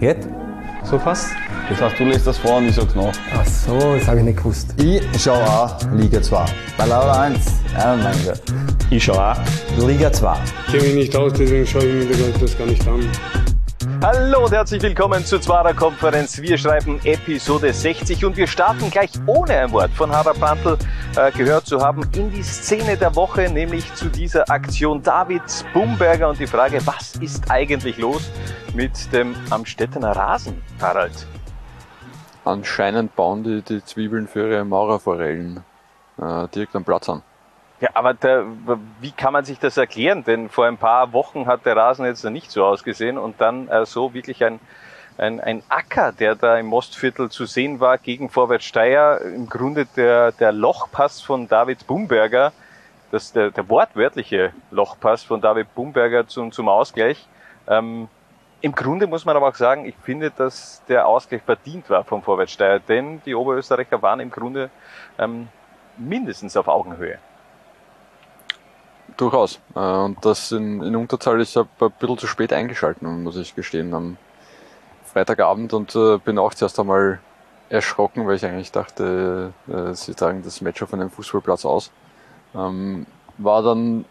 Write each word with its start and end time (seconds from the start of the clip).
Geht? 0.00 0.26
So 0.82 0.98
fast? 0.98 1.28
Das 1.68 1.78
heißt, 1.78 2.00
du 2.00 2.04
lässt 2.04 2.26
das 2.26 2.38
vor 2.38 2.56
und 2.56 2.68
ich 2.68 2.74
sag's 2.74 2.94
nach. 2.94 3.12
Ach 3.34 3.44
so, 3.44 3.78
das 3.96 4.08
habe 4.08 4.20
ich 4.20 4.24
nicht 4.24 4.38
gewusst. 4.38 4.74
Ich 4.78 5.02
schau 5.22 5.34
auch 5.34 5.76
Liga 5.92 6.22
2. 6.22 6.42
Bei 6.78 6.86
Laura 6.86 7.20
1, 7.24 7.38
ja, 7.76 7.96
mein 7.96 8.16
Gott. 8.24 8.40
Ich 8.88 9.04
schau 9.04 9.12
auch. 9.12 9.36
Liga 9.76 10.10
2. 10.10 10.36
Ich 10.68 10.72
kenne 10.72 10.82
mich 10.84 10.94
nicht 10.94 11.16
aus, 11.16 11.34
deswegen 11.34 11.66
schaue 11.66 11.84
ich 11.84 12.08
mir 12.08 12.32
das 12.40 12.56
gar 12.56 12.66
nicht 12.66 12.88
an. 12.88 13.06
Hallo 14.02 14.46
und 14.46 14.52
herzlich 14.52 14.80
willkommen 14.80 15.22
zur 15.26 15.42
Zwarer 15.42 15.74
Konferenz. 15.74 16.40
Wir 16.40 16.56
schreiben 16.56 16.98
Episode 17.04 17.70
60 17.70 18.24
und 18.24 18.38
wir 18.38 18.46
starten 18.46 18.90
gleich 18.90 19.10
ohne 19.26 19.52
ein 19.52 19.70
Wort 19.72 19.90
von 19.90 20.10
Harald 20.10 20.40
Brandl 20.40 20.78
äh, 21.16 21.32
gehört 21.32 21.66
zu 21.66 21.80
haben 21.80 22.02
in 22.14 22.30
die 22.30 22.42
Szene 22.42 22.96
der 22.96 23.14
Woche, 23.16 23.50
nämlich 23.50 23.92
zu 23.94 24.08
dieser 24.08 24.48
Aktion 24.48 25.02
David 25.02 25.42
Bumberger 25.72 26.28
und 26.28 26.38
die 26.38 26.46
Frage, 26.46 26.84
was 26.86 27.16
ist 27.16 27.50
eigentlich 27.50 27.98
los 27.98 28.30
mit 28.74 29.12
dem 29.12 29.34
Amstettener 29.50 30.12
Rasen, 30.12 30.62
Harald? 30.80 31.26
Anscheinend 32.44 33.16
bauen 33.16 33.42
die 33.42 33.62
die 33.62 33.84
Zwiebeln 33.84 34.28
für 34.28 34.50
ihre 34.50 34.64
Maurerforellen 34.64 35.64
äh, 36.18 36.48
direkt 36.48 36.76
am 36.76 36.84
Platz 36.84 37.08
an. 37.08 37.22
Ja, 37.80 37.90
aber 37.94 38.12
der, 38.12 38.44
wie 39.00 39.10
kann 39.10 39.32
man 39.32 39.44
sich 39.44 39.58
das 39.58 39.78
erklären? 39.78 40.22
Denn 40.22 40.50
vor 40.50 40.66
ein 40.66 40.76
paar 40.76 41.12
Wochen 41.14 41.46
hat 41.46 41.64
der 41.64 41.76
Rasen 41.76 42.04
jetzt 42.04 42.24
nicht 42.24 42.50
so 42.50 42.64
ausgesehen 42.64 43.16
und 43.16 43.40
dann 43.40 43.68
äh, 43.68 43.86
so 43.86 44.12
wirklich 44.12 44.44
ein, 44.44 44.60
ein, 45.20 45.38
ein 45.40 45.62
Acker, 45.68 46.12
der 46.12 46.34
da 46.34 46.56
im 46.56 46.66
Mostviertel 46.66 47.30
zu 47.30 47.44
sehen 47.44 47.78
war 47.78 47.98
gegen 47.98 48.30
Vorwärts 48.30 48.64
Steyr. 48.64 49.20
Im 49.20 49.48
Grunde 49.48 49.86
der, 49.96 50.32
der 50.32 50.50
Lochpass 50.50 51.20
von 51.20 51.46
David 51.46 51.86
Bumberger, 51.86 52.52
das 53.10 53.32
der, 53.32 53.50
der 53.50 53.68
wortwörtliche 53.68 54.52
Lochpass 54.70 55.22
von 55.22 55.40
David 55.40 55.74
Bumberger 55.74 56.26
zum, 56.26 56.52
zum 56.52 56.68
Ausgleich. 56.68 57.28
Ähm, 57.68 58.08
Im 58.62 58.72
Grunde 58.72 59.06
muss 59.06 59.24
man 59.26 59.36
aber 59.36 59.48
auch 59.48 59.54
sagen, 59.54 59.84
ich 59.84 59.94
finde, 60.02 60.30
dass 60.30 60.82
der 60.88 61.06
Ausgleich 61.06 61.42
verdient 61.42 61.90
war 61.90 62.02
vom 62.04 62.22
Vorwärts 62.22 62.52
Steyr, 62.52 62.80
denn 62.80 63.20
die 63.26 63.34
Oberösterreicher 63.34 64.00
waren 64.00 64.20
im 64.20 64.30
Grunde 64.30 64.70
ähm, 65.18 65.48
mindestens 65.98 66.56
auf 66.56 66.66
Augenhöhe. 66.66 67.18
Durchaus. 69.18 69.60
Äh, 69.74 69.80
und 69.80 70.24
das 70.24 70.50
in, 70.52 70.82
in 70.82 70.96
Unterzahl 70.96 71.38
ist 71.42 71.58
ein 71.58 71.68
bisschen 71.98 72.16
zu 72.16 72.26
spät 72.26 72.54
eingeschalten, 72.54 73.22
muss 73.22 73.36
ich 73.36 73.54
gestehen, 73.54 74.16
Freitagabend 75.12 75.72
und 75.72 75.94
äh, 75.96 76.18
bin 76.18 76.38
auch 76.38 76.54
zuerst 76.54 76.78
einmal 76.78 77.20
erschrocken, 77.68 78.26
weil 78.26 78.36
ich 78.36 78.44
eigentlich 78.44 78.72
dachte, 78.72 79.52
äh, 79.68 79.94
sie 79.94 80.14
tragen 80.14 80.42
das 80.42 80.60
Match 80.60 80.82
auf 80.82 80.92
einem 80.92 81.10
Fußballplatz 81.10 81.64
aus. 81.64 81.90
Ähm, 82.54 83.06
war 83.38 83.62
dann, 83.62 84.04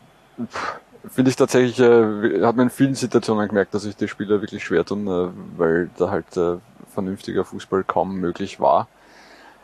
finde 1.07 1.29
ich 1.29 1.35
tatsächlich, 1.35 1.79
äh, 1.79 2.43
hat 2.45 2.55
man 2.55 2.67
in 2.67 2.69
vielen 2.69 2.95
Situationen 2.95 3.47
gemerkt, 3.47 3.73
dass 3.73 3.83
sich 3.83 3.95
die 3.95 4.07
Spieler 4.07 4.41
wirklich 4.41 4.63
schwer 4.63 4.85
tun, 4.85 5.07
äh, 5.07 5.29
weil 5.57 5.89
da 5.97 6.09
halt 6.09 6.37
äh, 6.37 6.57
vernünftiger 6.93 7.45
Fußball 7.45 7.83
kaum 7.83 8.15
möglich 8.15 8.59
war. 8.59 8.87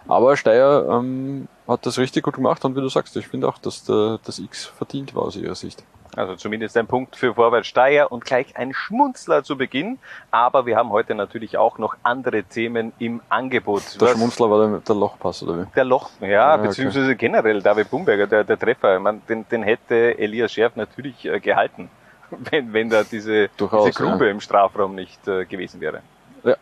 Aber 0.08 0.38
Steyr 0.38 0.88
ähm, 0.90 1.48
hat 1.68 1.86
das 1.86 1.98
richtig 1.98 2.24
gut 2.24 2.36
gemacht 2.36 2.64
und 2.64 2.76
wie 2.76 2.82
du 2.82 2.90
sagst, 2.90 3.16
ich 3.18 3.28
finde 3.28 3.48
auch, 3.48 3.58
dass 3.58 3.84
der, 3.86 4.20
das 4.24 4.40
X 4.40 4.66
verdient 4.66 5.16
war 5.16 5.24
aus 5.24 5.36
ihrer 5.36 5.56
Sicht. 5.56 5.84
Also 6.16 6.36
zumindest 6.36 6.78
ein 6.78 6.88
Punkt 6.88 7.16
für 7.16 7.34
Vorwärts 7.34 7.68
Steyr 7.68 8.12
und 8.12 8.24
gleich 8.24 8.56
ein 8.58 8.74
Schmunzler 8.74 9.44
zu 9.44 9.58
Beginn. 9.58 10.00
Aber 10.32 10.66
wir 10.66 10.78
haben 10.78 10.90
heute 10.90 11.14
natürlich 11.14 11.58
auch 11.58 11.78
noch 11.78 11.96
andere 12.04 12.44
Themen 12.44 12.94
im 13.00 13.22
Angebot. 13.30 13.84
Der 14.00 14.08
Was- 14.10 14.12
Schmunzler 14.14 14.50
war 14.50 14.68
der, 14.70 14.80
der 14.80 14.96
Lochpass, 14.96 15.44
oder 15.44 15.62
wie? 15.64 15.66
Der 15.76 15.84
Loch, 15.84 16.10
ja, 16.22 16.28
Ja, 16.28 16.56
okay. 16.56 16.68
beziehungsweise 16.68 17.16
generell 17.16 17.62
David 17.62 17.90
Bumberger, 17.90 18.28
der, 18.28 18.44
der 18.44 18.58
Treffer, 18.58 19.00
man, 19.00 19.22
den, 19.28 19.48
den 19.50 19.64
hätte 19.64 20.18
Elias 20.18 20.54
Scherf 20.54 20.76
natürlich 20.76 21.26
äh, 21.26 21.40
gehalten, 21.40 21.90
wenn, 22.30 22.72
wenn 22.72 22.90
da 22.90 23.04
diese, 23.04 23.50
Durchaus, 23.58 23.86
diese 23.86 24.04
Grube 24.04 24.26
ja. 24.26 24.32
im 24.32 24.40
Strafraum 24.40 24.96
nicht 24.96 25.28
äh, 25.28 25.46
gewesen 25.46 25.82
wäre. 25.82 26.02
Ja. 26.44 26.56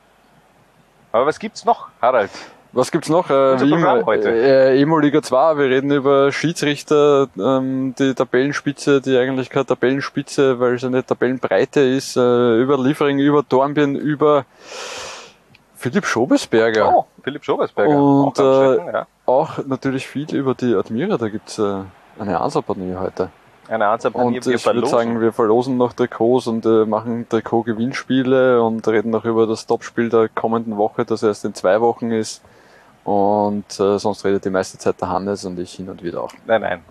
Aber 1.11 1.25
was 1.27 1.37
gibt's 1.37 1.63
noch, 1.63 1.89
Harald? 2.01 2.31
Was 2.73 2.91
gibt's 2.91 3.07
noch? 3.07 3.29
Äh, 3.29 3.61
wie 3.61 3.71
immer, 3.71 4.03
heute. 4.03 4.31
Äh, 4.31 4.81
Emo 4.81 4.97
Liga 4.97 5.21
2, 5.21 5.57
wir 5.57 5.65
reden 5.65 5.91
über 5.91 6.31
Schiedsrichter, 6.31 7.27
ähm, 7.37 7.93
die 7.99 8.15
Tabellenspitze, 8.15 8.99
die 8.99 9.15
eigentlich 9.15 9.51
keine 9.51 9.67
Tabellenspitze, 9.67 10.59
weil 10.59 10.73
es 10.73 10.83
eine 10.83 11.05
Tabellenbreite 11.05 11.81
ist, 11.81 12.17
äh, 12.17 12.61
über 12.61 12.79
Liefering, 12.79 13.19
über 13.19 13.43
Dornbirn, 13.43 13.95
über 13.95 14.45
Philipp 15.75 16.07
Schobesberger. 16.07 16.95
Oh, 16.95 17.05
Philipp 17.21 17.45
Schobersberger. 17.45 17.95
Und, 17.95 18.39
auch 18.39 18.61
äh, 18.63 18.91
ja. 18.91 19.07
Auch 19.27 19.59
natürlich 19.67 20.07
viel 20.07 20.33
über 20.33 20.55
die 20.55 20.73
Admira, 20.73 21.17
da 21.17 21.29
gibt's 21.29 21.59
äh, 21.59 21.81
eine 22.17 22.41
Ansatzpartie 22.41 22.95
heute. 22.95 23.29
Eine 23.67 23.87
Anzahl 23.87 24.11
Und 24.13 24.47
ich 24.47 24.65
würde 24.65 24.87
sagen, 24.87 25.21
wir 25.21 25.31
verlosen 25.31 25.77
noch 25.77 25.93
Trikots 25.93 26.47
und 26.47 26.65
äh, 26.65 26.85
machen 26.85 27.27
Trikot-Gewinnspiele 27.29 28.61
und 28.61 28.85
reden 28.87 29.11
noch 29.11 29.25
über 29.25 29.45
das 29.47 29.67
Topspiel 29.67 30.09
der 30.09 30.27
kommenden 30.27 30.75
Woche, 30.75 31.05
das 31.05 31.23
erst 31.23 31.45
in 31.45 31.53
zwei 31.53 31.79
Wochen 31.79 32.11
ist. 32.11 32.41
Und 33.03 33.65
äh, 33.79 33.99
sonst 33.99 34.23
redet 34.23 34.45
die 34.45 34.49
meiste 34.49 34.77
Zeit 34.77 34.99
der 35.01 35.09
Hannes 35.09 35.43
und 35.45 35.59
ich 35.59 35.73
hin 35.73 35.89
und 35.89 36.01
wieder 36.03 36.23
auch. 36.23 36.31
Nein, 36.45 36.61
nein. 36.61 36.81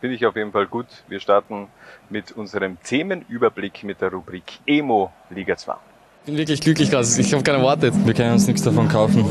Finde 0.00 0.16
ich 0.16 0.26
auf 0.26 0.36
jeden 0.36 0.52
Fall 0.52 0.66
gut. 0.66 0.86
Wir 1.08 1.18
starten 1.18 1.68
mit 2.10 2.32
unserem 2.32 2.76
Themenüberblick 2.82 3.84
mit 3.84 4.00
der 4.02 4.12
Rubrik 4.12 4.44
Emo 4.66 5.10
Liga 5.30 5.56
2. 5.56 5.72
Ich 5.72 6.26
bin 6.26 6.36
wirklich 6.38 6.60
glücklich 6.60 6.92
raus. 6.92 7.18
Ich 7.18 7.32
habe 7.32 7.42
keine 7.42 7.62
Worte. 7.62 7.90
Wir 8.04 8.14
können 8.14 8.32
uns 8.32 8.46
nichts 8.46 8.62
davon 8.62 8.88
kaufen. 8.88 9.24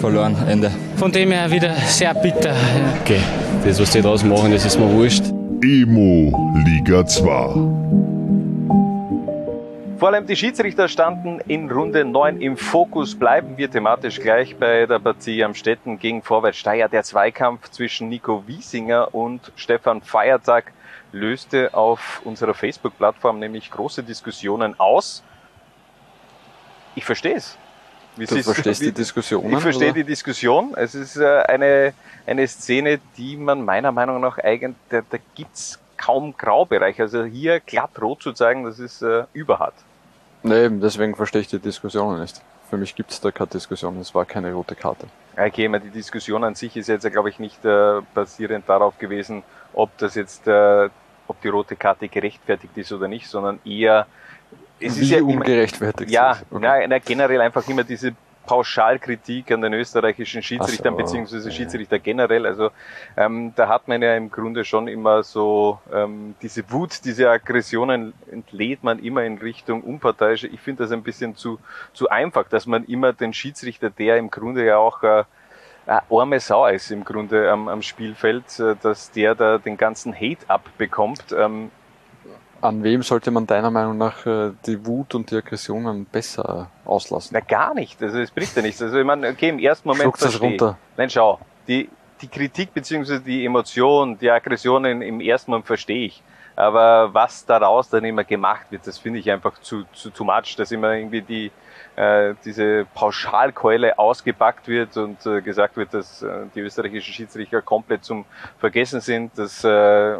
Verloren, 0.00 0.36
Ende. 0.48 0.70
Von 0.96 1.12
dem 1.12 1.30
her 1.30 1.50
wieder 1.50 1.74
sehr 1.74 2.14
bitter. 2.14 2.54
Okay, 3.02 3.20
das, 3.64 3.80
was 3.80 3.90
die 3.90 4.02
draus 4.02 4.24
machen, 4.24 4.52
das 4.52 4.64
ist 4.64 4.78
mir 4.78 4.90
wurscht. 4.92 5.24
Emo 5.62 6.54
Liga 6.64 7.04
2. 7.06 8.09
Vor 10.00 10.08
allem 10.08 10.26
die 10.26 10.34
Schiedsrichter 10.34 10.88
standen 10.88 11.40
in 11.40 11.70
Runde 11.70 12.06
9 12.06 12.40
im 12.40 12.56
Fokus. 12.56 13.14
Bleiben 13.14 13.58
wir 13.58 13.70
thematisch 13.70 14.18
gleich 14.18 14.56
bei 14.56 14.86
der 14.86 14.98
Partie 14.98 15.44
am 15.44 15.52
Städten 15.52 15.98
gegen 15.98 16.22
Vorwärts 16.22 16.56
Steyr. 16.56 16.88
Der 16.88 17.02
Zweikampf 17.02 17.68
zwischen 17.68 18.08
Nico 18.08 18.42
Wiesinger 18.46 19.14
und 19.14 19.52
Stefan 19.56 20.00
Feiertag 20.00 20.72
löste 21.12 21.74
auf 21.74 22.22
unserer 22.24 22.54
Facebook-Plattform 22.54 23.40
nämlich 23.40 23.70
große 23.70 24.02
Diskussionen 24.02 24.80
aus. 24.80 25.22
Ich 26.94 27.04
verstehe 27.04 27.34
es. 27.34 27.58
Wie 28.16 28.24
Du 28.24 28.42
verstehst 28.42 28.80
wie- 28.80 28.86
die 28.86 28.92
Diskussionen? 28.92 29.52
Ich 29.52 29.60
verstehe 29.60 29.88
oder? 29.90 29.96
die 29.96 30.04
Diskussion. 30.04 30.72
Es 30.76 30.94
ist 30.94 31.18
äh, 31.18 31.42
eine, 31.42 31.92
eine 32.26 32.48
Szene, 32.48 33.00
die 33.18 33.36
man 33.36 33.66
meiner 33.66 33.92
Meinung 33.92 34.22
nach 34.22 34.38
eigentlich, 34.38 34.76
da, 34.88 35.02
da 35.10 35.18
gibt's 35.34 35.78
kaum 35.98 36.34
Graubereich. 36.38 36.98
Also 37.02 37.22
hier 37.24 37.60
glatt 37.60 38.00
rot 38.00 38.22
zu 38.22 38.32
zeigen, 38.32 38.64
das 38.64 38.78
ist 38.78 39.02
äh, 39.02 39.24
überhart. 39.34 39.74
Nee, 40.42 40.68
deswegen 40.70 41.14
verstehe 41.14 41.42
ich 41.42 41.48
die 41.48 41.58
Diskussionen 41.58 42.20
nicht. 42.20 42.40
Für 42.68 42.76
mich 42.76 42.94
gibt's 42.94 43.20
da 43.20 43.30
keine 43.30 43.50
Diskussion, 43.50 43.98
es 43.98 44.14
war 44.14 44.24
keine 44.24 44.52
rote 44.52 44.74
Karte. 44.74 45.06
Okay, 45.36 45.68
die 45.80 45.90
Diskussion 45.90 46.44
an 46.44 46.54
sich 46.54 46.76
ist 46.76 46.88
jetzt, 46.88 47.10
glaube 47.10 47.28
ich, 47.28 47.38
nicht 47.38 47.64
äh, 47.64 48.00
basierend 48.14 48.68
darauf 48.68 48.96
gewesen, 48.98 49.42
ob 49.72 49.96
das 49.98 50.14
jetzt, 50.14 50.46
äh, 50.46 50.88
ob 51.26 51.40
die 51.42 51.48
rote 51.48 51.76
Karte 51.76 52.08
gerechtfertigt 52.08 52.76
ist 52.76 52.92
oder 52.92 53.08
nicht, 53.08 53.26
sondern 53.26 53.58
eher, 53.64 54.06
es 54.78 54.98
Wie 54.98 55.02
ist 55.02 55.10
ja 55.10 55.18
immer, 55.18 55.28
ungerechtfertigt 55.28 56.10
ja, 56.10 56.32
ist 56.32 56.42
es. 56.42 56.52
Okay. 56.52 56.60
na, 56.60 56.86
na, 56.86 56.98
generell 56.98 57.40
einfach 57.40 57.66
immer 57.68 57.84
diese 57.84 58.14
Pauschalkritik 58.50 59.52
an 59.52 59.60
den 59.60 59.74
österreichischen 59.74 60.42
Schiedsrichtern 60.42 60.94
so, 60.94 60.98
beziehungsweise. 60.98 61.52
Schiedsrichter 61.52 62.00
generell. 62.00 62.46
Also 62.46 62.70
ähm, 63.16 63.52
da 63.54 63.68
hat 63.68 63.86
man 63.86 64.02
ja 64.02 64.16
im 64.16 64.28
Grunde 64.28 64.64
schon 64.64 64.88
immer 64.88 65.22
so 65.22 65.78
ähm, 65.92 66.34
diese 66.42 66.68
Wut, 66.72 67.04
diese 67.04 67.30
Aggressionen 67.30 68.12
entlädt 68.28 68.82
man 68.82 68.98
immer 68.98 69.22
in 69.22 69.38
Richtung 69.38 69.82
Unparteiische. 69.82 70.48
Ich 70.48 70.58
finde 70.58 70.82
das 70.82 70.90
ein 70.90 71.04
bisschen 71.04 71.36
zu 71.36 71.60
zu 71.92 72.08
einfach, 72.08 72.48
dass 72.48 72.66
man 72.66 72.84
immer 72.86 73.12
den 73.12 73.32
Schiedsrichter, 73.32 73.88
der 73.88 74.16
im 74.16 74.32
Grunde 74.32 74.64
ja 74.64 74.78
auch 74.78 75.04
äh, 75.04 75.22
eine 75.86 76.02
arme 76.10 76.40
Sau 76.40 76.66
ist 76.66 76.90
im 76.90 77.04
Grunde 77.04 77.52
am, 77.52 77.68
am 77.68 77.82
Spielfeld, 77.82 78.58
äh, 78.58 78.74
dass 78.82 79.12
der 79.12 79.36
da 79.36 79.58
den 79.58 79.76
ganzen 79.76 80.12
Hate 80.12 80.44
abbekommt. 80.48 81.26
Ähm, 81.38 81.70
An 82.62 82.82
wem 82.82 83.02
sollte 83.02 83.30
man 83.30 83.46
deiner 83.46 83.70
Meinung 83.70 83.96
nach 83.96 84.26
äh, 84.26 84.50
die 84.66 84.84
Wut 84.84 85.14
und 85.14 85.30
die 85.30 85.36
Aggressionen 85.36 86.04
besser 86.04 86.68
auslassen? 86.84 87.30
Na 87.32 87.40
gar 87.40 87.74
nicht, 87.74 88.02
also 88.02 88.18
es 88.18 88.30
bringt 88.30 88.54
ja 88.54 88.62
nichts. 88.62 88.82
Also 88.82 88.98
ich 88.98 89.06
meine, 89.06 89.28
okay, 89.28 89.48
im 89.48 89.58
ersten 89.58 89.88
Moment 89.88 90.02
Schluckt 90.02 90.22
das 90.22 90.34
ich. 90.34 90.40
runter. 90.42 90.76
Nein, 90.96 91.08
schau, 91.08 91.38
die, 91.66 91.88
die 92.20 92.28
Kritik 92.28 92.74
beziehungsweise 92.74 93.20
die 93.20 93.44
Emotion, 93.44 94.18
die 94.18 94.30
Aggressionen 94.30 95.02
im 95.02 95.20
ersten 95.20 95.50
Moment 95.50 95.66
verstehe 95.66 96.06
ich. 96.06 96.22
Aber 96.56 97.14
was 97.14 97.46
daraus 97.46 97.88
dann 97.88 98.04
immer 98.04 98.24
gemacht 98.24 98.66
wird, 98.70 98.86
das 98.86 98.98
finde 98.98 99.20
ich 99.20 99.30
einfach 99.30 99.58
zu, 99.60 99.84
zu 99.92 100.10
too 100.10 100.24
much, 100.24 100.56
dass 100.56 100.70
immer 100.72 100.92
irgendwie 100.92 101.22
die, 101.22 101.50
äh, 101.96 102.34
diese 102.44 102.86
Pauschalkeule 102.94 103.98
ausgepackt 103.98 104.68
wird 104.68 104.96
und 104.98 105.24
äh, 105.24 105.40
gesagt 105.40 105.76
wird, 105.78 105.94
dass 105.94 106.22
äh, 106.22 106.46
die 106.54 106.60
österreichischen 106.60 107.14
Schiedsrichter 107.14 107.62
komplett 107.62 108.04
zum 108.04 108.26
Vergessen 108.58 109.00
sind, 109.00 109.38
dass, 109.38 109.64
äh, 109.64 110.16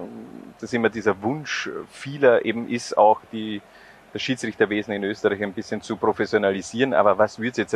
dass 0.60 0.72
immer 0.72 0.88
dieser 0.88 1.20
Wunsch 1.20 1.68
vieler 1.90 2.44
eben 2.44 2.68
ist, 2.68 2.96
auch 2.96 3.20
die, 3.32 3.60
das 4.12 4.22
Schiedsrichterwesen 4.22 4.94
in 4.94 5.04
Österreich 5.04 5.42
ein 5.42 5.52
bisschen 5.52 5.82
zu 5.82 5.96
professionalisieren. 5.96 6.94
Aber 6.94 7.18
was 7.18 7.38
wird 7.38 7.52
es 7.52 7.58
jetzt 7.58 7.74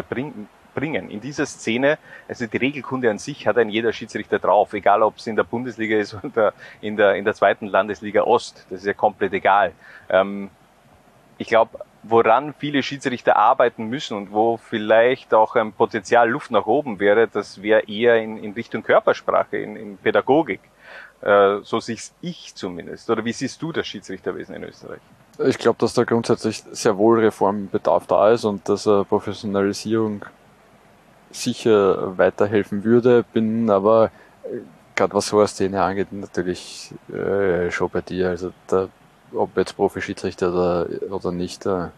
bringen. 0.74 1.10
In 1.10 1.20
dieser 1.20 1.46
Szene, 1.46 1.98
also 2.28 2.46
die 2.46 2.56
Regelkunde 2.56 3.10
an 3.10 3.18
sich 3.18 3.46
hat 3.46 3.56
ein 3.56 3.70
jeder 3.70 3.92
Schiedsrichter 3.92 4.38
drauf, 4.38 4.72
egal 4.74 5.02
ob 5.02 5.16
es 5.16 5.26
in 5.26 5.36
der 5.36 5.44
Bundesliga 5.44 5.96
ist 5.96 6.14
oder 6.22 6.52
in 6.80 6.96
der, 6.96 7.14
in 7.14 7.24
der 7.24 7.34
zweiten 7.34 7.66
Landesliga 7.66 8.22
Ost. 8.22 8.66
Das 8.68 8.80
ist 8.80 8.86
ja 8.86 8.92
komplett 8.92 9.32
egal. 9.32 9.72
Ähm, 10.10 10.50
ich 11.38 11.48
glaube, 11.48 11.78
woran 12.02 12.54
viele 12.54 12.82
Schiedsrichter 12.82 13.36
arbeiten 13.36 13.86
müssen 13.86 14.16
und 14.16 14.32
wo 14.32 14.58
vielleicht 14.58 15.32
auch 15.32 15.56
ein 15.56 15.72
Potenzial 15.72 16.28
Luft 16.28 16.50
nach 16.50 16.66
oben 16.66 17.00
wäre, 17.00 17.28
das 17.28 17.62
wäre 17.62 17.88
eher 17.88 18.20
in, 18.20 18.36
in 18.36 18.52
Richtung 18.52 18.82
Körpersprache, 18.82 19.56
in, 19.56 19.76
in 19.76 19.96
Pädagogik. 19.96 20.60
Äh, 21.22 21.60
so 21.62 21.80
sehe 21.80 21.96
ich 22.20 22.54
zumindest. 22.54 23.08
Oder 23.08 23.24
wie 23.24 23.32
siehst 23.32 23.60
du 23.62 23.72
das 23.72 23.86
Schiedsrichterwesen 23.86 24.54
in 24.54 24.64
Österreich? 24.64 25.00
Ich 25.38 25.58
glaube, 25.58 25.78
dass 25.80 25.94
da 25.94 26.04
grundsätzlich 26.04 26.62
sehr 26.70 26.96
wohl 26.96 27.18
Reformbedarf 27.20 28.06
da 28.06 28.30
ist 28.30 28.44
und 28.44 28.68
dass 28.68 28.86
äh, 28.86 29.04
Professionalisierung 29.04 30.24
sicher 31.32 32.16
weiterhelfen 32.16 32.84
würde, 32.84 33.24
bin 33.32 33.68
aber 33.68 34.12
äh, 34.44 34.58
gerade 34.94 35.14
was 35.14 35.26
so 35.26 35.38
eine 35.38 35.48
Szene 35.48 35.82
angeht, 35.82 36.12
natürlich 36.12 36.94
äh, 37.12 37.70
schon 37.72 37.90
bei 37.90 38.00
dir. 38.00 38.28
Also 38.28 38.52
da, 38.68 38.88
ob 39.32 39.56
jetzt 39.56 39.74
Profi-Schiedsrichter 39.74 40.52
oder, 40.52 40.86
oder 41.10 41.32
nicht, 41.32 41.66
da 41.66 41.90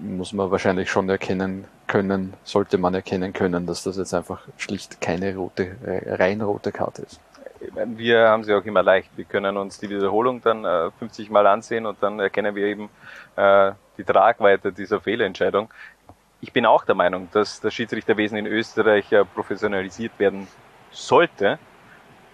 muss 0.00 0.32
man 0.32 0.50
wahrscheinlich 0.50 0.90
schon 0.90 1.08
erkennen 1.08 1.64
können, 1.88 2.34
sollte 2.44 2.78
man 2.78 2.94
erkennen 2.94 3.32
können, 3.32 3.66
dass 3.66 3.82
das 3.82 3.96
jetzt 3.96 4.14
einfach 4.14 4.42
schlicht 4.58 5.00
keine 5.00 5.34
rote, 5.36 5.76
äh, 5.84 6.14
rein 6.14 6.40
rote 6.40 6.70
Karte 6.70 7.02
ist. 7.02 7.20
Wir 7.74 8.28
haben 8.28 8.44
sie 8.44 8.54
auch 8.54 8.64
immer 8.64 8.82
leicht. 8.82 9.10
Wir 9.16 9.24
können 9.24 9.56
uns 9.56 9.78
die 9.78 9.88
Wiederholung 9.88 10.40
dann 10.42 10.64
äh, 10.64 10.90
50 10.98 11.30
Mal 11.30 11.46
ansehen 11.46 11.86
und 11.86 12.02
dann 12.02 12.20
erkennen 12.20 12.54
wir 12.54 12.66
eben 12.66 12.88
äh, 13.36 13.72
die 13.98 14.04
Tragweite 14.04 14.72
dieser 14.72 15.00
Fehlentscheidung. 15.00 15.70
Ich 16.40 16.52
bin 16.52 16.66
auch 16.66 16.84
der 16.84 16.94
Meinung, 16.94 17.28
dass 17.32 17.60
das 17.60 17.72
Schiedsrichterwesen 17.74 18.38
in 18.38 18.46
Österreich 18.46 19.10
äh, 19.12 19.24
professionalisiert 19.24 20.18
werden 20.18 20.46
sollte. 20.90 21.58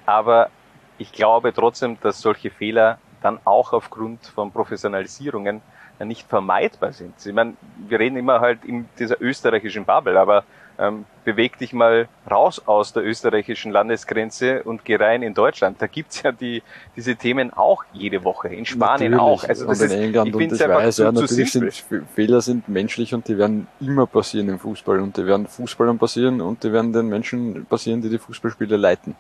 Aber 0.07 0.51
ich 0.99 1.13
glaube 1.13 1.53
trotzdem, 1.53 1.99
dass 2.01 2.21
solche 2.21 2.51
Fehler 2.51 2.99
dann 3.23 3.39
auch 3.45 3.73
aufgrund 3.73 4.27
von 4.27 4.51
Professionalisierungen 4.51 5.63
nicht 6.01 6.29
vermeidbar 6.29 6.93
sind. 6.93 7.15
Ich 7.25 7.33
meine, 7.33 7.55
wir 7.89 8.01
reden 8.01 8.17
immer 8.17 8.41
halt 8.41 8.65
in 8.65 8.89
dieser 8.99 9.21
österreichischen 9.21 9.85
Bubble, 9.85 10.19
aber 10.19 10.45
ähm, 10.83 11.05
beweg 11.25 11.59
dich 11.59 11.73
mal 11.73 12.09
raus 12.29 12.61
aus 12.67 12.93
der 12.93 13.05
österreichischen 13.05 13.71
Landesgrenze 13.71 14.65
und 14.65 14.85
geh 14.85 14.97
rein 14.97 15.23
in 15.23 15.35
Deutschland. 15.35 15.81
Da 15.81 15.87
gibt's 15.87 16.23
ja 16.23 16.33
die, 16.33 16.63
diese 16.97 17.15
Themen 17.15 17.53
auch 17.53 17.85
jede 17.93 18.25
Woche. 18.25 18.49
In 18.49 18.67
Spanien 18.67 19.13
natürlich. 19.13 19.43
auch. 19.43 19.49
Also 19.49 19.67
das 19.67 19.81
und 19.81 19.87
in 19.87 19.93
ist, 19.93 20.05
England 20.05 20.29
ich 20.29 20.35
und 20.35 20.53
einfach 20.53 20.69
weiß, 20.69 20.97
zu, 20.97 21.03
ja, 21.05 21.13
natürlich 21.13 21.53
sind 21.53 21.73
Fehler 22.15 22.41
sind 22.41 22.69
menschlich 22.69 23.15
und 23.15 23.29
die 23.29 23.39
werden 23.39 23.69
immer 23.81 24.07
passieren 24.07 24.49
im 24.49 24.59
Fußball 24.59 25.01
und 25.01 25.17
die 25.17 25.25
werden 25.25 25.47
Fußballern 25.47 25.99
passieren 25.99 26.41
und 26.41 26.65
die 26.65 26.73
werden 26.73 26.93
den 26.93 27.09
Menschen 27.09 27.65
passieren, 27.67 28.03
die 28.03 28.09
die 28.09 28.19
Fußballspiele 28.19 28.77
leiten. 28.77 29.15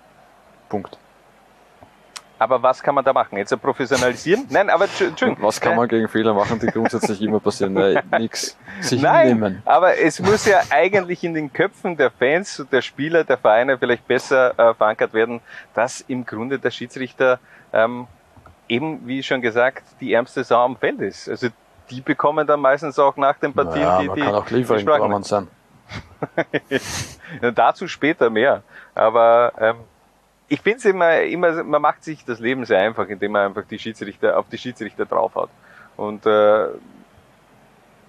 Punkt. 0.69 0.99
Aber 2.43 2.61
was 2.61 2.83
kann 2.83 2.97
man 2.97 3.05
da 3.05 3.12
machen? 3.12 3.39
Jetzt 3.39 3.56
professionalisieren? 3.62 4.47
Nein, 4.50 4.69
aber 4.69 4.87
Entschu- 4.87 5.06
Entschuldigung. 5.06 5.44
Was 5.47 5.61
kann 5.61 5.77
man 5.77 5.87
gegen 5.87 6.09
Fehler 6.09 6.35
machen, 6.35 6.59
die 6.59 6.67
grundsätzlich 6.67 7.23
immer 7.23 7.39
passieren? 7.39 7.73
Nein, 7.75 8.03
nix. 8.19 8.56
Sich 8.81 9.00
Nein, 9.00 9.29
hinnehmen. 9.29 9.62
aber 9.65 9.97
es 9.99 10.19
muss 10.19 10.44
ja 10.44 10.61
eigentlich 10.71 11.23
in 11.23 11.35
den 11.35 11.53
Köpfen 11.53 11.97
der 11.97 12.11
Fans, 12.11 12.59
und 12.59 12.73
der 12.73 12.83
Spieler, 12.83 13.23
der 13.23 13.39
Vereine 13.39 13.79
vielleicht 13.79 14.09
besser 14.09 14.59
äh, 14.59 14.75
verankert 14.75 15.15
werden, 15.15 15.41
dass 15.75 16.00
im 16.00 16.27
Grunde 16.27 16.59
der 16.59 16.73
Schiedsrichter 16.73 17.39
ähm, 17.73 18.09
eben, 18.69 19.06
wie 19.06 19.23
schon 19.23 19.41
gesagt, 19.41 19.85
die 20.00 20.12
ärmste 20.12 20.43
Sau 20.43 20.65
am 20.65 20.77
Feld 20.77 21.00
ist. 21.00 21.29
Also 21.29 21.47
die 21.91 22.00
bekommen 22.00 22.45
dann 22.45 22.59
meistens 22.59 22.99
auch 22.99 23.17
nach 23.17 23.37
den 23.38 23.53
Partien 23.53 23.83
Ja, 23.83 24.00
die, 24.00 24.09
man 24.09 24.17
die, 24.17 24.23
kann 24.23 24.35
auch 24.35 24.50
Liefering 24.50 25.23
sein. 25.23 25.47
Dazu 27.55 27.87
später 27.87 28.31
mehr. 28.31 28.62
Aber 28.97 29.53
ähm, 29.61 29.77
ich 30.52 30.60
finde 30.60 30.78
es 30.78 30.84
immer, 30.84 31.22
immer, 31.22 31.64
man 31.64 31.81
macht 31.81 32.04
sich 32.04 32.26
das 32.26 32.38
Leben 32.38 32.66
sehr 32.66 32.81
einfach, 32.81 33.08
indem 33.08 33.32
man 33.32 33.46
einfach 33.46 33.64
die 33.64 33.78
Schiedsrichter 33.78 34.38
auf 34.38 34.46
die 34.50 34.58
Schiedsrichter 34.58 35.06
draufhaut. 35.06 35.49
Und 35.96 36.26
äh, 36.26 36.66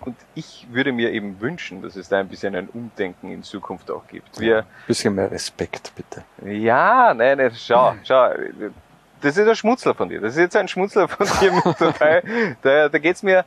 und 0.01 0.17
ich 0.35 0.67
würde 0.69 0.91
mir 0.91 1.13
eben 1.13 1.39
wünschen, 1.39 1.81
dass 1.81 1.95
es 1.95 2.09
da 2.09 2.19
ein 2.19 2.27
bisschen 2.27 2.53
ein 2.53 2.67
Umdenken 2.67 3.31
in 3.31 3.41
Zukunft 3.43 3.89
auch 3.89 4.05
gibt. 4.09 4.37
Wir, 4.41 4.65
Bisschen 4.85 5.15
mehr 5.15 5.31
Respekt, 5.31 5.93
bitte. 5.95 6.25
ja, 6.45 7.13
nein, 7.13 7.37
nein, 7.37 7.51
schau, 7.55 7.95
schau, 8.03 8.31
das 9.21 9.37
ist 9.37 9.47
ein 9.47 9.55
Schmutzler 9.55 9.93
von 9.93 10.09
dir. 10.09 10.19
Das 10.19 10.33
ist 10.33 10.39
jetzt 10.39 10.57
ein 10.57 10.67
Schmutzler 10.67 11.07
von 11.07 11.25
dir 11.39 11.53
mit 11.53 11.79
dabei. 11.79 12.23
Da, 12.61 12.89
da 12.89 12.97
geht's 12.99 13.23
mir, 13.23 13.45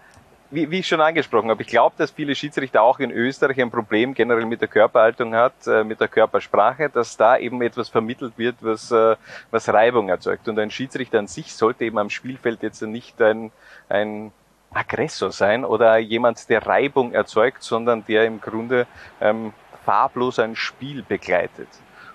wie, 0.50 0.70
wie 0.70 0.78
ich 0.80 0.86
schon 0.86 1.00
angesprochen 1.00 1.50
habe, 1.50 1.62
ich 1.62 1.68
glaube, 1.68 1.94
dass 1.98 2.10
viele 2.10 2.34
Schiedsrichter 2.34 2.82
auch 2.82 2.98
in 2.98 3.10
Österreich 3.10 3.60
ein 3.60 3.70
Problem 3.70 4.14
generell 4.14 4.46
mit 4.46 4.60
der 4.60 4.68
Körperhaltung 4.68 5.34
hat, 5.34 5.66
äh, 5.66 5.84
mit 5.84 6.00
der 6.00 6.08
Körpersprache, 6.08 6.88
dass 6.88 7.16
da 7.16 7.36
eben 7.36 7.60
etwas 7.62 7.88
vermittelt 7.88 8.34
wird, 8.36 8.56
was, 8.60 8.90
äh, 8.90 9.16
was 9.50 9.68
Reibung 9.68 10.08
erzeugt. 10.08 10.48
Und 10.48 10.58
ein 10.58 10.70
Schiedsrichter 10.70 11.18
an 11.18 11.26
sich 11.26 11.52
sollte 11.54 11.84
eben 11.84 11.98
am 11.98 12.10
Spielfeld 12.10 12.62
jetzt 12.62 12.82
nicht 12.82 13.20
ein, 13.20 13.50
ein 13.88 14.32
Aggressor 14.72 15.32
sein 15.32 15.64
oder 15.64 15.96
jemand, 15.98 16.48
der 16.48 16.66
Reibung 16.66 17.12
erzeugt, 17.12 17.62
sondern 17.62 18.04
der 18.06 18.24
im 18.26 18.40
Grunde 18.40 18.86
ähm, 19.20 19.52
farblos 19.84 20.38
ein 20.38 20.56
Spiel 20.56 21.02
begleitet. 21.02 21.68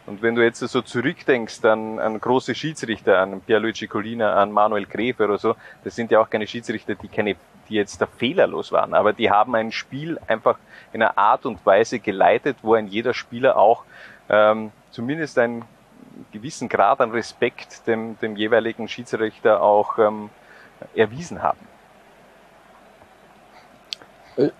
Und 0.05 0.21
wenn 0.21 0.35
du 0.35 0.43
jetzt 0.43 0.59
so 0.59 0.81
zurückdenkst 0.81 1.63
an, 1.65 1.99
an 1.99 2.19
große 2.19 2.55
Schiedsrichter, 2.55 3.19
an 3.19 3.41
Pierluigi 3.41 3.87
Collina, 3.87 4.33
an 4.33 4.51
Manuel 4.51 4.85
Gräfe 4.85 5.25
oder 5.25 5.37
so, 5.37 5.55
das 5.83 5.95
sind 5.95 6.11
ja 6.11 6.19
auch 6.19 6.29
keine 6.29 6.47
Schiedsrichter, 6.47 6.95
die 6.95 7.07
keine, 7.07 7.35
die 7.71 7.77
jetzt 7.77 8.01
da 8.01 8.05
fehlerlos 8.05 8.71
waren, 8.71 8.93
aber 8.93 9.13
die 9.13 9.31
haben 9.31 9.55
ein 9.55 9.71
Spiel 9.71 10.19
einfach 10.27 10.57
in 10.93 11.01
einer 11.01 11.17
Art 11.17 11.45
und 11.45 11.65
Weise 11.65 11.99
geleitet, 11.99 12.57
wo 12.61 12.75
ein 12.75 12.87
jeder 12.87 13.13
Spieler 13.13 13.57
auch 13.57 13.83
ähm, 14.29 14.71
zumindest 14.91 15.39
einen 15.39 15.63
gewissen 16.31 16.69
Grad 16.69 17.01
an 17.01 17.11
Respekt 17.11 17.87
dem, 17.87 18.19
dem 18.19 18.35
jeweiligen 18.35 18.87
Schiedsrichter 18.87 19.61
auch 19.61 19.97
ähm, 19.97 20.29
erwiesen 20.95 21.41
haben. 21.41 21.59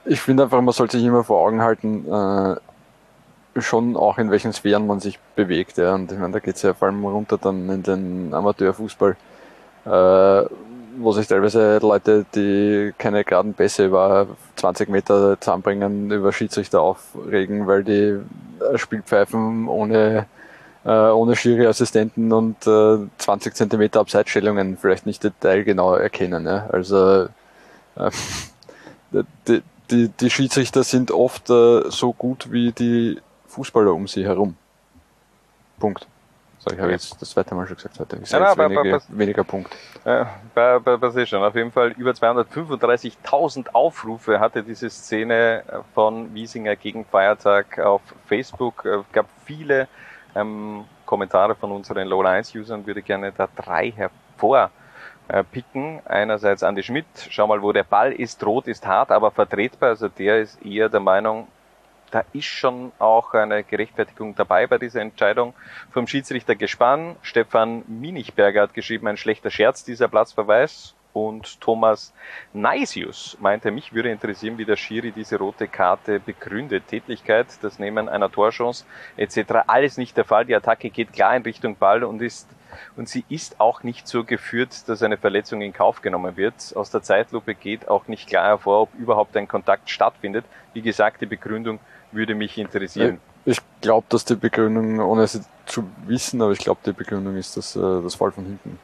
Ich 0.05 0.21
finde 0.21 0.43
einfach, 0.43 0.61
man 0.61 0.73
sollte 0.73 0.97
sich 0.97 1.05
immer 1.05 1.23
vor 1.23 1.45
Augen 1.45 1.61
halten, 1.61 2.05
äh, 2.11 2.55
schon 3.59 3.97
auch 3.97 4.17
in 4.17 4.31
welchen 4.31 4.53
Sphären 4.53 4.87
man 4.87 4.99
sich 4.99 5.19
bewegt. 5.35 5.77
Ja. 5.77 5.95
Und 5.95 6.11
ich 6.11 6.17
meine, 6.17 6.33
da 6.33 6.39
geht 6.39 6.55
es 6.55 6.61
ja 6.61 6.73
vor 6.73 6.87
allem 6.87 7.03
runter 7.05 7.37
dann 7.37 7.69
in 7.69 7.83
den 7.83 8.33
Amateurfußball, 8.33 9.15
äh, 9.85 10.45
wo 10.97 11.11
sich 11.11 11.27
teilweise 11.27 11.79
Leute, 11.79 12.25
die 12.35 12.93
keine 12.97 13.23
geraden 13.23 13.53
Pässe 13.53 13.85
über 13.85 14.27
20 14.55 14.89
Meter 14.89 15.39
zusammenbringen, 15.39 16.11
über 16.11 16.31
Schiedsrichter 16.31 16.81
aufregen, 16.81 17.67
weil 17.67 17.83
die 17.83 18.19
äh, 18.63 18.77
Spielpfeifen 18.77 19.67
ohne 19.67 20.27
äh, 20.83 20.89
ohne 20.89 21.35
Schiri-Assistenten 21.35 22.31
und 22.33 22.65
äh, 22.65 22.97
20 23.17 23.53
Zentimeter 23.53 23.99
Abseitsstellungen 23.99 24.77
vielleicht 24.77 25.05
nicht 25.05 25.23
detailgenau 25.23 25.95
erkennen. 25.95 26.45
Ja. 26.45 26.67
Also 26.71 27.27
äh, 27.95 28.11
die, 29.47 29.61
die, 29.91 30.09
die 30.09 30.29
Schiedsrichter 30.29 30.83
sind 30.83 31.11
oft 31.11 31.49
äh, 31.49 31.89
so 31.89 32.13
gut 32.13 32.51
wie 32.51 32.71
die 32.71 33.19
Fußballer 33.47 33.93
um 33.93 34.07
sie 34.07 34.25
herum. 34.25 34.55
Punkt. 35.79 36.07
So, 36.63 36.71
ich 36.75 36.79
habe 36.79 36.91
jetzt 36.91 37.19
das 37.19 37.31
zweite 37.31 37.55
Mal 37.55 37.65
schon 37.65 37.75
gesagt 37.75 37.99
heute. 37.99 38.17
Ich 38.21 38.29
sage 38.29 38.43
Ja, 38.43 38.49
jetzt 38.51 38.59
aber- 38.59 38.69
weniger, 38.69 38.95
aber- 38.97 39.03
weniger 39.17 39.43
Punkt. 39.43 39.75
Ja, 40.05 40.29
bei, 40.53 40.77
bei, 40.77 40.95
bei 40.97 41.09
sich 41.09 41.27
schon. 41.27 41.41
Auf 41.43 41.55
jeden 41.55 41.71
Fall 41.71 41.89
über 41.93 42.11
235.000 42.11 43.69
Aufrufe 43.73 44.39
hatte 44.39 44.61
diese 44.61 44.87
Szene 44.91 45.63
von 45.95 46.31
Wiesinger 46.35 46.75
gegen 46.75 47.03
Feiertag 47.05 47.79
auf 47.79 48.01
Facebook. 48.27 48.85
Es 48.85 49.03
gab 49.11 49.25
viele 49.45 49.87
ähm, 50.35 50.85
Kommentare 51.07 51.55
von 51.55 51.71
unseren 51.71 52.07
Low 52.07 52.21
1-Usern, 52.21 52.85
würde 52.85 53.01
gerne 53.01 53.31
da 53.31 53.47
drei 53.55 53.91
hervor 53.91 54.69
äh, 55.29 55.43
picken. 55.43 55.99
Einerseits 56.05 56.61
Andi 56.61 56.83
Schmidt, 56.83 57.07
schau 57.31 57.47
mal, 57.47 57.59
wo 57.63 57.71
der 57.71 57.85
Ball 57.85 58.11
ist, 58.11 58.45
rot 58.45 58.67
ist 58.67 58.85
hart, 58.85 59.09
aber 59.09 59.31
vertretbar. 59.31 59.89
Also 59.89 60.09
der 60.09 60.41
ist 60.41 60.63
eher 60.63 60.89
der 60.89 60.99
Meinung, 60.99 61.47
da 62.11 62.23
ist 62.33 62.45
schon 62.45 62.91
auch 62.99 63.33
eine 63.33 63.63
Gerechtfertigung 63.63 64.35
dabei 64.35 64.67
bei 64.67 64.77
dieser 64.77 65.01
Entscheidung 65.01 65.53
vom 65.91 66.07
Schiedsrichter 66.07 66.55
Gespann. 66.55 67.15
Stefan 67.21 67.83
Minichberger 67.87 68.63
hat 68.63 68.73
geschrieben, 68.73 69.07
ein 69.07 69.17
schlechter 69.17 69.49
Scherz, 69.49 69.83
dieser 69.83 70.07
Platzverweis. 70.07 70.93
Und 71.13 71.59
Thomas 71.59 72.13
Neisius 72.53 73.37
meinte, 73.41 73.71
mich 73.71 73.93
würde 73.93 74.09
interessieren, 74.09 74.57
wie 74.57 74.63
der 74.63 74.77
Schiri 74.77 75.11
diese 75.11 75.37
rote 75.37 75.67
Karte 75.67 76.21
begründet. 76.21 76.87
Tätlichkeit, 76.87 77.47
das 77.61 77.79
Nehmen 77.79 78.07
einer 78.07 78.31
Torchance 78.31 78.85
etc. 79.17 79.63
Alles 79.67 79.97
nicht 79.97 80.15
der 80.15 80.23
Fall. 80.23 80.45
Die 80.45 80.55
Attacke 80.55 80.89
geht 80.89 81.11
klar 81.11 81.35
in 81.35 81.43
Richtung 81.43 81.75
Ball 81.75 82.05
und 82.05 82.21
ist 82.21 82.47
und 82.95 83.09
sie 83.09 83.25
ist 83.29 83.59
auch 83.59 83.83
nicht 83.83 84.07
so 84.07 84.23
geführt, 84.23 84.87
dass 84.87 85.03
eine 85.03 85.17
Verletzung 85.17 85.61
in 85.61 85.73
Kauf 85.73 86.01
genommen 86.01 86.37
wird. 86.37 86.73
Aus 86.75 86.91
der 86.91 87.01
Zeitlupe 87.01 87.55
geht 87.55 87.87
auch 87.87 88.07
nicht 88.07 88.27
klar 88.27 88.45
hervor, 88.45 88.83
ob 88.83 88.93
überhaupt 88.95 89.35
ein 89.37 89.47
Kontakt 89.47 89.89
stattfindet. 89.89 90.45
Wie 90.73 90.81
gesagt, 90.81 91.21
die 91.21 91.25
Begründung 91.25 91.79
würde 92.11 92.35
mich 92.35 92.57
interessieren. 92.57 93.19
Ich 93.45 93.59
glaube, 93.81 94.05
dass 94.09 94.25
die 94.25 94.35
Begründung, 94.35 94.99
ohne 94.99 95.23
es 95.23 95.41
zu 95.65 95.89
wissen, 96.05 96.41
aber 96.41 96.51
ich 96.51 96.59
glaube, 96.59 96.79
die 96.85 96.93
Begründung 96.93 97.35
ist, 97.35 97.57
dass 97.57 97.75
äh, 97.75 97.79
das 97.79 98.15
Fall 98.15 98.31
von 98.31 98.45
hinten 98.45 98.77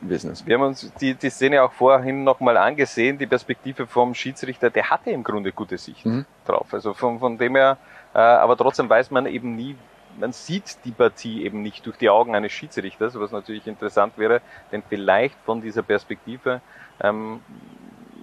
gewesen 0.00 0.32
ist. 0.32 0.46
Wir 0.46 0.56
haben 0.56 0.62
uns 0.62 0.90
die, 1.00 1.14
die 1.14 1.30
Szene 1.30 1.62
auch 1.62 1.72
vorhin 1.72 2.24
nochmal 2.24 2.56
angesehen, 2.56 3.18
die 3.18 3.26
Perspektive 3.26 3.86
vom 3.86 4.14
Schiedsrichter, 4.14 4.70
der 4.70 4.90
hatte 4.90 5.10
im 5.10 5.22
Grunde 5.22 5.52
gute 5.52 5.76
Sicht 5.78 6.06
Mhm. 6.06 6.24
drauf. 6.46 6.68
Also 6.72 6.94
von, 6.94 7.18
von 7.18 7.36
dem 7.36 7.56
her, 7.56 7.76
äh, 8.14 8.18
aber 8.18 8.56
trotzdem 8.56 8.88
weiß 8.88 9.10
man 9.10 9.26
eben 9.26 9.54
nie, 9.54 9.76
man 10.18 10.32
sieht 10.32 10.78
die 10.84 10.90
Partie 10.90 11.44
eben 11.44 11.62
nicht 11.62 11.86
durch 11.86 11.96
die 11.96 12.10
Augen 12.10 12.34
eines 12.34 12.52
Schiedsrichters, 12.52 13.18
was 13.18 13.30
natürlich 13.30 13.66
interessant 13.66 14.14
wäre, 14.16 14.40
denn 14.72 14.82
vielleicht 14.88 15.36
von 15.44 15.60
dieser 15.60 15.82
Perspektive 15.82 16.60
ähm, 17.02 17.40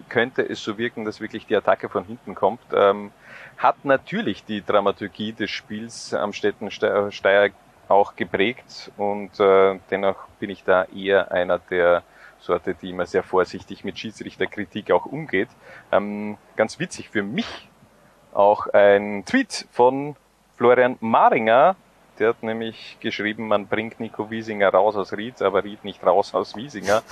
könnte 0.10 0.42
es 0.42 0.64
so 0.64 0.78
wirken, 0.78 1.06
dass 1.06 1.22
wirklich 1.22 1.46
die 1.46 1.56
Attacke 1.56 1.90
von 1.90 2.04
hinten 2.04 2.36
kommt. 2.36 2.62
Ähm, 2.74 3.12
hat 3.58 3.86
natürlich 3.86 4.46
die 4.46 4.64
Dramaturgie 4.64 5.34
des 5.34 5.50
Spiels 5.50 6.14
am 6.14 6.34
Städten 6.34 6.70
Steyr 6.72 7.52
auch 7.88 8.16
geprägt 8.16 8.92
und 8.98 9.40
äh, 9.40 9.80
dennoch 9.90 10.28
bin 10.40 10.50
ich 10.50 10.64
da 10.64 10.84
eher 10.86 11.32
einer 11.32 11.58
der 11.58 12.04
Sorte, 12.40 12.76
die 12.76 12.92
immer 12.92 13.06
sehr 13.06 13.24
vorsichtig 13.24 13.84
mit 13.84 13.98
Schiedsrichterkritik 13.98 14.92
auch 14.92 15.06
umgeht. 15.06 15.50
Ähm, 15.92 16.38
ganz 16.56 16.80
witzig 16.80 17.10
für 17.10 17.24
mich 17.24 17.70
auch 18.34 18.68
ein 18.68 19.24
Tweet 19.26 19.68
von 19.72 20.16
Florian 20.58 20.98
Maringer, 21.00 21.76
der 22.20 22.30
hat 22.30 22.44
nämlich 22.44 22.98
geschrieben, 23.00 23.48
man 23.48 23.68
bringt 23.68 24.00
Nico 24.00 24.30
Wiesinger 24.30 24.70
raus 24.70 24.96
aus 24.96 25.14
Ried, 25.14 25.42
aber 25.42 25.64
Ried 25.64 25.84
nicht 25.84 26.04
raus 26.04 26.34
aus 26.34 26.56
Wiesinger. 26.56 27.04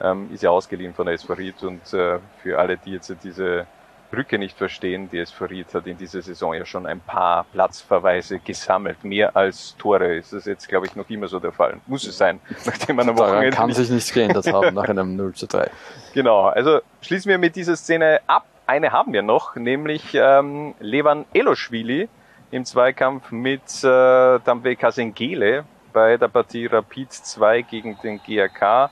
Ähm, 0.00 0.30
ist 0.32 0.42
ja 0.42 0.50
ausgeliehen 0.50 0.94
von 0.94 1.06
der 1.06 1.14
SV 1.14 1.34
Ried 1.34 1.62
und 1.62 1.92
äh, 1.92 2.18
für 2.42 2.58
alle, 2.58 2.78
die 2.78 2.92
jetzt 2.92 3.14
diese 3.22 3.66
Brücke 4.14 4.38
nicht 4.38 4.56
verstehen, 4.56 5.08
die 5.10 5.18
SV 5.18 5.46
Ried 5.46 5.74
hat 5.74 5.86
in 5.86 5.98
dieser 5.98 6.22
Saison 6.22 6.54
ja 6.54 6.64
schon 6.64 6.86
ein 6.86 7.00
paar 7.00 7.44
Platzverweise 7.52 8.38
gesammelt. 8.38 9.02
Mehr 9.02 9.34
als 9.36 9.74
Tore 9.76 10.16
ist 10.16 10.32
das 10.32 10.44
jetzt, 10.44 10.68
glaube 10.68 10.86
ich, 10.86 10.94
noch 10.94 11.10
immer 11.10 11.26
so 11.26 11.40
der 11.40 11.52
Fall. 11.52 11.80
Muss 11.86 12.06
es 12.06 12.16
sein, 12.16 12.40
nachdem 12.64 12.96
man 12.96 13.08
am 13.08 13.18
Wochenende... 13.18 13.50
Daran 13.50 13.68
kann 13.68 13.72
sich 13.74 13.90
nichts 13.90 14.12
geändert 14.12 14.46
haben 14.52 14.74
nach 14.74 14.88
einem 14.88 15.16
0 15.16 15.34
zu 15.34 15.46
3. 15.46 15.68
Genau, 16.12 16.46
also 16.46 16.80
schließen 17.00 17.28
wir 17.28 17.38
mit 17.38 17.56
dieser 17.56 17.76
Szene 17.76 18.20
ab. 18.26 18.46
Eine 18.66 18.92
haben 18.92 19.12
wir 19.12 19.22
noch, 19.22 19.56
nämlich 19.56 20.14
ähm, 20.14 20.74
Levan 20.78 21.26
Eloschwili, 21.34 22.08
im 22.50 22.64
Zweikampf 22.64 23.32
mit 23.32 23.62
äh, 23.82 24.38
Dambe 24.44 24.76
Kasengele 24.76 25.64
bei 25.92 26.16
der 26.16 26.28
Partie 26.28 26.66
Rapid 26.66 27.12
2 27.12 27.62
gegen 27.62 27.98
den 28.02 28.20
GRK. 28.22 28.90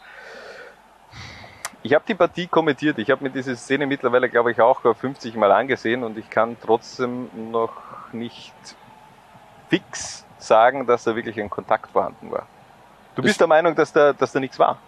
Ich 1.84 1.94
habe 1.94 2.04
die 2.06 2.14
Partie 2.14 2.46
kommentiert. 2.46 2.98
Ich 2.98 3.10
habe 3.10 3.24
mir 3.24 3.30
diese 3.30 3.56
Szene 3.56 3.86
mittlerweile, 3.86 4.28
glaube 4.28 4.52
ich, 4.52 4.60
auch 4.60 4.80
50 4.80 5.34
Mal 5.34 5.50
angesehen 5.50 6.04
und 6.04 6.16
ich 6.16 6.30
kann 6.30 6.56
trotzdem 6.64 7.28
noch 7.50 7.72
nicht 8.12 8.54
fix 9.68 10.24
sagen, 10.38 10.86
dass 10.86 11.04
da 11.04 11.16
wirklich 11.16 11.40
ein 11.40 11.50
Kontakt 11.50 11.90
vorhanden 11.90 12.30
war. 12.30 12.46
Du 13.14 13.22
bist 13.22 13.34
ich, 13.34 13.38
der 13.38 13.46
Meinung, 13.48 13.74
dass 13.74 13.92
da, 13.92 14.12
dass 14.12 14.32
da 14.32 14.38
nichts 14.38 14.58
war? 14.58 14.78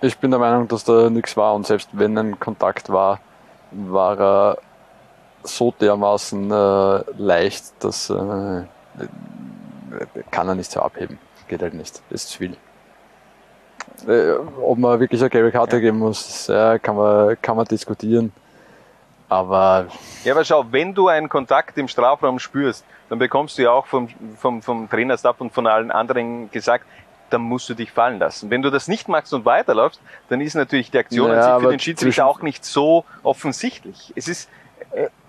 Ich 0.00 0.18
bin 0.18 0.30
der 0.30 0.40
Meinung, 0.40 0.66
dass 0.66 0.84
da 0.84 1.08
nichts 1.08 1.36
war 1.36 1.54
und 1.54 1.66
selbst 1.66 1.88
wenn 1.92 2.18
ein 2.18 2.38
Kontakt 2.40 2.90
war, 2.90 3.20
war 3.70 4.18
er 4.18 4.58
so 5.44 5.72
dermaßen 5.72 6.50
äh, 6.50 7.04
leicht, 7.16 7.84
dass 7.84 8.10
äh, 8.10 8.64
kann 10.30 10.48
er 10.48 10.54
nicht 10.54 10.70
so 10.70 10.80
abheben. 10.80 11.18
Geht 11.48 11.62
halt 11.62 11.74
nicht. 11.74 12.02
Ist 12.10 12.30
zu 12.30 12.38
viel. 12.38 12.56
Äh, 14.06 14.32
ob 14.62 14.78
man 14.78 15.00
wirklich 15.00 15.20
eine 15.20 15.30
gelbe 15.30 15.52
Karte 15.52 15.76
ja. 15.76 15.80
geben 15.82 15.98
muss, 15.98 16.46
ja, 16.46 16.78
kann, 16.78 16.96
man, 16.96 17.36
kann 17.40 17.56
man 17.56 17.66
diskutieren. 17.66 18.32
Aber. 19.28 19.86
Ja, 20.24 20.34
aber 20.34 20.44
schau, 20.44 20.66
wenn 20.70 20.94
du 20.94 21.08
einen 21.08 21.28
Kontakt 21.28 21.78
im 21.78 21.88
Strafraum 21.88 22.38
spürst, 22.38 22.84
dann 23.08 23.18
bekommst 23.18 23.58
du 23.58 23.62
ja 23.62 23.70
auch 23.70 23.86
vom, 23.86 24.08
vom, 24.38 24.62
vom 24.62 24.88
Trainerstab 24.88 25.40
und 25.40 25.52
von 25.52 25.66
allen 25.66 25.90
anderen 25.90 26.50
gesagt, 26.50 26.84
dann 27.30 27.40
musst 27.40 27.68
du 27.68 27.74
dich 27.74 27.90
fallen 27.90 28.18
lassen. 28.18 28.50
Wenn 28.50 28.62
du 28.62 28.70
das 28.70 28.86
nicht 28.86 29.08
machst 29.08 29.32
und 29.32 29.44
weiterläufst, 29.44 30.00
dann 30.28 30.40
ist 30.40 30.54
natürlich 30.54 30.90
die 30.90 30.98
Aktion 30.98 31.30
ja, 31.30 31.58
für 31.58 31.70
den 31.70 31.80
Schiedsrichter 31.80 32.26
auch 32.26 32.42
nicht 32.42 32.64
so 32.64 33.04
offensichtlich. 33.22 34.12
Es 34.14 34.28
ist, 34.28 34.48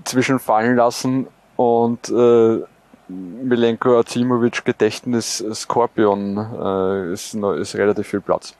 zwischen 0.03 0.39
fallen 0.39 0.75
lassen 0.75 1.27
und 1.55 2.09
äh, 2.09 2.63
Milenko 3.07 3.99
Azimovic 3.99 4.65
Gedächtnis 4.65 5.43
Skorpion 5.53 6.37
äh, 6.37 7.13
ist, 7.13 7.35
ist 7.35 7.75
relativ 7.75 8.07
viel 8.07 8.21
Platz. 8.21 8.55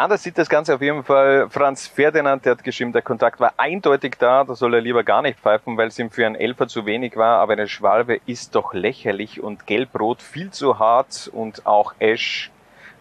Anders 0.00 0.22
sieht 0.22 0.38
das 0.38 0.48
Ganze 0.48 0.74
auf 0.74 0.80
jeden 0.80 1.04
Fall. 1.04 1.50
Franz 1.50 1.86
Ferdinand, 1.86 2.46
der 2.46 2.52
hat 2.52 2.64
geschrieben, 2.64 2.92
der 2.92 3.02
Kontakt 3.02 3.38
war 3.38 3.52
eindeutig 3.58 4.16
da, 4.18 4.44
da 4.44 4.54
soll 4.54 4.72
er 4.72 4.80
lieber 4.80 5.04
gar 5.04 5.20
nicht 5.20 5.38
pfeifen, 5.38 5.76
weil 5.76 5.88
es 5.88 5.98
ihm 5.98 6.10
für 6.10 6.24
einen 6.24 6.36
Elfer 6.36 6.68
zu 6.68 6.86
wenig 6.86 7.16
war, 7.16 7.38
aber 7.38 7.52
eine 7.52 7.68
Schwalbe 7.68 8.18
ist 8.24 8.54
doch 8.54 8.72
lächerlich 8.72 9.42
und 9.42 9.66
Gelbrot 9.66 10.22
viel 10.22 10.50
zu 10.52 10.78
hart 10.78 11.30
und 11.30 11.66
auch 11.66 11.92
Ash 11.98 12.50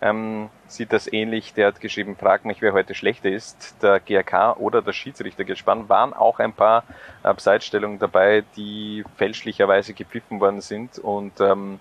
ähm, 0.01 0.49
sieht 0.71 0.93
das 0.93 1.11
ähnlich. 1.11 1.53
Der 1.53 1.67
hat 1.67 1.81
geschrieben, 1.81 2.15
frag 2.15 2.45
mich, 2.45 2.61
wer 2.61 2.73
heute 2.73 2.93
schlechter 2.95 3.29
ist, 3.29 3.75
der 3.81 3.99
GRK 3.99 4.57
oder 4.57 4.81
der 4.81 4.93
Schiedsrichtergespann. 4.93 5.89
Waren 5.89 6.13
auch 6.13 6.39
ein 6.39 6.53
paar 6.53 6.83
Abseitsstellungen 7.23 7.99
dabei, 7.99 8.43
die 8.55 9.03
fälschlicherweise 9.17 9.93
gepfiffen 9.93 10.39
worden 10.39 10.61
sind. 10.61 10.99
Und 10.99 11.39
ähm, 11.41 11.79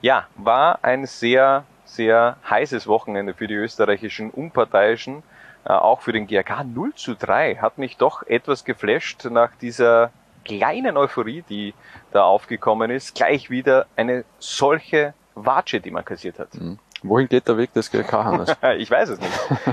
ja, 0.00 0.26
war 0.36 0.78
ein 0.82 1.06
sehr, 1.06 1.64
sehr 1.84 2.36
heißes 2.48 2.86
Wochenende 2.86 3.34
für 3.34 3.46
die 3.46 3.54
österreichischen 3.54 4.30
Unparteiischen. 4.30 5.22
Äh, 5.64 5.72
auch 5.72 6.00
für 6.00 6.12
den 6.12 6.26
GRK 6.26 6.64
0 6.64 6.94
zu 6.94 7.14
3 7.14 7.56
hat 7.56 7.78
mich 7.78 7.96
doch 7.96 8.22
etwas 8.26 8.64
geflasht 8.64 9.24
nach 9.26 9.50
dieser 9.60 10.10
kleinen 10.44 10.96
Euphorie, 10.96 11.44
die 11.48 11.74
da 12.12 12.22
aufgekommen 12.22 12.90
ist. 12.90 13.14
Gleich 13.14 13.50
wieder 13.50 13.86
eine 13.96 14.24
solche 14.38 15.14
Watsche, 15.34 15.80
die 15.80 15.90
man 15.90 16.04
kassiert 16.04 16.38
hat. 16.38 16.54
Mhm. 16.54 16.78
Wohin 17.02 17.28
geht 17.28 17.46
der 17.46 17.56
Weg 17.56 17.72
des 17.72 17.90
GK, 17.90 18.24
Hannes? 18.24 18.56
ich 18.78 18.90
weiß 18.90 19.10
es 19.10 19.20
nicht. 19.20 19.32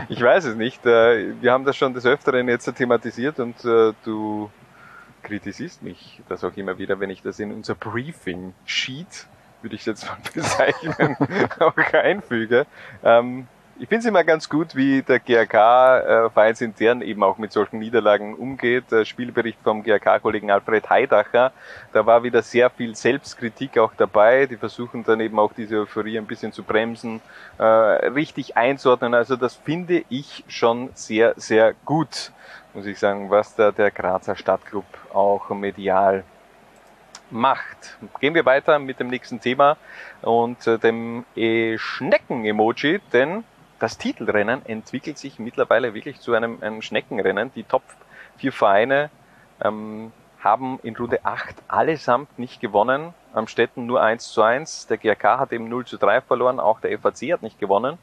Ich 0.10 0.22
weiß 0.22 0.46
es 0.46 0.55
nicht. 0.55 0.86
Äh, 0.86 1.41
wir 1.41 1.51
haben 1.51 1.65
das 1.65 1.75
schon 1.75 1.94
des 1.94 2.05
Öfteren 2.05 2.48
jetzt 2.48 2.72
thematisiert 2.75 3.39
und 3.39 3.63
äh, 3.65 3.94
du 4.03 4.50
kritisierst 5.24 5.82
mich 5.82 6.22
das 6.29 6.44
auch 6.44 6.55
immer 6.55 6.77
wieder, 6.77 7.00
wenn 7.00 7.10
ich 7.10 7.22
das 7.22 7.39
in 7.39 7.51
unser 7.51 7.74
Briefing-Sheet, 7.75 9.27
würde 9.62 9.75
ich 9.75 9.86
jetzt 9.86 10.05
mal 10.05 10.17
bezeichnen, 10.34 11.17
auch 11.60 11.94
einfüge. 11.94 12.67
Ähm, 13.03 13.48
ich 13.77 13.89
finde 13.89 13.98
es 13.98 14.05
immer 14.05 14.24
ganz 14.24 14.48
gut, 14.48 14.74
wie 14.75 15.01
der 15.01 15.20
GRK 15.20 16.00
äh, 16.00 16.29
vereinsintern 16.29 17.01
eben 17.01 17.24
auch 17.24 17.38
mit 17.38 17.51
solchen 17.51 17.79
Niederlagen 17.79 18.34
umgeht. 18.34 18.86
Der 18.89 19.03
Spielbericht 19.03 19.60
vom 19.63 19.84
GRK-Kollegen 19.84 20.50
Alfred 20.50 20.89
Heidacher, 20.89 21.51
da 21.91 22.05
war 22.05 22.24
wieder 22.24 22.41
sehr 22.41 22.70
viel 22.70 22.96
Selbstkritik 22.96 23.77
auch 23.77 23.94
dabei. 23.98 24.46
Die 24.46 24.55
versuchen 24.55 25.03
dann 25.03 25.20
eben 25.20 25.38
auch 25.39 25.51
diese 25.51 25.82
Euphorie 25.82 26.17
ein 26.17 26.25
bisschen 26.25 26.53
zu 26.53 26.63
bremsen, 26.63 27.22
äh, 27.58 27.63
richtig 27.63 28.55
einzuordnen. 28.55 29.13
Also 29.13 29.36
das 29.36 29.55
finde 29.55 30.05
ich 30.08 30.46
schon 30.48 30.91
sehr, 30.94 31.34
sehr 31.36 31.74
gut, 31.84 32.32
muss 32.74 32.86
ich 32.86 32.98
sagen, 32.98 33.29
was 33.29 33.55
da 33.55 33.72
der 33.72 33.91
Grazer 33.91 34.38
Stadtclub 34.38 34.86
auch 35.13 35.50
medial 35.50 36.24
macht. 37.29 37.98
Gehen 38.22 38.36
wir 38.36 38.46
weiter 38.46 38.79
mit 38.79 39.01
dem 39.01 39.10
nächsten 39.10 39.41
Thema 39.41 39.75
und 40.22 40.65
äh, 40.65 40.77
dem 40.77 41.25
Schnecken-Emoji, 41.36 43.01
denn 43.12 43.44
das 43.79 43.98
Titelrennen 43.98 44.65
entwickelt 44.65 45.17
sich 45.17 45.39
mittlerweile 45.39 45.94
wirklich 45.94 46.20
zu 46.20 46.34
einem, 46.34 46.62
einem 46.62 46.82
Schneckenrennen. 46.82 47.51
Die 47.55 47.63
Top 47.63 47.84
vier 48.38 48.51
Vereine 48.51 49.10
ähm, 49.62 50.12
haben 50.39 50.79
in 50.84 50.96
Runde 50.96 51.20
8 51.24 51.55
allesamt 51.67 52.38
nicht 52.38 52.62
gewonnen. 52.62 53.13
Am 53.34 53.48
Städten 53.48 53.86
nur 53.86 54.01
1 54.01 54.32
zu 54.32 54.41
1. 54.41 54.88
Der 54.88 54.98
GRK 54.98 55.39
hat 55.39 55.51
eben 55.51 55.67
0 55.67 55.86
zu 55.86 55.98
3 55.98 56.22
verloren. 56.22 56.60
Auch 56.60 56.79
der 56.79 56.98
FAC 57.00 57.34
hat 57.34 57.41
nicht 57.41 57.60
gewonnen. 57.60 57.98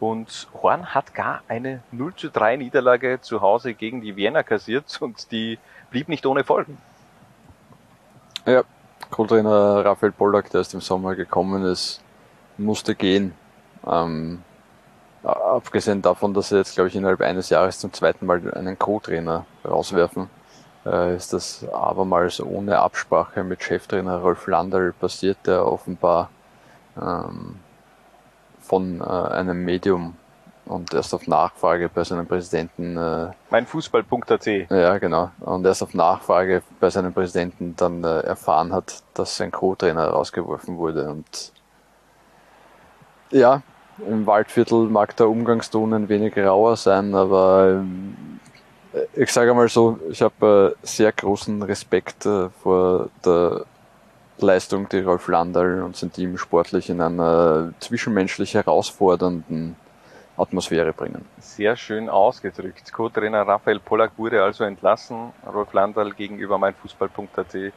Und 0.00 0.48
Horn 0.62 0.94
hat 0.94 1.14
gar 1.14 1.42
eine 1.48 1.82
0 1.90 2.14
zu 2.14 2.30
3 2.30 2.56
Niederlage 2.56 3.20
zu 3.20 3.40
Hause 3.40 3.74
gegen 3.74 4.00
die 4.00 4.16
Vienna 4.16 4.42
kassiert 4.42 4.96
und 5.02 5.30
die 5.32 5.58
blieb 5.90 6.08
nicht 6.08 6.24
ohne 6.24 6.44
Folgen. 6.44 6.78
Ja, 8.46 8.62
Co-Trainer 9.10 9.84
Raphael 9.84 10.12
Pollack, 10.12 10.50
der 10.50 10.60
ist 10.60 10.74
im 10.74 10.80
Sommer 10.80 11.14
gekommen 11.16 11.64
ist, 11.64 12.00
musste 12.56 12.94
gehen. 12.94 13.34
Ähm, 13.86 14.42
abgesehen 15.22 16.02
davon, 16.02 16.34
dass 16.34 16.48
sie 16.50 16.56
jetzt, 16.56 16.74
glaube 16.74 16.88
ich, 16.88 16.96
innerhalb 16.96 17.20
eines 17.20 17.50
Jahres 17.50 17.78
zum 17.78 17.92
zweiten 17.92 18.26
Mal 18.26 18.52
einen 18.54 18.78
Co-Trainer 18.78 19.46
rauswerfen, 19.64 20.30
äh, 20.86 21.16
ist 21.16 21.32
das 21.32 21.66
abermals 21.72 22.40
ohne 22.40 22.78
Absprache 22.78 23.44
mit 23.44 23.62
Cheftrainer 23.62 24.18
Rolf 24.18 24.46
Landl 24.46 24.92
passiert, 24.92 25.38
der 25.46 25.66
offenbar 25.66 26.30
ähm, 27.00 27.56
von 28.60 29.00
äh, 29.00 29.04
einem 29.04 29.64
Medium 29.64 30.16
und 30.66 30.92
erst 30.92 31.14
auf 31.14 31.26
Nachfrage 31.26 31.88
bei 31.88 32.04
seinem 32.04 32.26
Präsidenten. 32.26 32.96
Äh, 32.96 33.30
mein 33.50 33.66
Fußball.at. 33.66 34.46
Ja, 34.46 34.98
genau. 34.98 35.30
Und 35.40 35.64
erst 35.64 35.82
auf 35.82 35.94
Nachfrage 35.94 36.62
bei 36.78 36.90
seinem 36.90 37.12
Präsidenten 37.12 37.74
dann 37.76 38.04
äh, 38.04 38.20
erfahren 38.20 38.72
hat, 38.72 39.02
dass 39.14 39.36
sein 39.36 39.50
Co-Trainer 39.50 40.08
rausgeworfen 40.08 40.76
wurde. 40.76 41.10
Und 41.10 41.52
ja, 43.30 43.62
im 44.06 44.26
Waldviertel 44.26 44.88
mag 44.88 45.16
der 45.16 45.28
Umgangston 45.28 45.92
ein 45.94 46.08
wenig 46.08 46.36
rauer 46.36 46.76
sein, 46.76 47.14
aber 47.14 47.80
ähm, 47.80 48.40
ich 49.14 49.32
sage 49.32 49.54
mal 49.54 49.68
so, 49.68 49.98
ich 50.10 50.22
habe 50.22 50.76
äh, 50.82 50.86
sehr 50.86 51.12
großen 51.12 51.62
Respekt 51.62 52.26
äh, 52.26 52.48
vor 52.62 53.08
der 53.24 53.64
Leistung, 54.38 54.88
die 54.88 55.00
Rolf 55.00 55.28
Landal 55.28 55.82
und 55.82 55.96
sein 55.96 56.12
Team 56.12 56.38
sportlich 56.38 56.90
in 56.90 57.00
einer 57.00 57.72
zwischenmenschlich 57.80 58.54
herausfordernden 58.54 59.76
Atmosphäre 60.36 60.92
bringen. 60.92 61.24
Sehr 61.40 61.76
schön 61.76 62.08
ausgedrückt. 62.08 62.92
Co-Trainer 62.92 63.46
Raphael 63.46 63.80
Pollack 63.80 64.12
wurde 64.16 64.42
also 64.42 64.64
entlassen. 64.64 65.32
Rolf 65.52 65.72
Landal 65.72 66.12
gegenüber 66.12 66.58
meinfußball.at 66.58 67.72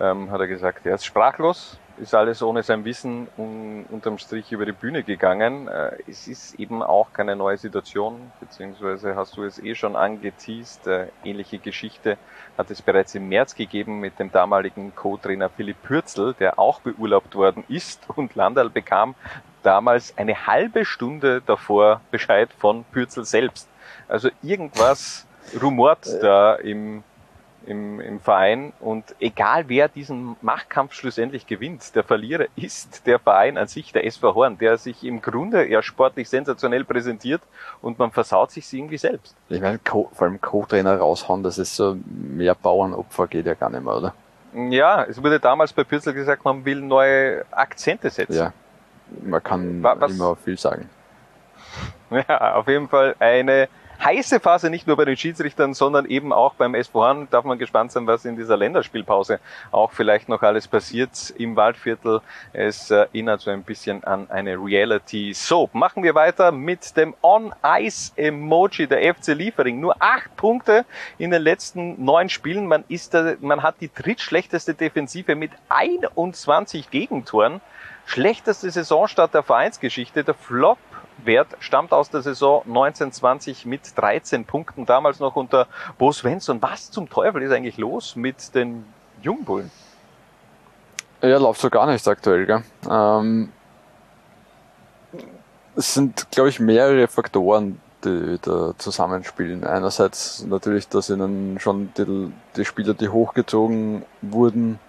ähm, 0.00 0.30
hat 0.30 0.40
er 0.40 0.46
gesagt, 0.46 0.86
er 0.86 0.94
ist 0.94 1.04
sprachlos, 1.04 1.78
ist 1.98 2.14
alles 2.14 2.42
ohne 2.42 2.62
sein 2.62 2.84
Wissen 2.84 3.28
un 3.36 3.84
unterm 3.90 4.18
Strich 4.18 4.50
über 4.52 4.64
die 4.66 4.72
Bühne 4.72 5.02
gegangen. 5.02 5.68
Äh, 5.68 5.98
es 6.08 6.26
ist 6.26 6.58
eben 6.58 6.82
auch 6.82 7.12
keine 7.12 7.36
neue 7.36 7.56
Situation, 7.58 8.32
beziehungsweise 8.40 9.14
hast 9.14 9.36
du 9.36 9.44
es 9.44 9.58
eh 9.58 9.74
schon 9.74 9.96
angeteased. 9.96 10.86
Äh, 10.86 11.06
ähnliche 11.24 11.58
Geschichte 11.58 12.18
hat 12.58 12.70
es 12.70 12.82
bereits 12.82 13.14
im 13.14 13.28
März 13.28 13.54
gegeben 13.54 14.00
mit 14.00 14.18
dem 14.18 14.32
damaligen 14.32 14.94
Co-Trainer 14.94 15.48
Philipp 15.48 15.82
Pürzel, 15.82 16.34
der 16.34 16.58
auch 16.58 16.80
beurlaubt 16.80 17.34
worden 17.34 17.64
ist 17.68 18.08
und 18.16 18.34
Landal 18.34 18.70
bekam 18.70 19.14
damals 19.62 20.16
eine 20.18 20.46
halbe 20.46 20.84
Stunde 20.84 21.40
davor 21.44 22.00
Bescheid 22.10 22.48
von 22.58 22.84
Pürzel 22.84 23.24
selbst. 23.24 23.68
Also 24.08 24.28
irgendwas 24.42 25.26
rumort 25.60 26.06
da 26.20 26.54
im 26.56 27.04
im, 27.66 28.00
im 28.00 28.20
Verein 28.20 28.72
und 28.80 29.04
egal 29.20 29.68
wer 29.68 29.88
diesen 29.88 30.36
Machtkampf 30.42 30.92
schlussendlich 30.94 31.46
gewinnt, 31.46 31.94
der 31.94 32.02
Verlierer 32.02 32.46
ist 32.56 33.06
der 33.06 33.18
Verein 33.18 33.56
an 33.58 33.66
sich, 33.68 33.92
der 33.92 34.04
SV 34.06 34.34
Horn, 34.34 34.58
der 34.58 34.78
sich 34.78 35.04
im 35.04 35.20
Grunde 35.22 35.68
ja 35.68 35.82
sportlich 35.82 36.28
sensationell 36.28 36.84
präsentiert 36.84 37.42
und 37.80 37.98
man 37.98 38.10
versaut 38.10 38.50
sich 38.50 38.72
irgendwie 38.72 38.98
selbst. 38.98 39.34
Ich 39.48 39.60
meine, 39.60 39.78
Co 39.78 40.10
vor 40.12 40.26
allem 40.26 40.40
Co-Trainer 40.40 40.96
raushauen, 40.98 41.42
das 41.42 41.58
ist 41.58 41.76
so 41.76 41.96
mehr 42.06 42.54
Bauernopfer 42.54 43.26
geht 43.28 43.46
ja 43.46 43.54
gar 43.54 43.70
nicht 43.70 43.84
mehr, 43.84 43.96
oder? 43.96 44.14
Ja, 44.54 45.04
es 45.04 45.22
wurde 45.22 45.40
damals 45.40 45.72
bei 45.72 45.84
Pürzel 45.84 46.12
gesagt, 46.12 46.44
man 46.44 46.64
will 46.64 46.80
neue 46.80 47.44
Akzente 47.50 48.10
setzen. 48.10 48.34
Ja, 48.34 48.52
man 49.22 49.42
kann 49.42 49.82
Was- 49.82 50.12
immer 50.12 50.36
viel 50.36 50.58
sagen. 50.58 50.88
Ja, 52.28 52.56
auf 52.56 52.68
jeden 52.68 52.88
Fall 52.88 53.14
eine 53.18 53.68
heiße 54.04 54.40
Phase, 54.40 54.70
nicht 54.70 54.86
nur 54.86 54.96
bei 54.96 55.04
den 55.04 55.16
Schiedsrichtern, 55.16 55.74
sondern 55.74 56.06
eben 56.06 56.32
auch 56.32 56.54
beim 56.54 56.74
SV 56.74 57.00
Horn. 57.00 57.28
Darf 57.30 57.44
man 57.44 57.58
gespannt 57.58 57.92
sein, 57.92 58.06
was 58.06 58.24
in 58.24 58.36
dieser 58.36 58.56
Länderspielpause 58.56 59.40
auch 59.70 59.92
vielleicht 59.92 60.28
noch 60.28 60.42
alles 60.42 60.68
passiert 60.68 61.32
im 61.38 61.56
Waldviertel. 61.56 62.20
Es 62.52 62.90
äh, 62.90 62.96
erinnert 62.96 63.40
so 63.40 63.50
ein 63.50 63.62
bisschen 63.62 64.04
an 64.04 64.30
eine 64.30 64.56
Reality 64.56 65.32
Soap. 65.34 65.74
Machen 65.74 66.02
wir 66.02 66.14
weiter 66.14 66.52
mit 66.52 66.96
dem 66.96 67.14
On-Ice-Emoji 67.22 68.86
der 68.86 69.14
FC 69.14 69.28
Liefering. 69.28 69.80
Nur 69.80 69.96
acht 70.00 70.34
Punkte 70.36 70.84
in 71.18 71.30
den 71.30 71.42
letzten 71.42 72.02
neun 72.04 72.28
Spielen. 72.28 72.66
Man 72.66 72.84
ist 72.88 73.14
da, 73.14 73.34
man 73.40 73.62
hat 73.62 73.76
die 73.80 73.90
drittschlechteste 73.92 74.74
Defensive 74.74 75.34
mit 75.34 75.52
21 75.68 76.90
Gegentoren. 76.90 77.60
Schlechteste 78.06 78.70
Saisonstart 78.70 79.34
der 79.34 79.42
Vereinsgeschichte. 79.42 80.24
Der 80.24 80.34
Flop 80.34 80.78
Wert 81.24 81.48
stammt 81.60 81.92
aus 81.92 82.10
der 82.10 82.22
Saison 82.22 82.62
1920 82.66 83.66
mit 83.66 83.96
13 83.96 84.44
Punkten, 84.44 84.86
damals 84.86 85.20
noch 85.20 85.36
unter 85.36 85.66
Bo 85.98 86.12
Svensson. 86.12 86.60
Was 86.62 86.90
zum 86.90 87.08
Teufel 87.08 87.42
ist 87.42 87.52
eigentlich 87.52 87.78
los 87.78 88.16
mit 88.16 88.54
den 88.54 88.84
Jungbullen? 89.22 89.70
Ja, 91.22 91.38
läuft 91.38 91.60
so 91.60 91.70
gar 91.70 91.86
nicht 91.86 92.06
aktuell, 92.08 92.46
gell? 92.46 92.62
Ähm, 92.90 93.52
es 95.76 95.94
sind, 95.94 96.30
glaube 96.30 96.48
ich, 96.48 96.58
mehrere 96.58 97.06
Faktoren, 97.06 97.80
die 98.04 98.38
da 98.42 98.74
zusammenspielen. 98.76 99.64
Einerseits 99.64 100.44
natürlich, 100.44 100.88
dass 100.88 101.10
ihnen 101.10 101.58
schon 101.60 101.92
die, 101.96 102.32
die 102.56 102.64
Spieler, 102.64 102.94
die 102.94 103.08
hochgezogen 103.08 104.04
wurden, 104.20 104.80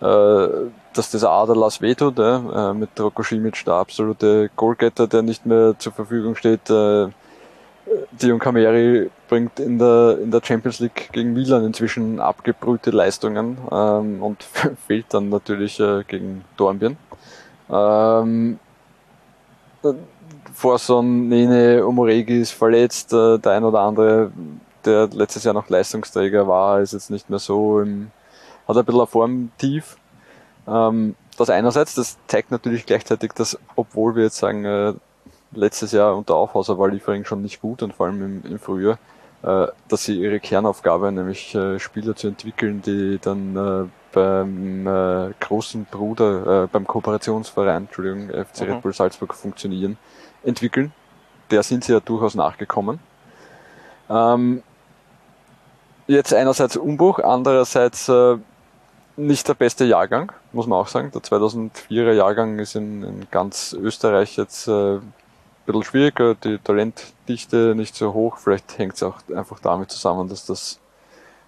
äh, 0.00 0.46
dass 0.94 1.10
dieser 1.10 1.30
Aderlass 1.30 1.80
wehtut, 1.80 2.18
ja, 2.18 2.70
äh, 2.70 2.74
mit 2.74 2.98
Rocco 3.00 3.22
der 3.22 3.74
absolute 3.74 4.50
Goalgetter, 4.56 5.06
der 5.06 5.22
nicht 5.22 5.46
mehr 5.46 5.74
zur 5.78 5.92
Verfügung 5.92 6.34
steht. 6.36 6.68
Äh, 6.70 7.08
Dion 8.12 8.38
Cameri 8.38 9.10
bringt 9.28 9.58
in 9.58 9.78
der, 9.78 10.18
in 10.22 10.30
der 10.30 10.40
Champions 10.42 10.78
League 10.78 11.10
gegen 11.12 11.32
Milan 11.32 11.64
inzwischen 11.64 12.20
abgebrühte 12.20 12.90
Leistungen 12.90 13.58
ähm, 13.70 14.22
und 14.22 14.42
fehlt 14.86 15.06
dann 15.10 15.28
natürlich 15.28 15.80
äh, 15.80 16.04
gegen 16.06 16.44
Dornbirn. 16.56 16.96
Ähm, 17.70 18.58
Forson, 20.54 21.28
Nene, 21.28 21.84
Omoregi 21.86 22.40
ist 22.40 22.52
verletzt, 22.52 23.12
äh, 23.12 23.38
der 23.38 23.52
ein 23.52 23.64
oder 23.64 23.80
andere, 23.80 24.30
der 24.84 25.08
letztes 25.08 25.44
Jahr 25.44 25.54
noch 25.54 25.68
Leistungsträger 25.68 26.46
war, 26.46 26.80
ist 26.80 26.92
jetzt 26.92 27.10
nicht 27.10 27.30
mehr 27.30 27.38
so 27.38 27.80
im, 27.80 28.10
hat 28.68 28.76
ein 28.76 28.84
bisschen 28.84 29.00
ein 29.00 29.06
Formtief. 29.06 29.96
Ähm, 30.66 31.14
das 31.36 31.50
einerseits, 31.50 31.94
das 31.94 32.18
zeigt 32.26 32.50
natürlich 32.50 32.86
gleichzeitig, 32.86 33.32
dass, 33.32 33.58
obwohl 33.76 34.16
wir 34.16 34.24
jetzt 34.24 34.36
sagen, 34.38 34.64
äh, 34.64 34.94
letztes 35.52 35.92
Jahr 35.92 36.16
unter 36.16 36.34
Aufhauser 36.34 36.78
war 36.78 36.88
Liefering 36.88 37.24
schon 37.24 37.42
nicht 37.42 37.60
gut 37.60 37.82
und 37.82 37.94
vor 37.94 38.06
allem 38.06 38.22
im, 38.44 38.52
im 38.52 38.58
Frühjahr, 38.58 38.98
äh, 39.42 39.66
dass 39.88 40.04
sie 40.04 40.20
ihre 40.20 40.40
Kernaufgabe, 40.40 41.10
nämlich 41.12 41.54
äh, 41.54 41.78
Spieler 41.78 42.14
zu 42.14 42.28
entwickeln, 42.28 42.82
die 42.82 43.18
dann 43.20 43.56
äh, 43.56 43.88
beim 44.12 44.86
äh, 44.86 45.32
großen 45.40 45.86
Bruder, 45.90 46.64
äh, 46.64 46.66
beim 46.66 46.86
Kooperationsverein, 46.86 47.84
Entschuldigung, 47.84 48.28
FC 48.28 48.62
Mhm. 48.62 48.72
Red 48.72 48.82
Bull 48.82 48.92
Salzburg 48.92 49.34
funktionieren, 49.34 49.98
entwickeln. 50.44 50.92
Der 51.50 51.62
sind 51.62 51.84
sie 51.84 51.92
ja 51.92 52.00
durchaus 52.00 52.34
nachgekommen. 52.34 52.98
Ähm, 54.08 54.62
jetzt 56.06 56.32
einerseits 56.34 56.76
Umbruch, 56.76 57.18
andererseits 57.18 58.08
äh, 58.08 58.36
nicht 59.26 59.48
der 59.48 59.54
beste 59.54 59.84
Jahrgang, 59.84 60.32
muss 60.52 60.66
man 60.66 60.78
auch 60.78 60.88
sagen. 60.88 61.10
Der 61.12 61.22
2004er 61.22 62.12
Jahrgang 62.12 62.58
ist 62.58 62.74
in, 62.76 63.02
in 63.02 63.26
ganz 63.30 63.72
Österreich 63.72 64.36
jetzt 64.36 64.68
äh, 64.68 64.96
ein 64.96 65.12
bisschen 65.66 65.84
schwieriger, 65.84 66.34
die 66.34 66.58
Talentdichte 66.58 67.74
nicht 67.74 67.94
so 67.94 68.12
hoch. 68.12 68.38
Vielleicht 68.38 68.78
hängt 68.78 68.94
es 68.94 69.02
auch 69.02 69.18
einfach 69.34 69.60
damit 69.60 69.90
zusammen, 69.90 70.28
dass 70.28 70.46
das 70.46 70.78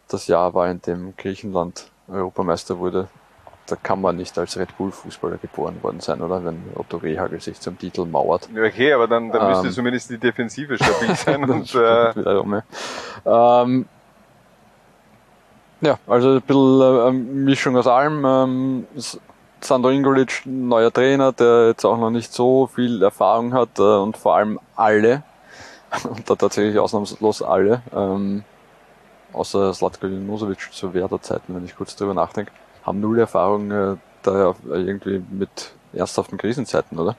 das 0.08 0.26
Jahr 0.26 0.54
war, 0.54 0.70
in 0.70 0.80
dem 0.82 1.14
Griechenland 1.16 1.90
Europameister 2.08 2.78
wurde. 2.78 3.08
Da 3.66 3.76
kann 3.76 4.02
man 4.02 4.16
nicht 4.16 4.37
als 4.38 4.58
Red 4.58 4.76
Bull 4.76 4.92
Fußballer 4.92 5.38
geboren 5.38 5.82
worden 5.82 6.00
sein, 6.00 6.20
oder? 6.20 6.44
Wenn 6.44 6.62
Otto 6.74 6.98
Rehagel 6.98 7.40
sich 7.40 7.58
zum 7.58 7.78
Titel 7.78 8.04
mauert. 8.04 8.50
Okay, 8.54 8.92
aber 8.92 9.08
dann, 9.08 9.32
dann 9.32 9.48
müsste 9.48 9.68
Ähm. 9.68 9.72
zumindest 9.72 10.10
die 10.10 10.18
Defensive 10.18 10.76
stabil 10.76 11.14
sein. 11.16 11.48
Und, 11.48 11.74
äh, 11.74 12.14
wiederum, 12.14 12.60
ja. 13.24 13.62
Ähm, 13.62 13.87
ja, 15.80 15.98
also 16.06 16.37
ein 16.37 16.42
bisschen 16.42 16.80
äh, 16.80 17.08
eine 17.08 17.12
Mischung 17.12 17.76
aus 17.76 17.87
allem. 17.87 18.24
Ähm, 18.24 18.87
Sandro 19.60 19.90
Ingolic, 19.90 20.42
neuer 20.44 20.92
Trainer, 20.92 21.32
der 21.32 21.68
jetzt 21.68 21.84
auch 21.87 21.96
noch 21.96 22.10
nicht 22.10 22.32
so 22.32 22.66
viel 22.66 23.02
Erfahrung 23.02 23.54
hat 23.54 23.78
äh, 23.78 23.82
und 23.82 24.16
vor 24.16 24.37
allem 24.37 24.60
alle, 24.76 25.22
und 26.04 26.28
da 26.28 26.34
tatsächlich 26.34 26.78
ausnahmslos 26.78 27.42
alle, 27.42 27.80
ähm, 27.94 28.44
außer 29.32 29.72
Slatko 29.72 30.06
Junusovic 30.06 30.72
zu 30.72 30.92
Werder-Zeiten, 30.92 31.54
wenn 31.54 31.64
ich 31.64 31.76
kurz 31.76 31.96
drüber 31.96 32.12
nachdenke, 32.12 32.52
haben 32.84 33.00
null 33.00 33.18
Erfahrung 33.18 33.70
äh, 33.70 33.96
da 34.22 34.54
irgendwie 34.68 35.22
mit 35.30 35.72
ernsthaften 35.94 36.37
Krisenzeiten, 36.37 36.98
oder? 36.98 37.16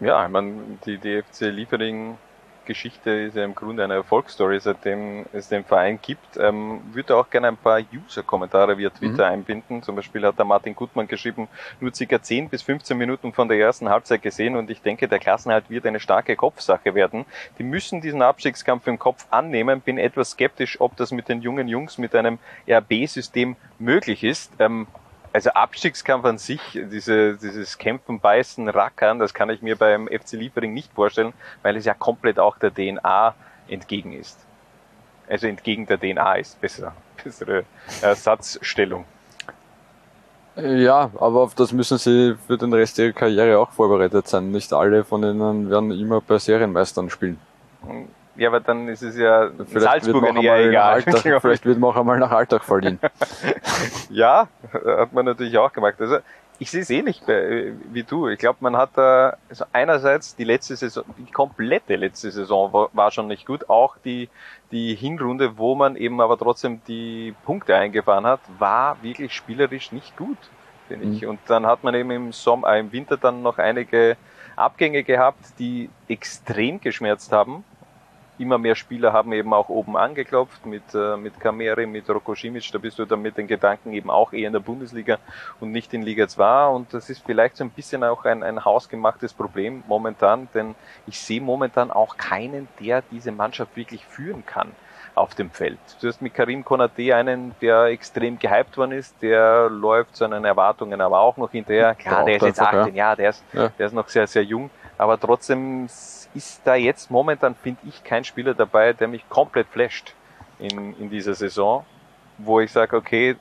Ja, 0.00 0.24
ich 0.24 0.30
meine, 0.30 0.54
die 0.86 0.98
DFC 0.98 1.52
Liefering 1.52 2.18
Geschichte 2.68 3.10
ist 3.10 3.34
ja 3.34 3.44
im 3.44 3.54
Grunde 3.54 3.82
eine 3.82 3.94
Erfolgsstory, 3.94 4.60
seitdem 4.60 5.24
es 5.32 5.48
den 5.48 5.64
Verein 5.64 5.98
gibt. 6.00 6.36
Ähm, 6.36 6.82
würde 6.92 7.16
auch 7.16 7.28
gerne 7.30 7.48
ein 7.48 7.56
paar 7.56 7.80
User-Kommentare 7.80 8.76
via 8.76 8.90
Twitter 8.90 9.26
einbinden. 9.26 9.82
Zum 9.82 9.96
Beispiel 9.96 10.24
hat 10.24 10.38
der 10.38 10.44
Martin 10.44 10.76
Gutmann 10.76 11.08
geschrieben, 11.08 11.48
nur 11.80 11.94
circa 11.94 12.20
10 12.22 12.50
bis 12.50 12.62
15 12.62 12.96
Minuten 12.96 13.32
von 13.32 13.48
der 13.48 13.58
ersten 13.58 13.88
Halbzeit 13.88 14.20
gesehen 14.20 14.54
und 14.54 14.70
ich 14.70 14.82
denke, 14.82 15.08
der 15.08 15.18
Klassenhalt 15.18 15.70
wird 15.70 15.86
eine 15.86 15.98
starke 15.98 16.36
Kopfsache 16.36 16.94
werden. 16.94 17.24
Die 17.58 17.64
müssen 17.64 18.02
diesen 18.02 18.20
Abstiegskampf 18.20 18.86
im 18.86 18.98
Kopf 18.98 19.26
annehmen. 19.30 19.80
Bin 19.80 19.96
etwas 19.96 20.32
skeptisch, 20.32 20.78
ob 20.78 20.94
das 20.96 21.10
mit 21.10 21.30
den 21.30 21.40
jungen 21.40 21.68
Jungs 21.68 21.96
mit 21.96 22.14
einem 22.14 22.38
RB-System 22.68 23.56
möglich 23.78 24.22
ist. 24.22 24.52
Ähm, 24.58 24.86
also 25.38 25.50
Abstiegskampf 25.50 26.24
an 26.24 26.36
sich, 26.36 26.60
diese, 26.74 27.36
dieses 27.36 27.78
Kämpfen, 27.78 28.18
Beißen, 28.18 28.68
Rackern, 28.68 29.20
das 29.20 29.32
kann 29.32 29.50
ich 29.50 29.62
mir 29.62 29.76
beim 29.76 30.08
FC 30.08 30.32
Liefering 30.32 30.74
nicht 30.74 30.92
vorstellen, 30.92 31.32
weil 31.62 31.76
es 31.76 31.84
ja 31.84 31.94
komplett 31.94 32.40
auch 32.40 32.58
der 32.58 32.74
DNA 32.74 33.36
entgegen 33.68 34.14
ist. 34.14 34.36
Also 35.28 35.46
entgegen 35.46 35.86
der 35.86 35.96
DNA 36.00 36.38
ist 36.38 36.60
besser, 36.60 36.92
bessere 37.22 37.62
Ersatzstellung. 38.02 39.04
Ja, 40.56 41.12
aber 41.20 41.42
auf 41.42 41.54
das 41.54 41.72
müssen 41.72 41.98
sie 41.98 42.34
für 42.48 42.58
den 42.58 42.72
Rest 42.72 42.98
ihrer 42.98 43.12
Karriere 43.12 43.60
auch 43.60 43.70
vorbereitet 43.70 44.26
sein. 44.26 44.50
Nicht 44.50 44.72
alle 44.72 45.04
von 45.04 45.22
ihnen 45.22 45.70
werden 45.70 45.92
immer 45.92 46.20
bei 46.20 46.38
Serienmeistern 46.38 47.10
spielen. 47.10 47.38
Ja, 48.38 48.48
aber 48.48 48.60
dann 48.60 48.88
ist 48.88 49.02
es 49.02 49.16
ja 49.16 49.50
Vielleicht 49.66 50.04
Salzburger 50.04 50.40
eher 50.40 50.68
egal. 50.70 50.94
Alltag, 50.94 51.22
vielleicht 51.42 51.66
wird 51.66 51.78
man 51.78 51.90
auch 51.90 51.96
einmal 51.96 52.18
nach 52.18 52.30
Alltag 52.30 52.64
verliehen. 52.64 52.98
Ja, 54.10 54.48
hat 54.72 55.12
man 55.12 55.24
natürlich 55.26 55.56
auch 55.58 55.72
gemacht. 55.72 55.94
Also 55.98 56.18
ich 56.58 56.70
sehe 56.70 56.80
es 56.82 56.90
ähnlich 56.90 57.22
bei- 57.26 57.72
wie 57.92 58.02
du. 58.02 58.28
Ich 58.28 58.38
glaube, 58.38 58.58
man 58.60 58.76
hat 58.76 58.90
da 58.96 59.36
also 59.48 59.64
einerseits 59.72 60.34
die 60.34 60.44
letzte 60.44 60.74
Saison, 60.76 61.04
die 61.16 61.30
komplette 61.30 61.94
letzte 61.96 62.30
Saison 62.30 62.72
war, 62.72 62.88
war 62.92 63.10
schon 63.10 63.28
nicht 63.28 63.46
gut. 63.46 63.68
Auch 63.68 63.96
die 64.04 64.28
die 64.70 64.94
Hinrunde, 64.94 65.56
wo 65.56 65.74
man 65.74 65.96
eben 65.96 66.20
aber 66.20 66.36
trotzdem 66.36 66.80
die 66.88 67.34
Punkte 67.44 67.74
eingefahren 67.76 68.26
hat, 68.26 68.40
war 68.58 68.96
wirklich 69.02 69.32
spielerisch 69.34 69.92
nicht 69.92 70.16
gut, 70.16 70.36
finde 70.88 71.06
ich. 71.06 71.26
Und 71.26 71.38
dann 71.46 71.64
hat 71.66 71.84
man 71.84 71.94
eben 71.94 72.10
im 72.10 72.32
Sommer, 72.32 72.72
äh, 72.74 72.80
im 72.80 72.92
Winter 72.92 73.16
dann 73.16 73.42
noch 73.42 73.58
einige 73.58 74.16
Abgänge 74.56 75.04
gehabt, 75.04 75.38
die 75.58 75.88
extrem 76.08 76.80
geschmerzt 76.80 77.32
haben. 77.32 77.64
Immer 78.38 78.58
mehr 78.58 78.74
Spieler 78.74 79.12
haben 79.12 79.32
eben 79.32 79.52
auch 79.52 79.68
oben 79.68 79.96
angeklopft 79.96 80.64
mit, 80.66 80.82
äh, 80.94 81.16
mit 81.16 81.38
Kameri, 81.40 81.86
mit 81.86 82.08
Roko 82.08 82.34
Simic, 82.34 82.70
da 82.72 82.78
bist 82.78 82.98
du 82.98 83.04
dann 83.04 83.22
mit 83.22 83.36
den 83.36 83.46
Gedanken 83.46 83.92
eben 83.92 84.10
auch 84.10 84.32
eher 84.32 84.46
in 84.46 84.52
der 84.52 84.60
Bundesliga 84.60 85.18
und 85.60 85.72
nicht 85.72 85.92
in 85.94 86.02
Liga 86.02 86.28
2 86.28 86.66
und 86.68 86.94
das 86.94 87.10
ist 87.10 87.24
vielleicht 87.24 87.56
so 87.56 87.64
ein 87.64 87.70
bisschen 87.70 88.04
auch 88.04 88.24
ein, 88.24 88.42
ein 88.42 88.64
hausgemachtes 88.64 89.32
Problem 89.32 89.82
momentan, 89.88 90.48
denn 90.54 90.74
ich 91.06 91.20
sehe 91.20 91.40
momentan 91.40 91.90
auch 91.90 92.16
keinen, 92.16 92.68
der 92.80 93.02
diese 93.10 93.32
Mannschaft 93.32 93.76
wirklich 93.76 94.04
führen 94.06 94.44
kann 94.46 94.72
auf 95.14 95.34
dem 95.34 95.50
Feld. 95.50 95.78
Du 96.00 96.06
hast 96.06 96.22
mit 96.22 96.32
Karim 96.32 96.64
Konate 96.64 97.14
einen, 97.14 97.54
der 97.60 97.86
extrem 97.86 98.38
gehypt 98.38 98.76
worden 98.76 98.92
ist, 98.92 99.20
der 99.20 99.68
läuft 99.68 100.16
seinen 100.16 100.44
Erwartungen 100.44 101.00
aber 101.00 101.18
auch 101.18 101.36
noch 101.36 101.50
hinterher. 101.50 101.94
Klar, 101.96 102.24
der 102.24 102.36
ist 102.36 102.42
jetzt 102.44 102.60
18, 102.60 102.94
ja, 102.94 103.16
der 103.16 103.30
ist, 103.30 103.44
Ja. 103.52 103.68
der 103.76 103.86
ist 103.86 103.92
noch 103.92 104.08
sehr, 104.08 104.26
sehr 104.28 104.44
jung, 104.44 104.70
aber 104.96 105.18
trotzdem 105.18 105.88
ist 106.38 106.60
da 106.64 106.76
jetzt 106.76 107.10
momentan, 107.10 107.56
finde 107.56 107.80
ich, 107.88 108.04
kein 108.04 108.24
Spieler 108.24 108.54
dabei, 108.54 108.92
der 108.92 109.08
mich 109.08 109.28
komplett 109.28 109.66
flasht 109.66 110.14
in, 110.60 110.94
in 110.98 111.10
dieser 111.10 111.34
Saison, 111.34 111.84
wo 112.38 112.60
ich 112.60 112.70
sage, 112.70 112.96
okay, 112.96 113.36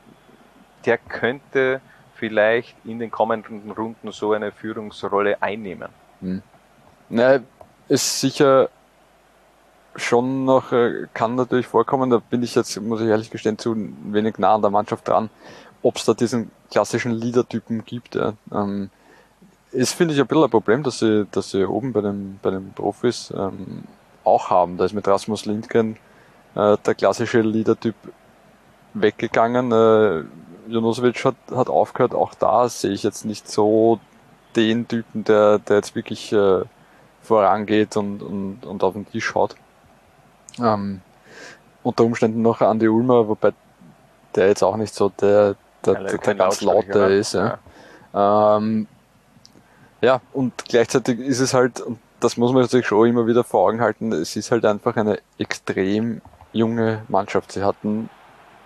der 0.85 0.97
könnte 0.97 1.79
vielleicht 2.15 2.75
in 2.85 2.97
den 2.97 3.11
kommenden 3.11 3.69
Runden 3.71 4.11
so 4.11 4.33
eine 4.33 4.51
Führungsrolle 4.51 5.41
einnehmen. 5.41 5.89
Na, 7.09 7.39
ist 7.87 8.19
sicher 8.19 8.69
schon 9.95 10.45
noch, 10.45 10.71
äh, 10.71 11.07
kann 11.13 11.35
natürlich 11.35 11.67
vorkommen, 11.67 12.09
da 12.09 12.17
bin 12.17 12.41
ich 12.43 12.55
jetzt, 12.55 12.79
muss 12.81 13.01
ich 13.01 13.07
ehrlich 13.07 13.29
gestehen, 13.29 13.57
zu 13.57 13.75
wenig 14.11 14.37
nah 14.39 14.55
an 14.55 14.61
der 14.61 14.71
Mannschaft 14.71 15.07
dran, 15.07 15.29
ob 15.83 15.97
es 15.97 16.05
da 16.05 16.13
diesen 16.13 16.51
klassischen 16.71 17.11
Leader-Typen 17.11 17.85
gibt. 17.85 18.15
Ja. 18.15 18.33
Ähm, 18.51 18.89
ist, 19.71 19.93
finde 19.93 20.13
ich, 20.13 20.19
ein 20.19 20.27
bisschen 20.27 20.43
ein 20.43 20.49
Problem, 20.49 20.83
dass 20.83 20.99
sie, 20.99 21.27
dass 21.31 21.51
sie 21.51 21.65
oben 21.65 21.93
bei 21.93 22.01
den, 22.01 22.39
bei 22.41 22.51
den 22.51 22.73
Profis 22.73 23.33
ähm, 23.35 23.83
auch 24.23 24.49
haben. 24.49 24.77
Da 24.77 24.85
ist 24.85 24.93
mit 24.93 25.07
Rasmus 25.07 25.45
Lindgren 25.45 25.97
äh, 26.55 26.77
der 26.85 26.95
klassische 26.95 27.41
Leader-Typ 27.41 27.95
weggegangen. 28.93 29.71
Äh, 29.71 30.23
Jonosevic 30.71 31.23
hat, 31.23 31.35
hat 31.51 31.69
aufgehört. 31.69 32.13
Auch 32.13 32.33
da 32.33 32.67
sehe 32.69 32.91
ich 32.91 33.03
jetzt 33.03 33.25
nicht 33.25 33.49
so 33.49 33.99
den 34.55 34.87
Typen, 34.87 35.23
der, 35.23 35.59
der 35.59 35.77
jetzt 35.77 35.95
wirklich 35.95 36.33
äh, 36.33 36.61
vorangeht 37.21 37.95
und, 37.97 38.21
und, 38.21 38.65
und 38.65 38.83
auf 38.83 38.93
den 38.93 39.09
Tisch 39.09 39.35
haut. 39.35 39.55
Ähm, 40.59 41.01
unter 41.83 42.03
Umständen 42.03 42.41
noch 42.41 42.61
Andi 42.61 42.87
Ulmer, 42.87 43.27
wobei 43.27 43.53
der 44.35 44.47
jetzt 44.47 44.63
auch 44.63 44.77
nicht 44.77 44.93
so 44.93 45.09
der, 45.09 45.55
der, 45.85 45.93
der, 45.95 46.17
der 46.17 46.35
ganz 46.35 46.61
Lautsprecher, 46.61 46.87
laute 46.87 46.99
ne? 46.99 47.15
ist. 47.17 47.33
Ja. 47.33 47.57
Ähm, 48.57 48.87
ja, 50.01 50.21
und 50.33 50.53
gleichzeitig 50.67 51.19
ist 51.19 51.39
es 51.39 51.53
halt, 51.53 51.81
und 51.81 51.99
das 52.19 52.37
muss 52.37 52.53
man 52.53 52.67
sich 52.67 52.85
schon 52.85 53.07
immer 53.07 53.27
wieder 53.27 53.43
vor 53.43 53.67
Augen 53.67 53.81
halten, 53.81 54.11
es 54.11 54.35
ist 54.35 54.51
halt 54.51 54.65
einfach 54.65 54.95
eine 54.95 55.19
extrem 55.37 56.21
junge 56.53 57.03
Mannschaft. 57.07 57.51
Sie 57.51 57.63
hatten, 57.63 58.09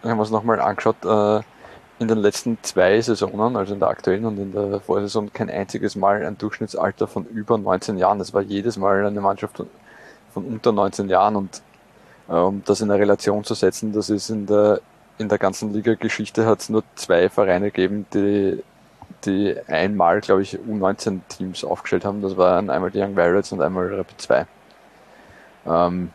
haben 0.03 0.17
wir 0.17 0.23
es 0.23 0.31
nochmal 0.31 0.59
angeschaut, 0.59 1.03
äh, 1.05 1.41
in 1.99 2.07
den 2.07 2.17
letzten 2.17 2.57
zwei 2.63 2.99
Saisonen, 2.99 3.55
also 3.55 3.73
in 3.73 3.79
der 3.79 3.89
aktuellen 3.89 4.25
und 4.25 4.37
in 4.39 4.51
der 4.51 4.79
Vorsaison, 4.79 5.31
kein 5.31 5.49
einziges 5.51 5.95
Mal 5.95 6.25
ein 6.25 6.37
Durchschnittsalter 6.37 7.07
von 7.07 7.25
über 7.25 7.57
19 7.59 7.97
Jahren. 7.97 8.19
Es 8.19 8.33
war 8.33 8.41
jedes 8.41 8.77
Mal 8.77 9.05
eine 9.05 9.21
Mannschaft 9.21 9.57
von, 9.57 9.67
von 10.33 10.45
unter 10.45 10.71
19 10.71 11.09
Jahren 11.09 11.35
und 11.35 11.61
äh, 12.27 12.33
um 12.33 12.63
das 12.65 12.81
in 12.81 12.89
eine 12.89 12.99
Relation 12.99 13.43
zu 13.43 13.53
setzen, 13.53 13.93
das 13.93 14.09
ist 14.09 14.29
in 14.29 14.47
der, 14.47 14.81
in 15.19 15.29
der 15.29 15.37
ganzen 15.37 15.73
Liga-Geschichte 15.73 16.45
hat 16.45 16.61
es 16.61 16.69
nur 16.69 16.83
zwei 16.95 17.29
Vereine 17.29 17.67
gegeben, 17.71 18.07
die, 18.13 18.63
die 19.25 19.55
einmal, 19.67 20.21
glaube 20.21 20.41
ich, 20.41 20.57
U19-Teams 20.57 21.63
aufgestellt 21.63 22.05
haben. 22.05 22.21
Das 22.21 22.37
waren 22.37 22.69
einmal 22.69 22.91
die 22.91 22.99
Young 22.99 23.15
Pirates 23.15 23.51
und 23.51 23.61
einmal 23.61 23.93
Rapid 23.93 24.21
2. 24.21 24.45
Ähm, 25.67 26.11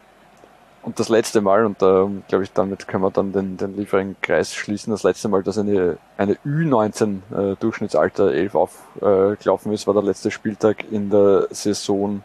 und 0.82 1.00
das 1.00 1.08
letzte 1.08 1.40
Mal, 1.40 1.66
und 1.66 1.82
da 1.82 2.08
glaube 2.28 2.44
ich, 2.44 2.52
damit 2.52 2.86
können 2.86 3.02
wir 3.02 3.10
dann 3.10 3.32
den, 3.32 3.56
den 3.56 3.76
Liefering-Kreis 3.76 4.54
schließen, 4.54 4.92
das 4.92 5.02
letzte 5.02 5.28
Mal, 5.28 5.42
dass 5.42 5.58
eine, 5.58 5.98
eine 6.16 6.34
Ü19 6.46 7.18
äh, 7.34 7.56
Durchschnittsalter 7.56 8.32
11 8.32 8.54
aufgelaufen 8.54 9.72
ist, 9.72 9.88
war 9.88 9.94
der 9.94 10.04
letzte 10.04 10.30
Spieltag 10.30 10.84
in 10.92 11.10
der 11.10 11.48
Saison 11.50 12.22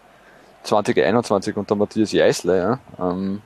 2021 0.61 1.57
unter 1.57 1.75
Matthias 1.75 2.11
Jeißle. 2.11 2.57
Ja? 2.57 2.79
Ähm, 2.99 3.41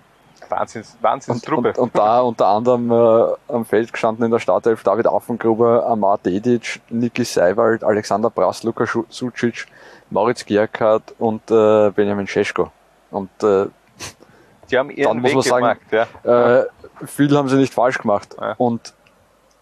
Wahnsinns, 0.49 0.95
und, 0.95 1.03
Wahnsinnstruppe. 1.03 1.69
und, 1.69 1.77
und 1.77 1.97
da 1.97 2.21
unter 2.21 2.47
anderem 2.47 2.91
äh, 2.91 3.53
am 3.53 3.65
Feld 3.65 3.91
gestanden 3.91 4.25
in 4.25 4.31
der 4.31 4.39
Startelf 4.39 4.83
David 4.83 5.07
Affengruber, 5.07 5.85
Amar 5.85 6.17
Dedic, 6.17 6.81
Niki 6.89 7.23
Seiwald, 7.23 7.83
Alexander 7.83 8.29
Brass, 8.29 8.63
Luka 8.63 8.85
Sucic, 9.09 9.65
Moritz 10.09 10.45
Gierkart 10.45 11.15
und 11.19 11.49
äh, 11.51 11.91
Benjamin 11.91 12.27
Scheschko. 12.27 12.71
Und 13.11 13.29
äh, 13.43 13.67
Die 14.71 14.77
haben 14.77 14.89
ihren 14.89 15.21
dann 15.21 15.21
muss 15.21 15.29
Weg 15.29 15.35
man 15.35 15.43
sagen, 15.43 15.79
gemacht. 15.89 16.07
Ja. 16.23 16.59
äh, 16.59 16.65
viel 17.05 17.35
haben 17.37 17.49
sie 17.49 17.57
nicht 17.57 17.73
falsch 17.73 17.99
gemacht. 17.99 18.35
Ja. 18.39 18.55
Und 18.57 18.93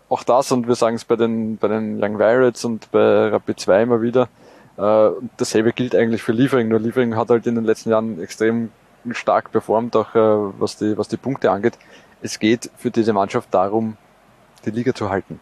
auch 0.09 0.23
das, 0.23 0.51
und 0.51 0.67
wir 0.67 0.75
sagen 0.75 0.95
es 0.95 1.05
bei 1.05 1.15
den, 1.15 1.57
bei 1.57 1.67
den 1.67 2.03
Young 2.03 2.17
Pirates 2.17 2.63
und 2.65 2.91
bei 2.91 3.29
Rapid 3.29 3.59
2 3.59 3.81
immer 3.81 4.01
wieder, 4.01 4.29
äh, 4.77 4.81
und 4.81 5.31
dasselbe 5.37 5.73
gilt 5.73 5.95
eigentlich 5.95 6.21
für 6.21 6.31
Liefering, 6.31 6.67
nur 6.67 6.79
Liefering 6.79 7.15
hat 7.15 7.29
halt 7.29 7.47
in 7.47 7.55
den 7.55 7.63
letzten 7.63 7.89
Jahren 7.89 8.21
extrem 8.21 8.71
stark 9.11 9.51
performt, 9.51 9.95
auch 9.95 10.15
äh, 10.15 10.59
was, 10.59 10.77
die, 10.77 10.97
was 10.97 11.07
die 11.07 11.17
Punkte 11.17 11.51
angeht. 11.51 11.77
Es 12.21 12.39
geht 12.39 12.69
für 12.77 12.91
diese 12.91 13.13
Mannschaft 13.13 13.53
darum, 13.53 13.97
die 14.65 14.71
Liga 14.71 14.93
zu 14.93 15.09
halten. 15.09 15.39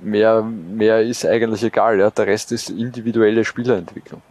Mehr, 0.00 0.42
mehr 0.42 1.02
ist 1.02 1.24
eigentlich 1.26 1.62
egal, 1.64 1.98
ja. 1.98 2.10
der 2.10 2.26
Rest 2.26 2.52
ist 2.52 2.70
individuelle 2.70 3.44
Spielerentwicklung. 3.44 4.22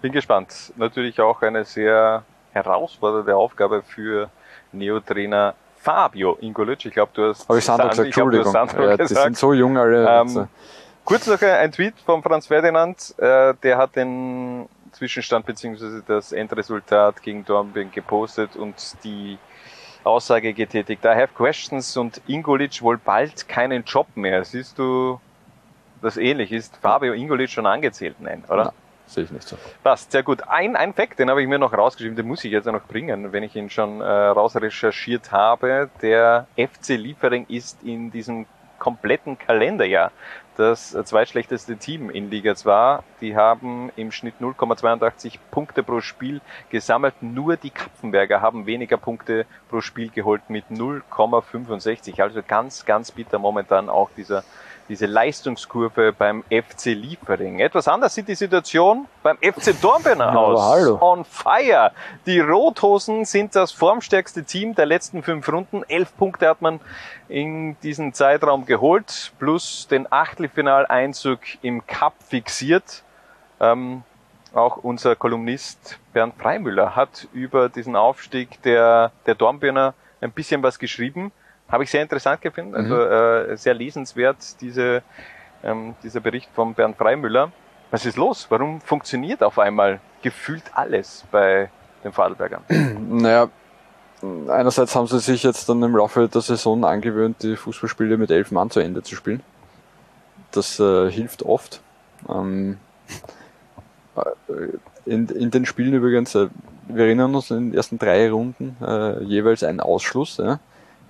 Bin 0.00 0.12
gespannt. 0.12 0.72
Natürlich 0.76 1.20
auch 1.20 1.42
eine 1.42 1.64
sehr 1.64 2.24
herausfordernde 2.52 3.36
Aufgabe 3.36 3.82
für 3.82 4.30
Neotrainer 4.72 5.54
Fabio 5.78 6.36
Ingolic. 6.40 6.86
Ich 6.86 6.92
glaube, 6.92 7.12
du 7.14 7.28
hast 7.28 7.48
Habe 7.48 7.58
ich 7.58 7.64
Sandro 7.64 7.88
gesagt, 7.88 8.08
ich 8.08 8.14
glaub, 8.14 8.26
Entschuldigung. 8.26 8.52
Sandro 8.52 8.82
Ja, 8.82 8.96
die 8.96 9.06
sind 9.06 9.16
gesagt. 9.16 9.36
so 9.36 9.52
jung 9.52 9.76
alle. 9.76 10.08
Ähm, 10.08 10.48
Kurz 11.04 11.26
noch 11.26 11.40
ein 11.42 11.70
Tweet 11.70 11.94
von 12.04 12.22
Franz 12.22 12.46
Ferdinand, 12.46 13.14
äh, 13.18 13.52
der 13.62 13.76
hat 13.76 13.94
den 13.94 14.66
Zwischenstand 14.94 15.46
bzw. 15.46 16.02
das 16.06 16.32
Endresultat 16.32 17.22
gegen 17.22 17.44
Dornbirn 17.44 17.90
gepostet 17.90 18.56
und 18.56 18.96
die 19.04 19.38
Aussage 20.04 20.52
getätigt. 20.52 21.04
I 21.04 21.08
have 21.08 21.34
questions 21.34 21.96
und 21.96 22.20
Ingolic 22.26 22.82
wohl 22.82 22.98
bald 22.98 23.48
keinen 23.48 23.84
Job 23.84 24.06
mehr. 24.14 24.44
Siehst 24.44 24.78
du 24.78 25.20
das 26.02 26.16
ähnlich? 26.16 26.52
Ist 26.52 26.76
Fabio 26.76 27.12
Ingolic 27.14 27.50
schon 27.50 27.66
angezählt? 27.66 28.16
Nein, 28.20 28.44
oder? 28.48 28.64
Na, 28.64 28.72
sehe 29.06 29.24
ich 29.24 29.30
nicht 29.30 29.48
so. 29.48 29.56
Passt, 29.82 30.12
sehr 30.12 30.22
gut. 30.22 30.46
Ein, 30.46 30.76
ein 30.76 30.92
Fact, 30.92 31.18
den 31.18 31.30
habe 31.30 31.42
ich 31.42 31.48
mir 31.48 31.58
noch 31.58 31.72
rausgeschrieben, 31.72 32.16
den 32.16 32.26
muss 32.26 32.44
ich 32.44 32.52
jetzt 32.52 32.66
noch 32.66 32.84
bringen, 32.84 33.32
wenn 33.32 33.42
ich 33.42 33.56
ihn 33.56 33.70
schon 33.70 34.00
äh, 34.00 34.04
rausrecherchiert 34.04 35.32
habe. 35.32 35.90
Der 36.02 36.46
FC 36.56 36.90
Liefering 36.90 37.46
ist 37.48 37.82
in 37.82 38.10
diesem 38.10 38.46
kompletten 38.78 39.38
Kalenderjahr 39.38 40.12
das 40.56 40.90
zweitschlechteste 40.90 41.76
Team 41.76 42.10
in 42.10 42.30
Liga 42.30 42.54
2. 42.54 43.00
Die 43.20 43.36
haben 43.36 43.90
im 43.96 44.12
Schnitt 44.12 44.34
0,82 44.40 45.38
Punkte 45.50 45.82
pro 45.82 46.00
Spiel 46.00 46.40
gesammelt. 46.70 47.14
Nur 47.20 47.56
die 47.56 47.70
Kapfenberger 47.70 48.40
haben 48.40 48.66
weniger 48.66 48.96
Punkte 48.96 49.46
pro 49.68 49.80
Spiel 49.80 50.10
geholt 50.10 50.48
mit 50.48 50.66
0,65. 50.70 52.20
Also 52.22 52.40
ganz, 52.46 52.84
ganz 52.84 53.10
bitter 53.10 53.38
momentan 53.38 53.88
auch 53.88 54.10
dieser 54.16 54.44
diese 54.88 55.06
Leistungskurve 55.06 56.12
beim 56.12 56.42
FC 56.50 56.86
Liefering. 56.86 57.58
Etwas 57.60 57.88
anders 57.88 58.14
sieht 58.14 58.28
die 58.28 58.34
Situation 58.34 59.06
beim 59.22 59.38
FC 59.38 59.74
Dornbirn 59.80 60.20
aber 60.20 60.38
aus. 60.38 60.62
hallo. 60.62 60.98
On 61.00 61.24
fire. 61.24 61.92
Die 62.26 62.40
Rothosen 62.40 63.24
sind 63.24 63.54
das 63.54 63.72
formstärkste 63.72 64.44
Team 64.44 64.74
der 64.74 64.86
letzten 64.86 65.22
fünf 65.22 65.48
Runden. 65.48 65.82
Elf 65.88 66.16
Punkte 66.16 66.48
hat 66.48 66.62
man 66.62 66.80
in 67.28 67.78
diesem 67.80 68.12
Zeitraum 68.12 68.66
geholt, 68.66 69.32
plus 69.38 69.88
den 69.88 70.10
Achtelfinaleinzug 70.10 71.40
im 71.62 71.86
Cup 71.86 72.14
fixiert. 72.22 73.02
Ähm, 73.60 74.02
auch 74.52 74.76
unser 74.76 75.16
Kolumnist 75.16 75.98
Bernd 76.12 76.34
Freimüller 76.40 76.94
hat 76.94 77.26
über 77.32 77.68
diesen 77.68 77.96
Aufstieg 77.96 78.62
der, 78.62 79.10
der 79.26 79.34
Dornbirner 79.34 79.94
ein 80.20 80.30
bisschen 80.30 80.62
was 80.62 80.78
geschrieben. 80.78 81.32
Habe 81.68 81.84
ich 81.84 81.90
sehr 81.90 82.02
interessant 82.02 82.40
gefunden, 82.42 82.74
also 82.74 83.00
äh, 83.00 83.56
sehr 83.56 83.74
lesenswert, 83.74 84.60
diese, 84.60 85.02
ähm, 85.62 85.94
dieser 86.02 86.20
Bericht 86.20 86.50
von 86.54 86.74
Bernd 86.74 86.96
Freimüller. 86.96 87.52
Was 87.90 88.04
ist 88.06 88.16
los? 88.16 88.46
Warum 88.50 88.80
funktioniert 88.80 89.42
auf 89.42 89.58
einmal 89.58 90.00
gefühlt 90.22 90.64
alles 90.74 91.24
bei 91.30 91.70
den 92.02 92.12
Vorarlbergern? 92.12 92.62
Naja, 93.08 93.48
einerseits 94.48 94.94
haben 94.94 95.06
sie 95.06 95.20
sich 95.20 95.42
jetzt 95.42 95.68
dann 95.68 95.82
im 95.82 95.96
Laufe 95.96 96.28
der 96.28 96.40
Saison 96.40 96.84
angewöhnt, 96.84 97.42
die 97.42 97.56
Fußballspiele 97.56 98.16
mit 98.16 98.30
elf 98.30 98.50
Mann 98.50 98.70
zu 98.70 98.80
Ende 98.80 99.02
zu 99.02 99.16
spielen. 99.16 99.42
Das 100.50 100.78
äh, 100.78 101.10
hilft 101.10 101.42
oft. 101.42 101.80
Ähm, 102.28 102.78
äh, 104.16 105.10
in, 105.10 105.28
in 105.28 105.50
den 105.50 105.66
Spielen 105.66 105.94
übrigens, 105.94 106.34
äh, 106.34 106.48
wir 106.88 107.06
erinnern 107.06 107.34
uns 107.34 107.50
in 107.50 107.70
den 107.70 107.74
ersten 107.74 107.98
drei 107.98 108.30
Runden 108.30 108.76
äh, 108.80 109.22
jeweils 109.24 109.64
einen 109.64 109.80
Ausschluss. 109.80 110.36
Ja? 110.38 110.60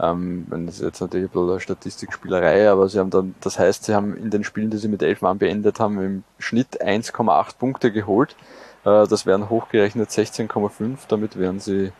Ähm, 0.00 0.46
das 0.50 0.76
ist 0.76 0.82
jetzt 0.82 1.00
natürlich 1.00 1.30
ein 1.30 1.32
bisschen 1.32 1.60
Statistikspielerei, 1.60 2.68
aber 2.68 2.88
sie 2.88 2.98
haben 2.98 3.10
dann, 3.10 3.34
das 3.40 3.58
heißt, 3.58 3.84
sie 3.84 3.94
haben 3.94 4.16
in 4.16 4.30
den 4.30 4.44
Spielen, 4.44 4.70
die 4.70 4.78
sie 4.78 4.88
mit 4.88 5.02
elf 5.02 5.22
Mann 5.22 5.38
beendet 5.38 5.78
haben, 5.80 6.00
im 6.02 6.24
Schnitt 6.38 6.82
1,8 6.82 7.58
Punkte 7.58 7.92
geholt. 7.92 8.36
Äh, 8.84 9.06
das 9.06 9.26
wären 9.26 9.48
hochgerechnet 9.48 10.10
16,5. 10.10 10.98
Damit 11.08 11.38
wären 11.38 11.60
sie 11.60 11.92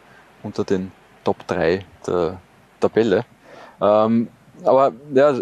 unter 0.42 0.64
den 0.64 0.92
Top 1.24 1.46
3 1.46 1.85
der 2.07 2.38
Tabelle. 2.80 3.24
Ähm, 3.80 4.28
aber 4.64 4.92
ja, 5.12 5.35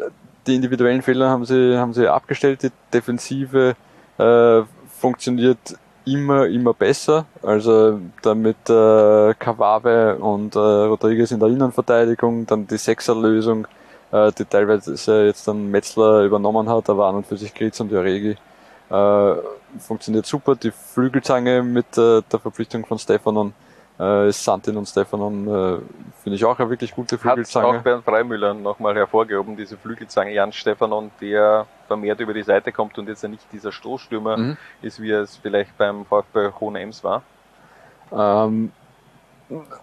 die 0.46 0.54
individuellen 0.54 1.02
Fehler 1.02 1.28
haben 1.28 1.44
sie, 1.44 1.78
haben 1.78 1.92
sie 1.92 2.08
abgestellt. 2.08 2.62
Die 2.62 2.70
Defensive 2.92 3.76
äh, 4.18 4.62
funktioniert 5.00 5.76
immer, 6.04 6.46
immer 6.46 6.74
besser. 6.74 7.26
Also 7.42 8.00
damit 8.22 8.68
äh, 8.68 9.34
Kawave 9.34 10.16
und 10.16 10.54
äh, 10.54 10.58
Rodriguez 10.58 11.30
in 11.30 11.40
der 11.40 11.48
Innenverteidigung, 11.48 12.46
dann 12.46 12.66
die 12.66 12.78
Sechserlösung, 12.78 13.66
äh, 14.10 14.32
die 14.32 14.44
teilweise 14.44 15.24
jetzt 15.26 15.46
dann 15.48 15.70
Metzler 15.70 16.22
übernommen 16.24 16.68
hat, 16.68 16.88
aber 16.90 17.06
an 17.06 17.16
und 17.16 17.26
für 17.26 17.36
sich 17.36 17.54
Gritz 17.54 17.80
und 17.80 17.90
Joregi 17.90 18.36
äh, 18.90 19.34
funktioniert 19.78 20.26
super. 20.26 20.54
Die 20.54 20.70
Flügelzange 20.70 21.62
mit 21.62 21.96
äh, 21.96 22.22
der 22.30 22.38
Verpflichtung 22.38 22.84
von 22.84 22.98
Stefanon 22.98 23.54
äh, 23.98 24.30
Santin 24.32 24.76
und 24.76 24.86
Stefanon 24.86 25.46
äh, 25.46 25.78
finde 26.22 26.36
ich 26.36 26.44
auch 26.44 26.58
eine 26.58 26.70
wirklich 26.70 26.94
gute 26.94 27.16
Hat 27.16 27.20
Flügelzange. 27.22 27.78
auch 27.78 27.82
Bernd 27.82 28.04
Freimüller 28.04 28.54
nochmal 28.54 28.94
hervorgehoben, 28.96 29.56
diese 29.56 29.76
Flügelzange 29.76 30.32
Jan 30.32 30.52
Stefanon, 30.52 31.10
der 31.20 31.66
vermehrt 31.86 32.20
über 32.20 32.32
die 32.34 32.42
Seite 32.42 32.72
kommt 32.72 32.98
und 32.98 33.08
jetzt 33.08 33.22
ja 33.22 33.28
nicht 33.28 33.44
dieser 33.52 33.70
Stoßstürmer 33.72 34.36
Mhm. 34.36 34.56
ist, 34.80 35.00
wie 35.00 35.10
es 35.10 35.36
vielleicht 35.36 35.76
beim 35.78 36.04
VfB 36.06 36.50
Hohenems 36.60 37.04
war. 37.04 37.22
Ähm, 38.12 38.72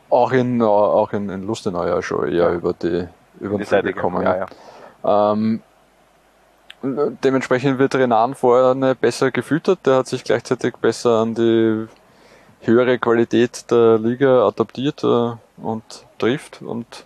auch 0.09 0.31
in, 0.31 0.61
auch 0.61 1.13
in, 1.13 1.29
in 1.29 1.45
Lustenau 1.45 1.85
ja 1.85 2.01
schon 2.01 2.27
eher 2.27 2.33
Ja. 2.49 2.53
über 2.53 2.73
die, 2.73 3.07
über 3.39 3.57
Die 3.57 3.63
Seite 3.63 3.87
Flügel 3.87 4.01
kommen. 4.01 4.23
ja, 4.23 4.47
ja. 5.03 5.31
Ähm, 5.31 5.61
dementsprechend 6.81 7.77
wird 7.79 7.95
Renan 7.95 8.35
vorne 8.35 8.95
besser 8.95 9.31
gefüttert. 9.31 9.79
Der 9.85 9.97
hat 9.97 10.07
sich 10.07 10.23
gleichzeitig 10.23 10.75
besser 10.77 11.19
an 11.19 11.35
die 11.35 11.87
höhere 12.61 12.99
Qualität 12.99 13.69
der 13.71 13.97
Liga 13.97 14.47
adaptiert 14.47 15.03
äh, 15.03 15.31
und 15.57 15.83
trifft 16.17 16.61
und 16.61 17.03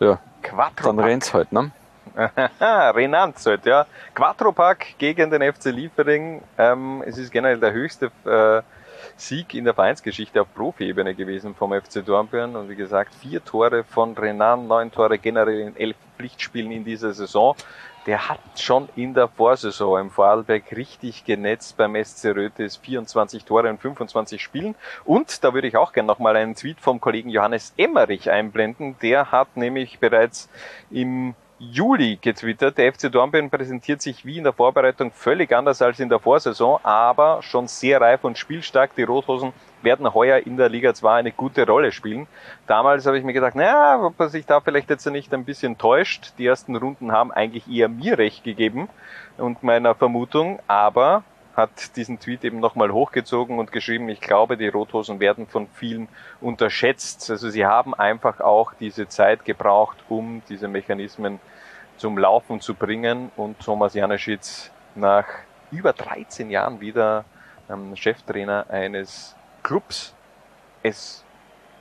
ja, 0.00 0.18
Quattro 0.42 0.86
dann 0.86 0.98
rennt's 0.98 1.32
halt, 1.32 1.52
ne? 1.52 1.70
Renanz 2.60 3.46
halt, 3.46 3.64
ja. 3.64 3.86
Quattropack 4.14 4.98
gegen 4.98 5.30
den 5.30 5.52
FC 5.52 5.66
Liefering. 5.66 6.42
Ähm, 6.58 7.02
es 7.06 7.16
ist 7.18 7.30
generell 7.30 7.58
der 7.58 7.72
höchste 7.72 8.10
äh, 8.24 8.62
Sieg 9.16 9.54
in 9.54 9.64
der 9.64 9.74
Vereinsgeschichte 9.74 10.40
auf 10.40 10.52
Profi-Ebene 10.54 11.14
gewesen 11.14 11.54
vom 11.54 11.72
FC 11.72 12.04
Dornbirn. 12.04 12.56
Und 12.56 12.68
wie 12.68 12.76
gesagt, 12.76 13.14
vier 13.14 13.44
Tore 13.44 13.84
von 13.84 14.16
Renan, 14.16 14.66
neun 14.66 14.90
Tore 14.90 15.18
generell 15.18 15.60
in 15.60 15.76
elf 15.76 15.96
Pflichtspielen 16.16 16.70
in 16.72 16.84
dieser 16.84 17.12
Saison. 17.14 17.56
Der 18.06 18.28
hat 18.28 18.40
schon 18.56 18.88
in 18.96 19.14
der 19.14 19.28
Vorsaison 19.28 20.00
im 20.00 20.10
Vorarlberg 20.10 20.72
richtig 20.72 21.24
genetzt 21.24 21.76
beim 21.76 21.94
SC 21.94 22.34
Rötis 22.34 22.76
24 22.76 23.44
Tore 23.44 23.68
in 23.68 23.78
25 23.78 24.42
Spielen. 24.42 24.74
Und 25.04 25.44
da 25.44 25.54
würde 25.54 25.68
ich 25.68 25.76
auch 25.76 25.92
gerne 25.92 26.08
nochmal 26.08 26.36
einen 26.36 26.56
Tweet 26.56 26.80
vom 26.80 27.00
Kollegen 27.00 27.30
Johannes 27.30 27.72
Emmerich 27.76 28.28
einblenden. 28.28 28.96
Der 29.02 29.30
hat 29.30 29.56
nämlich 29.56 30.00
bereits 30.00 30.48
im 30.90 31.34
Juli 31.60 32.18
getwittert. 32.20 32.76
Der 32.76 32.92
FC 32.92 33.10
Dornbirn 33.10 33.48
präsentiert 33.48 34.02
sich 34.02 34.26
wie 34.26 34.38
in 34.38 34.44
der 34.44 34.52
Vorbereitung 34.52 35.12
völlig 35.12 35.52
anders 35.52 35.80
als 35.80 36.00
in 36.00 36.08
der 36.08 36.18
Vorsaison, 36.18 36.80
aber 36.82 37.40
schon 37.42 37.68
sehr 37.68 38.00
reif 38.00 38.24
und 38.24 38.36
spielstark. 38.36 38.96
Die 38.96 39.04
Rothosen 39.04 39.52
werden 39.82 40.14
heuer 40.14 40.38
in 40.38 40.56
der 40.56 40.68
Liga 40.68 40.94
2 40.94 41.14
eine 41.14 41.32
gute 41.32 41.66
Rolle 41.66 41.92
spielen. 41.92 42.26
Damals 42.66 43.06
habe 43.06 43.18
ich 43.18 43.24
mir 43.24 43.32
gedacht, 43.32 43.54
naja, 43.54 44.00
ob 44.02 44.18
er 44.20 44.28
sich 44.28 44.46
da 44.46 44.60
vielleicht 44.60 44.90
jetzt 44.90 45.06
nicht 45.06 45.32
ein 45.34 45.44
bisschen 45.44 45.78
täuscht. 45.78 46.32
Die 46.38 46.46
ersten 46.46 46.76
Runden 46.76 47.12
haben 47.12 47.32
eigentlich 47.32 47.68
eher 47.68 47.88
mir 47.88 48.18
recht 48.18 48.44
gegeben 48.44 48.88
und 49.38 49.62
meiner 49.62 49.94
Vermutung, 49.94 50.60
aber 50.66 51.24
hat 51.56 51.96
diesen 51.96 52.18
Tweet 52.18 52.44
eben 52.44 52.60
nochmal 52.60 52.92
hochgezogen 52.92 53.58
und 53.58 53.72
geschrieben, 53.72 54.08
ich 54.08 54.20
glaube, 54.20 54.56
die 54.56 54.68
Rothosen 54.68 55.20
werden 55.20 55.46
von 55.46 55.68
vielen 55.74 56.08
unterschätzt. 56.40 57.30
Also 57.30 57.50
sie 57.50 57.66
haben 57.66 57.94
einfach 57.94 58.40
auch 58.40 58.72
diese 58.74 59.08
Zeit 59.08 59.44
gebraucht, 59.44 59.98
um 60.08 60.42
diese 60.48 60.68
Mechanismen 60.68 61.40
zum 61.98 62.16
Laufen 62.16 62.60
zu 62.60 62.74
bringen 62.74 63.30
und 63.36 63.60
Thomas 63.60 63.94
Janeschitz 63.94 64.70
nach 64.94 65.26
über 65.70 65.92
13 65.92 66.50
Jahren 66.50 66.80
wieder 66.80 67.24
Cheftrainer 67.94 68.66
eines 68.68 69.34
Clubs. 69.62 70.14
Es, 70.82 71.24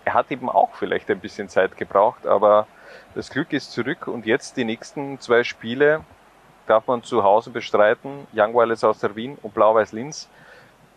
er 0.06 0.14
hat 0.14 0.32
eben 0.32 0.50
auch 0.50 0.76
vielleicht 0.76 1.10
ein 1.10 1.20
bisschen 1.20 1.50
Zeit 1.50 1.78
gebraucht, 1.78 2.26
aber 2.26 2.68
das 3.16 3.30
Glück 3.30 3.54
ist 3.54 3.72
zurück 3.72 4.08
und 4.08 4.26
jetzt 4.26 4.58
die 4.58 4.64
nächsten 4.64 5.20
zwei 5.20 5.44
Spiele 5.44 6.02
darf 6.68 6.88
man 6.88 7.04
zu 7.04 7.24
Hause 7.24 7.50
bestreiten. 7.50 8.28
Young 8.34 8.54
Wireless 8.54 8.84
aus 8.84 9.00
der 9.00 9.16
Wien 9.16 9.38
und 9.42 9.54
Blau-Weiß 9.54 9.92
Linz. 9.92 10.30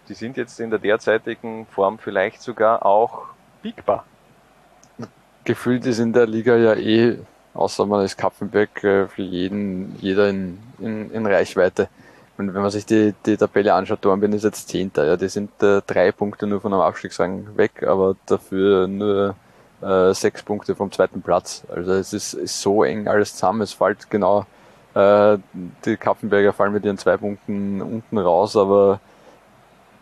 Die 0.08 0.14
sind 0.14 0.36
jetzt 0.36 0.60
in 0.60 0.70
der 0.70 0.78
derzeitigen 0.78 1.66
Form 1.66 1.98
vielleicht 1.98 2.42
sogar 2.42 2.84
auch 2.84 3.22
biegbar. 3.62 4.04
Gefühlt 5.44 5.86
ist 5.86 5.98
in 5.98 6.12
der 6.12 6.26
Liga 6.26 6.56
ja 6.56 6.74
eh, 6.74 7.18
außer 7.54 7.86
man 7.86 8.04
ist 8.04 8.16
Kapfenberg, 8.16 8.84
äh, 8.84 9.08
für 9.08 9.22
jeden, 9.22 9.96
jeder 10.00 10.28
in, 10.28 10.58
in, 10.78 11.10
in 11.10 11.26
Reichweite. 11.26 11.88
Und 12.36 12.52
wenn 12.52 12.62
man 12.62 12.70
sich 12.70 12.84
die, 12.84 13.14
die 13.26 13.36
Tabelle 13.36 13.74
anschaut, 13.74 14.04
Dornbirn 14.04 14.32
ist 14.32 14.42
jetzt 14.42 14.68
Zehnter, 14.68 15.06
ja, 15.06 15.16
die 15.16 15.28
sind 15.28 15.50
äh, 15.62 15.82
drei 15.86 16.10
Punkte 16.10 16.46
nur 16.46 16.60
von 16.60 16.72
einem 16.72 16.82
Abstiegsrang 16.82 17.56
weg, 17.56 17.84
aber 17.86 18.16
dafür 18.26 18.88
nur 18.88 19.36
äh, 19.80 20.12
sechs 20.14 20.42
Punkte 20.42 20.74
vom 20.74 20.90
zweiten 20.90 21.22
Platz. 21.22 21.64
Also 21.72 21.92
es 21.92 22.12
ist, 22.12 22.34
ist 22.34 22.60
so 22.60 22.82
eng 22.82 23.06
alles 23.06 23.34
zusammen, 23.34 23.62
es 23.62 23.72
fällt 23.72 24.10
genau, 24.10 24.46
äh, 24.94 25.38
die 25.84 25.96
Kapfenberger 25.96 26.52
fallen 26.52 26.72
mit 26.72 26.84
ihren 26.84 26.98
zwei 26.98 27.16
Punkten 27.16 27.80
unten 27.80 28.18
raus, 28.18 28.56
aber, 28.56 29.00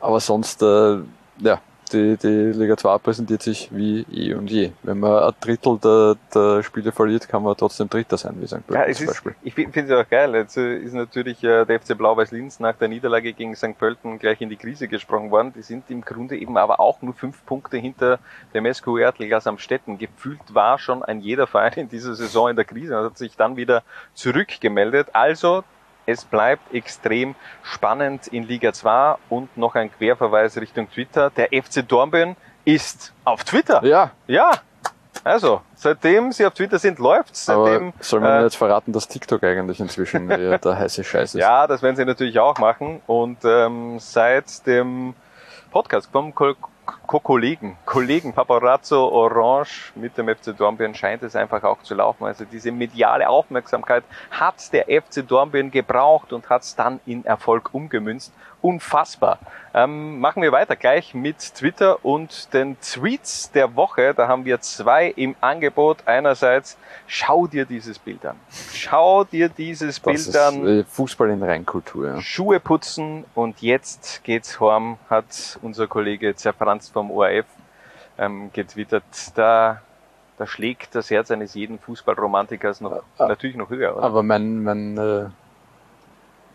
aber 0.01 0.21
sonst, 0.21 0.62
äh, 0.62 0.99
ja, 1.38 1.61
die, 1.92 2.16
die 2.16 2.59
Liga 2.59 2.76
2 2.76 2.98
präsentiert 2.98 3.42
sich 3.42 3.68
wie 3.72 4.07
eh 4.12 4.35
und 4.35 4.50
je. 4.50 4.72
Wenn 4.83 5.00
man 5.00 5.22
ein 5.22 5.33
Drittel 5.40 5.78
der, 5.78 6.16
der 6.35 6.62
Spiele 6.62 6.92
verliert, 6.92 7.28
kann 7.28 7.42
man 7.42 7.57
trotzdem 7.57 7.88
Dritter 7.88 8.16
sein, 8.16 8.37
wie 8.40 8.46
St. 8.46 8.55
Ja, 8.55 8.61
Pölten 8.61 8.90
es 8.90 8.96
zum 8.98 9.07
ist, 9.07 9.12
Beispiel. 9.12 9.35
ich 9.42 9.55
finde 9.55 9.81
es 9.81 9.90
auch 9.90 10.09
geil. 10.09 10.35
Jetzt 10.35 10.57
äh, 10.57 10.76
ist 10.76 10.94
natürlich 10.94 11.42
äh, 11.44 11.64
der 11.64 11.81
FC 11.81 11.96
Blau-Weiß 11.96 12.31
Linz 12.33 12.61
nach 12.61 12.74
der 12.76 12.88
Niederlage 12.88 13.33
gegen 13.33 13.55
St. 13.55 13.78
Pölten 13.78 14.18
gleich 14.18 14.40
in 14.40 14.48
die 14.48 14.57
Krise 14.57 14.88
gesprungen 14.88 15.31
worden. 15.31 15.52
Die 15.55 15.62
sind 15.62 15.90
im 15.90 16.02
Grunde 16.02 16.37
eben 16.37 16.57
aber 16.57 16.81
auch 16.81 17.02
nur 17.02 17.14
fünf 17.14 17.44
Punkte 17.46 17.76
hinter 17.76 18.18
dem 18.55 18.72
SQ 18.72 18.98
Ertl 18.98 19.33
am 19.44 19.59
Städten. 19.59 19.98
Gefühlt 19.98 20.55
war 20.55 20.78
schon 20.78 21.02
ein 21.02 21.20
jeder 21.20 21.46
Verein 21.46 21.72
in 21.74 21.88
dieser 21.88 22.14
Saison 22.14 22.50
in 22.50 22.57
der 22.57 22.64
Krise 22.64 22.98
und 22.98 23.05
hat 23.05 23.18
sich 23.18 23.37
dann 23.37 23.57
wieder 23.57 23.83
zurückgemeldet. 24.14 25.09
Also 25.12 25.64
es 26.06 26.24
bleibt 26.24 26.74
extrem 26.74 27.34
spannend 27.62 28.26
in 28.28 28.44
Liga 28.44 28.72
2 28.72 29.16
und 29.28 29.56
noch 29.56 29.74
ein 29.74 29.92
Querverweis 29.92 30.56
Richtung 30.56 30.90
Twitter. 30.90 31.30
Der 31.30 31.48
FC 31.48 31.86
Dornbirn 31.86 32.36
ist 32.64 33.12
auf 33.24 33.44
Twitter. 33.44 33.84
Ja, 33.84 34.10
Ja, 34.26 34.60
also, 35.24 35.60
seitdem 35.76 36.32
sie 36.32 36.44
auf 36.44 36.54
Twitter 36.54 36.78
sind, 36.78 36.98
läuft's. 36.98 37.44
Seitdem, 37.44 37.88
aber 37.88 37.92
soll 38.00 38.20
man 38.20 38.40
äh, 38.40 38.42
jetzt 38.44 38.56
verraten, 38.56 38.92
dass 38.92 39.06
TikTok 39.06 39.44
eigentlich 39.44 39.78
inzwischen 39.78 40.28
der 40.28 40.78
heiße 40.78 41.04
Scheiß 41.04 41.34
ist? 41.34 41.40
ja, 41.40 41.66
das 41.66 41.82
werden 41.82 41.94
sie 41.96 42.04
natürlich 42.04 42.38
auch 42.40 42.58
machen. 42.58 43.00
Und 43.06 43.38
ähm, 43.44 43.98
seit 44.00 44.66
dem 44.66 45.14
Podcast 45.70 46.10
vom 46.10 46.34
Ko 46.34 46.54
Ko 47.12 47.20
Kollegen, 47.20 47.77
Kollegen 47.85 48.33
Paparazzo 48.33 49.07
Orange 49.07 49.92
mit 49.94 50.16
dem 50.16 50.35
FC 50.35 50.57
Dornbirn 50.57 50.94
scheint 50.94 51.22
es 51.22 51.37
einfach 51.37 51.62
auch 51.62 51.83
zu 51.83 51.94
laufen. 51.94 52.25
Also 52.25 52.46
diese 52.46 52.72
mediale 52.72 53.29
Aufmerksamkeit 53.29 54.03
hat 54.31 54.72
der 54.72 54.87
FC 54.87 55.29
Dornbirn 55.29 55.70
gebraucht 55.70 56.33
und 56.33 56.48
hat 56.48 56.62
es 56.62 56.75
dann 56.75 57.01
in 57.05 57.27
Erfolg 57.27 57.75
umgemünzt. 57.75 58.33
Unfassbar. 58.62 59.40
Ähm, 59.75 60.20
machen 60.20 60.40
wir 60.40 60.53
weiter 60.53 60.77
gleich 60.77 61.14
mit 61.14 61.38
Twitter 61.57 62.05
und 62.05 62.55
den 62.55 62.81
Tweets 62.81 63.51
der 63.51 63.75
Woche. 63.75 64.14
Da 64.14 64.29
haben 64.29 64.44
wir 64.44 64.61
zwei 64.61 65.09
im 65.09 65.35
Angebot. 65.40 65.98
Einerseits, 66.07 66.79
schau 67.09 67.48
dir 67.48 67.64
dieses 67.64 67.98
Bild 67.98 68.25
an. 68.25 68.37
Schau 68.72 69.25
dir 69.25 69.48
dieses 69.48 70.01
das 70.01 70.33
Bild 70.33 70.37
an. 70.37 70.66
äh, 70.66 70.85
Fußball 70.85 71.31
in 71.31 71.42
Reinkultur. 71.42 72.07
Ja. 72.07 72.20
Schuhe 72.20 72.61
putzen 72.61 73.25
und 73.35 73.62
jetzt 73.62 74.22
geht's 74.22 74.61
heim, 74.61 74.96
hat 75.11 75.59
unser 75.61 75.88
Kollege 75.88 76.37
Zerfranz 76.37 76.88
vom 76.88 77.01
ORF 77.10 77.46
ähm, 78.18 78.50
getwittert. 78.52 79.02
Da, 79.34 79.80
da 80.38 80.46
schlägt 80.46 80.94
das 80.94 81.10
Herz 81.10 81.30
eines 81.30 81.54
jeden 81.54 81.78
Fußballromantikers 81.78 82.80
noch, 82.80 83.02
Ah. 83.18 83.26
natürlich 83.28 83.56
noch 83.56 83.70
höher, 83.70 83.96
oder? 83.96 84.04
Aber 84.04 84.22
mein, 84.22 84.62
mein, 84.62 84.96
äh, 84.98 85.26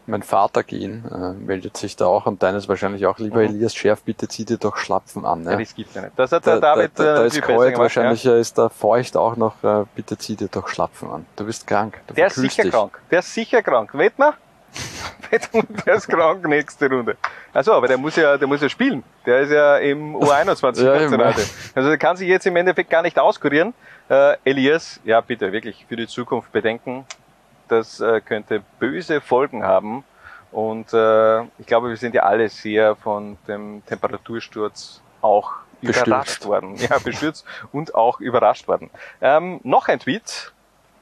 mein 0.10 0.24
Vater 0.24 0.64
gehen 0.64 1.04
äh, 1.12 1.34
meldet 1.34 1.76
sich 1.76 1.98
da 1.98 2.06
auch 2.06 2.26
und 2.28 2.42
deines 2.42 2.70
wahrscheinlich 2.70 3.06
auch. 3.06 3.18
Lieber 3.20 3.40
Mhm. 3.40 3.48
Elias 3.56 3.76
Schärf, 3.76 4.04
bitte 4.04 4.30
zieh 4.30 4.46
dir 4.46 4.58
doch 4.58 4.78
Schlapfen 4.78 5.26
an. 5.26 5.44
Ja, 5.44 5.52
Ja. 5.52 5.58
das 5.58 5.76
gibt's 5.76 5.96
ja 5.96 6.02
nicht. 6.02 6.14
Das 6.18 6.32
hat 6.32 6.46
der 6.46 6.56
Da, 6.56 6.60
da, 6.62 6.76
David 6.76 6.92
da, 6.98 7.04
äh, 7.04 7.06
da 7.06 7.24
ist 7.26 7.34
besser 7.36 7.46
kalt, 7.48 7.60
gemacht, 7.60 7.78
wahrscheinlich 7.80 8.26
äh, 8.26 8.40
ist 8.40 8.58
da 8.58 8.70
feucht 8.70 9.18
auch 9.18 9.36
noch, 9.36 9.62
äh, 9.66 9.84
bitte 9.96 10.18
zieh 10.18 10.38
dir 10.38 10.48
doch 10.48 10.70
Schlapfen 10.70 11.10
an. 11.10 11.26
Du 11.36 11.44
bist 11.46 11.68
krank. 11.68 12.00
Du 12.08 12.14
Ja. 12.14 12.16
Der 12.16 12.28
ist 12.28 12.36
sicher 12.36 12.64
dich. 12.64 12.72
krank. 12.72 12.98
Der 13.12 13.20
ist 13.20 13.34
sicher 13.34 13.62
krank. 13.62 13.94
Wett 13.98 14.18
der 15.86 15.96
ist 15.96 16.08
krank 16.08 16.48
nächste 16.48 16.90
Runde. 16.90 17.18
Also, 17.54 17.74
aber 17.74 17.88
der 17.88 17.98
muss 17.98 18.16
ja, 18.16 18.38
der 18.38 18.48
muss 18.48 18.62
ja 18.62 18.70
spielen. 18.70 19.04
Der 19.26 19.40
ist 19.42 19.52
ja 19.52 19.78
im 19.78 20.16
U21 20.16 20.84
Ja, 20.84 21.00
Nationalteam. 21.00 21.46
Also 21.76 21.90
der 21.90 21.98
kann 21.98 22.16
sich 22.16 22.28
jetzt 22.28 22.46
im 22.46 22.56
Endeffekt 22.56 22.90
gar 22.90 23.02
nicht 23.02 23.18
auskurieren. 23.20 23.74
Äh, 24.10 24.38
Elias, 24.46 25.00
ja 25.04 25.20
bitte, 25.22 25.52
wirklich 25.52 25.86
für 25.88 25.96
die 25.96 26.08
Zukunft 26.08 26.52
bedenken. 26.52 27.06
Das 27.68 28.00
äh, 28.00 28.22
könnte 28.22 28.62
böse 28.80 29.20
Folgen 29.20 29.64
haben. 29.64 30.04
Und 30.52 30.94
äh, 30.94 31.42
ich 31.60 31.66
glaube, 31.66 31.90
wir 31.90 31.98
sind 31.98 32.16
ja 32.16 32.24
alle 32.24 32.48
sehr 32.48 32.96
von 32.96 33.38
dem 33.48 33.84
Temperatursturz 33.86 35.02
auch 35.22 35.52
Bestürzt. 35.82 36.08
überrascht 36.08 36.46
worden. 36.46 36.76
Ja, 36.78 36.98
bestürzt 37.04 37.46
und 37.72 37.94
auch 37.96 38.20
überrascht 38.20 38.68
worden. 38.68 38.90
Ähm, 39.22 39.60
noch 39.64 39.88
ein 39.90 40.00
Tweet 40.00 40.54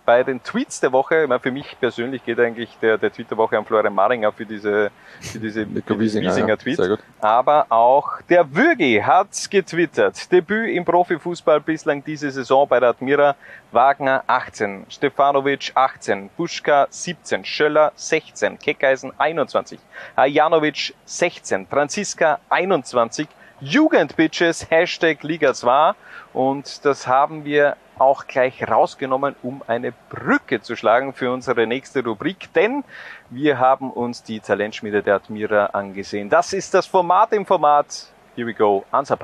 bei 0.06 0.24
den 0.24 0.42
Tweets 0.44 0.80
der 0.80 0.92
Woche. 0.92 1.24
Ich 1.24 1.28
meine, 1.28 1.40
für 1.40 1.52
mich 1.52 1.76
persönlich 1.80 2.24
geht 2.24 2.40
eigentlich 2.40 2.70
der, 2.82 2.98
der 2.98 3.12
Tweet 3.12 3.30
der 3.32 3.38
Woche 3.38 3.58
an 3.58 3.66
Florian 3.66 3.94
Maringer 3.94 4.32
für 4.32 4.46
diese, 4.46 4.92
für 5.20 5.40
diese 5.40 5.66
für 5.86 5.96
diesen 5.96 6.22
Wiesinger, 6.22 6.48
ja. 6.50 6.56
Tweet. 6.56 6.80
Aber 7.20 7.66
auch 7.70 8.22
der 8.30 8.56
Würgi 8.56 9.02
hat 9.04 9.50
getwittert. 9.50 10.32
Debüt 10.32 10.70
im 10.70 10.86
Profifußball 10.86 11.60
bislang 11.60 12.04
diese 12.04 12.30
Saison 12.32 12.68
bei 12.68 12.80
der 12.80 12.90
Admira. 12.90 13.36
Wagner 13.72 14.24
18, 14.28 14.86
Stefanovic 14.90 15.72
18, 15.76 16.30
Buschka 16.38 16.88
17, 16.90 17.44
Schöller 17.44 17.92
16, 17.96 18.58
Keckeisen 18.58 19.12
21, 19.18 19.80
Hajanovic 20.16 20.94
16, 21.04 21.68
Franziska 21.68 22.40
21, 22.50 23.28
Jugendbitches, 23.60 24.70
Hashtag 24.70 25.24
Liga 25.24 25.54
2. 25.54 25.92
Und 26.34 26.86
das 26.86 27.08
haben 27.08 27.44
wir 27.44 27.76
auch 27.98 28.28
gleich 28.28 28.68
rausgenommen, 28.68 29.36
um 29.44 29.62
eine 29.68 29.94
Brücke 30.10 30.62
zu 30.62 30.76
schlagen 30.76 31.14
für 31.14 31.32
unsere 31.32 31.68
nächste 31.68 32.04
Rubrik, 32.04 32.54
denn 32.54 32.84
wir 33.30 33.60
haben 33.60 33.92
uns 33.92 34.24
die 34.24 34.40
Talentschmiede 34.40 35.04
der 35.04 35.16
Admira 35.16 35.68
angesehen. 35.68 36.30
Das 36.30 36.54
ist 36.54 36.74
das 36.74 36.86
Format 36.86 37.34
im 37.34 37.46
Format. 37.46 38.08
Here 38.36 38.48
we 38.48 38.54
go, 38.54 38.84
Answer 38.92 39.18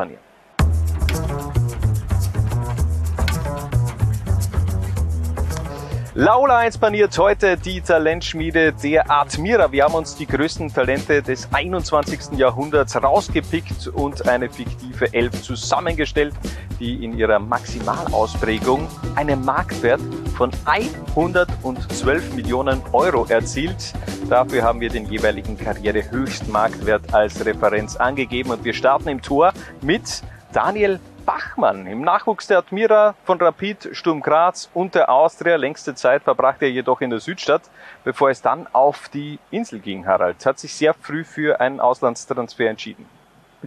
Laula 6.14 6.58
1 6.58 6.78
paniert 6.78 7.18
heute 7.18 7.56
die 7.56 7.80
Talentschmiede 7.80 8.74
der 8.74 9.10
Admira. 9.10 9.72
Wir 9.72 9.86
haben 9.86 9.94
uns 9.94 10.14
die 10.14 10.28
größten 10.28 10.74
Talente 10.74 11.22
des 11.22 11.48
21. 11.54 12.38
Jahrhunderts 12.38 13.02
rausgepickt 13.02 13.88
und 13.88 14.28
eine 14.28 14.50
fiktive 14.50 15.14
Elf 15.14 15.42
zusammengestellt, 15.42 16.34
die 16.82 17.06
in 17.06 17.18
ihrer 17.18 17.40
Maximalausprägung 17.40 18.90
einen 19.16 19.46
Marktwert 19.46 20.02
von 20.36 20.52
112 20.66 22.34
Millionen 22.36 22.82
Euro 22.92 23.26
erzielt. 23.30 23.94
Dafür 24.30 24.64
haben 24.64 24.82
wir 24.82 24.90
den 24.90 25.06
jeweiligen 25.06 25.58
Karrierehöchstmarktwert 25.58 27.14
als 27.14 27.46
Referenz 27.46 27.96
angegeben 27.96 28.52
und 28.52 28.66
wir 28.66 28.74
starten 28.74 29.08
im 29.08 29.22
Tor 29.22 29.54
mit 29.82 30.24
Daniel 30.52 31.00
Bachmann. 31.26 31.88
Im 31.88 32.02
Nachwuchs 32.02 32.48
der 32.48 32.60
Admira 32.60 33.16
von 33.24 33.40
Rapid, 33.40 33.90
Sturm 33.94 34.22
Graz 34.22 34.70
und 34.74 34.96
der 34.96 35.10
Austria. 35.10 35.56
Längste 35.56 35.96
Zeit 35.96 36.24
verbrachte 36.24 36.66
er 36.66 36.72
jedoch 36.72 37.02
in 37.02 37.10
der 37.10 37.20
Südstadt, 37.20 37.64
bevor 38.04 38.30
es 38.30 38.42
dann 38.42 38.68
auf 38.74 39.10
die 39.10 39.40
Insel 39.52 39.80
ging, 39.80 40.06
Harald. 40.06 40.46
Hat 40.46 40.60
sich 40.60 40.74
sehr 40.74 40.94
früh 40.94 41.24
für 41.24 41.60
einen 41.60 41.80
Auslandstransfer 41.80 42.70
entschieden. 42.70 43.06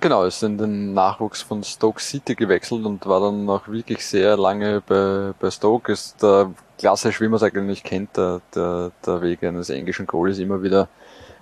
Genau, 0.01 0.25
ist 0.25 0.43
in 0.43 0.59
den 0.59 0.93
Nachwuchs 0.93 1.43
von 1.43 1.63
Stoke 1.63 2.01
City 2.01 2.35
gewechselt 2.35 2.85
und 2.85 3.07
war 3.07 3.21
dann 3.21 3.45
noch 3.45 3.69
wirklich 3.69 4.05
sehr 4.05 4.37
lange 4.37 4.81
bei, 4.81 5.33
bei 5.39 5.51
Stoke. 5.51 5.93
Ist 5.93 6.21
der 6.21 6.51
klassisch, 6.79 7.21
wie 7.21 7.29
man 7.29 7.37
es 7.37 7.45
eigentlich 7.45 7.85
kennt, 7.85 8.17
der, 8.17 8.41
der, 8.55 8.91
der 9.07 9.23
Weg 9.23 9.45
eines 9.45 9.71
englischen 9.71 10.07
Goalies 10.07 10.41
immer 10.41 10.63
wieder 10.65 10.89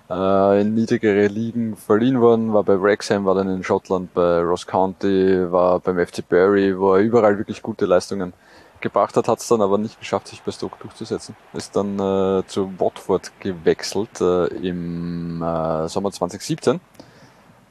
äh, 0.09 0.61
in 0.61 0.73
niedrigere 0.73 1.27
Ligen 1.27 1.75
verliehen 1.75 2.21
worden, 2.21 2.53
war 2.53 2.63
bei 2.63 2.81
Wrexham, 2.81 3.25
war 3.25 3.35
dann 3.35 3.49
in 3.49 3.63
Schottland 3.63 4.13
bei 4.13 4.41
Ross 4.41 4.67
County, 4.67 5.51
war 5.51 5.79
beim 5.79 6.05
FC 6.05 6.27
Bury, 6.27 6.77
wo 6.77 6.93
er 6.95 7.01
überall 7.01 7.37
wirklich 7.37 7.61
gute 7.61 7.85
Leistungen 7.85 8.33
gebracht 8.81 9.15
hat, 9.17 9.27
hat 9.27 9.39
es 9.39 9.47
dann 9.47 9.61
aber 9.61 9.77
nicht 9.77 9.99
geschafft, 9.99 10.27
sich 10.27 10.41
bei 10.43 10.51
Stoke 10.51 10.77
durchzusetzen. 10.79 11.35
Ist 11.53 11.75
dann 11.75 11.95
äh, 11.95 12.43
zu 12.45 12.71
Watford 12.77 13.31
gewechselt 13.39 14.21
äh, 14.21 14.47
im 14.47 15.41
äh, 15.41 15.87
Sommer 15.87 16.11
2017 16.11 16.79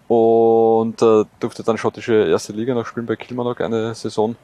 und 0.08 1.00
äh, 1.02 1.24
durfte 1.38 1.62
dann 1.62 1.78
schottische 1.78 2.14
erste 2.14 2.52
Liga 2.52 2.74
noch 2.74 2.86
spielen 2.86 3.06
bei 3.06 3.16
Kilmarnock 3.16 3.60
eine 3.60 3.94
Saison 3.94 4.36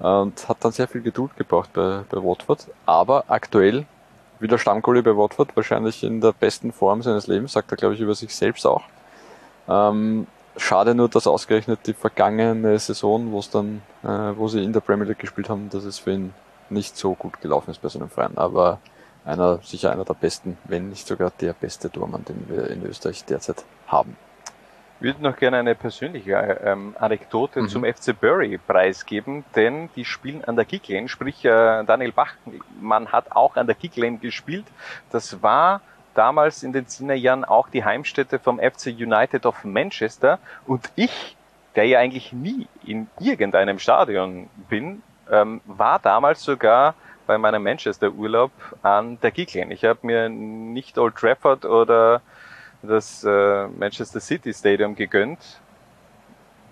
äh, 0.00 0.06
und 0.06 0.48
hat 0.48 0.58
dann 0.60 0.72
sehr 0.72 0.88
viel 0.88 1.02
Geduld 1.02 1.36
gebraucht 1.36 1.72
bei, 1.72 2.04
bei 2.08 2.22
Watford, 2.22 2.68
aber 2.86 3.24
aktuell 3.28 3.84
wieder 4.42 4.58
Stammgoalie 4.58 5.02
bei 5.02 5.16
Watford, 5.16 5.56
wahrscheinlich 5.56 6.02
in 6.02 6.20
der 6.20 6.32
besten 6.32 6.72
Form 6.72 7.02
seines 7.02 7.26
Lebens, 7.26 7.52
sagt 7.52 7.70
er 7.70 7.76
glaube 7.76 7.94
ich 7.94 8.00
über 8.00 8.14
sich 8.14 8.34
selbst 8.34 8.66
auch. 8.66 8.82
Ähm, 9.68 10.26
schade 10.56 10.94
nur, 10.94 11.08
dass 11.08 11.26
ausgerechnet 11.26 11.80
die 11.86 11.94
vergangene 11.94 12.78
Saison, 12.78 13.32
wo 13.32 13.38
es 13.38 13.50
dann, 13.50 13.82
äh, 14.02 14.08
wo 14.08 14.48
sie 14.48 14.62
in 14.62 14.72
der 14.72 14.80
Premier 14.80 15.06
League 15.06 15.20
gespielt 15.20 15.48
haben, 15.48 15.70
dass 15.70 15.84
es 15.84 15.98
für 15.98 16.12
ihn 16.12 16.34
nicht 16.68 16.96
so 16.96 17.14
gut 17.14 17.40
gelaufen 17.40 17.70
ist 17.70 17.80
bei 17.80 17.88
so 17.88 17.98
einem 17.98 18.10
Verein, 18.10 18.36
aber 18.36 18.78
einer, 19.24 19.60
sicher 19.62 19.92
einer 19.92 20.04
der 20.04 20.14
besten, 20.14 20.58
wenn 20.64 20.88
nicht 20.88 21.06
sogar 21.06 21.32
der 21.40 21.52
beste 21.52 21.90
Tormann, 21.90 22.24
den 22.24 22.48
wir 22.48 22.68
in 22.68 22.84
Österreich 22.84 23.24
derzeit 23.24 23.64
haben. 23.86 24.16
Ich 25.02 25.06
würde 25.06 25.22
noch 25.24 25.36
gerne 25.36 25.56
eine 25.58 25.74
persönliche 25.74 26.60
ähm, 26.64 26.94
Anekdote 26.96 27.62
Mhm. 27.62 27.68
zum 27.68 27.84
FC 27.84 28.14
Bury 28.18 28.56
preisgeben, 28.56 29.44
denn 29.56 29.90
die 29.96 30.04
spielen 30.04 30.44
an 30.44 30.54
der 30.54 30.64
Kick 30.64 30.86
Lane, 30.86 31.08
sprich 31.08 31.44
äh, 31.44 31.82
Daniel 31.82 32.12
Bachmann 32.12 33.10
hat 33.10 33.32
auch 33.32 33.56
an 33.56 33.66
der 33.66 33.74
Kick 33.74 33.96
Lane 33.96 34.18
gespielt. 34.18 34.64
Das 35.10 35.42
war 35.42 35.80
damals 36.14 36.62
in 36.62 36.72
den 36.72 36.86
10er 36.86 37.14
Jahren 37.14 37.44
auch 37.44 37.68
die 37.68 37.84
Heimstätte 37.84 38.38
vom 38.38 38.60
FC 38.60 38.86
United 38.96 39.44
of 39.44 39.64
Manchester 39.64 40.38
und 40.68 40.88
ich, 40.94 41.36
der 41.74 41.86
ja 41.86 41.98
eigentlich 41.98 42.32
nie 42.32 42.68
in 42.84 43.08
irgendeinem 43.18 43.80
Stadion 43.80 44.48
bin, 44.68 45.02
ähm, 45.28 45.62
war 45.64 45.98
damals 45.98 46.44
sogar 46.44 46.94
bei 47.26 47.38
meinem 47.38 47.64
Manchester-Urlaub 47.64 48.52
an 48.84 49.18
der 49.20 49.32
Kick 49.32 49.52
Lane. 49.54 49.74
Ich 49.74 49.84
habe 49.84 49.98
mir 50.02 50.28
nicht 50.28 50.96
Old 50.96 51.16
Trafford 51.16 51.64
oder 51.64 52.20
das 52.82 53.24
äh, 53.24 53.66
Manchester 53.68 54.20
City 54.20 54.52
Stadium 54.52 54.94
gegönnt 54.94 55.60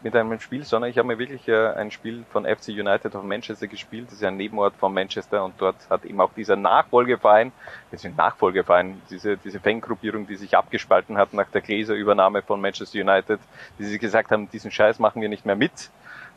mit 0.03 0.17
einem 0.17 0.41
Spiel, 0.41 0.65
sondern 0.65 0.91
ich 0.91 0.99
habe 0.99 1.09
mir 1.09 1.19
wirklich 1.19 1.47
äh, 1.49 1.69
ein 1.75 1.91
Spiel 1.91 2.25
von 2.33 2.45
FC 2.45 2.69
United 2.69 3.15
of 3.15 3.23
Manchester 3.23 3.67
gespielt. 3.67 4.07
Das 4.07 4.15
ist 4.15 4.23
ja 4.23 4.29
ein 4.29 4.37
Nebenort 4.37 4.75
von 4.77 4.93
Manchester 4.95 5.45
und 5.45 5.55
dort 5.59 5.77
hat 5.91 6.05
eben 6.05 6.21
auch 6.21 6.33
dieser 6.33 6.57
Nachfolgeverein, 6.57 7.53
das 7.91 8.05
ein 8.05 8.15
Nachfolgeverein, 8.17 9.01
diese, 9.11 9.37
diese 9.37 9.61
Fangruppierung, 9.61 10.27
die 10.27 10.37
sich 10.37 10.57
abgespalten 10.57 11.19
hat 11.19 11.35
nach 11.35 11.49
der 11.51 11.61
Gläserübernahme 11.61 12.43
von 12.43 12.61
Manchester 12.61 13.01
United, 13.01 13.41
die 13.79 13.85
sich 13.85 14.01
gesagt 14.01 14.31
haben, 14.31 14.51
diesen 14.51 14.71
Scheiß 14.71 14.99
machen 14.99 15.21
wir 15.21 15.29
nicht 15.29 15.45
mehr 15.45 15.57
mit, 15.57 15.91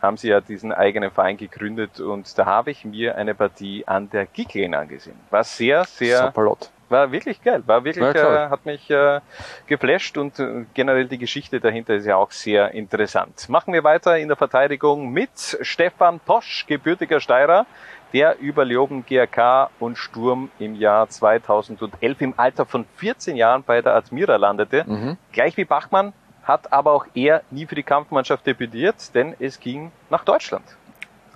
haben 0.03 0.17
sie 0.17 0.29
ja 0.29 0.41
diesen 0.41 0.71
eigenen 0.71 1.09
Verein 1.09 1.37
gegründet 1.37 1.99
und 1.99 2.37
da 2.37 2.45
habe 2.45 2.71
ich 2.71 2.85
mir 2.85 3.15
eine 3.15 3.33
Partie 3.33 3.87
an 3.87 4.09
der 4.09 4.25
Giglane 4.25 4.77
angesehen. 4.77 5.15
War 5.31 5.43
sehr, 5.43 5.85
sehr 5.85 6.17
Sapperlot. 6.17 6.69
war 6.89 7.11
wirklich 7.11 7.41
geil, 7.41 7.63
war 7.65 7.83
wirklich, 7.83 8.13
Ja, 8.13 8.45
äh, 8.45 8.49
hat 8.49 8.65
mich 8.65 8.89
äh, 8.91 9.21
geflasht 9.65 10.17
und 10.17 10.37
äh, 10.39 10.65
generell 10.73 11.07
die 11.07 11.17
Geschichte 11.17 11.59
dahinter 11.59 11.95
ist 11.95 12.05
ja 12.05 12.17
auch 12.17 12.31
sehr 12.31 12.71
interessant. 12.73 13.47
Machen 13.49 13.73
wir 13.73 13.83
weiter 13.83 14.17
in 14.17 14.27
der 14.27 14.37
Verteidigung 14.37 15.11
mit 15.11 15.57
Stefan 15.61 16.19
Posch, 16.19 16.65
gebürtiger 16.67 17.19
Steirer, 17.19 17.65
der 18.11 18.37
über 18.39 18.63
Leoben 18.63 19.05
GRK 19.05 19.71
und 19.79 19.97
Sturm 19.97 20.51
im 20.59 20.75
Jahr 20.75 21.09
2011 21.09 22.21
im 22.21 22.33
Alter 22.37 22.65
von 22.65 22.85
14 22.97 23.35
Jahren 23.35 23.63
bei 23.63 23.81
der 23.81 23.95
Admira 23.95 24.35
landete. 24.35 24.83
Mhm. 24.85 25.17
Gleich 25.31 25.57
wie 25.57 25.65
Bachmann 25.65 26.13
hat 26.43 26.71
aber 26.73 26.91
auch 26.91 27.05
er 27.13 27.43
nie 27.51 27.65
für 27.65 27.75
die 27.75 27.83
Kampfmannschaft 27.83 28.45
debütiert, 28.45 29.13
denn 29.15 29.35
es 29.39 29.59
ging 29.59 29.91
nach 30.09 30.23
Deutschland. 30.23 30.63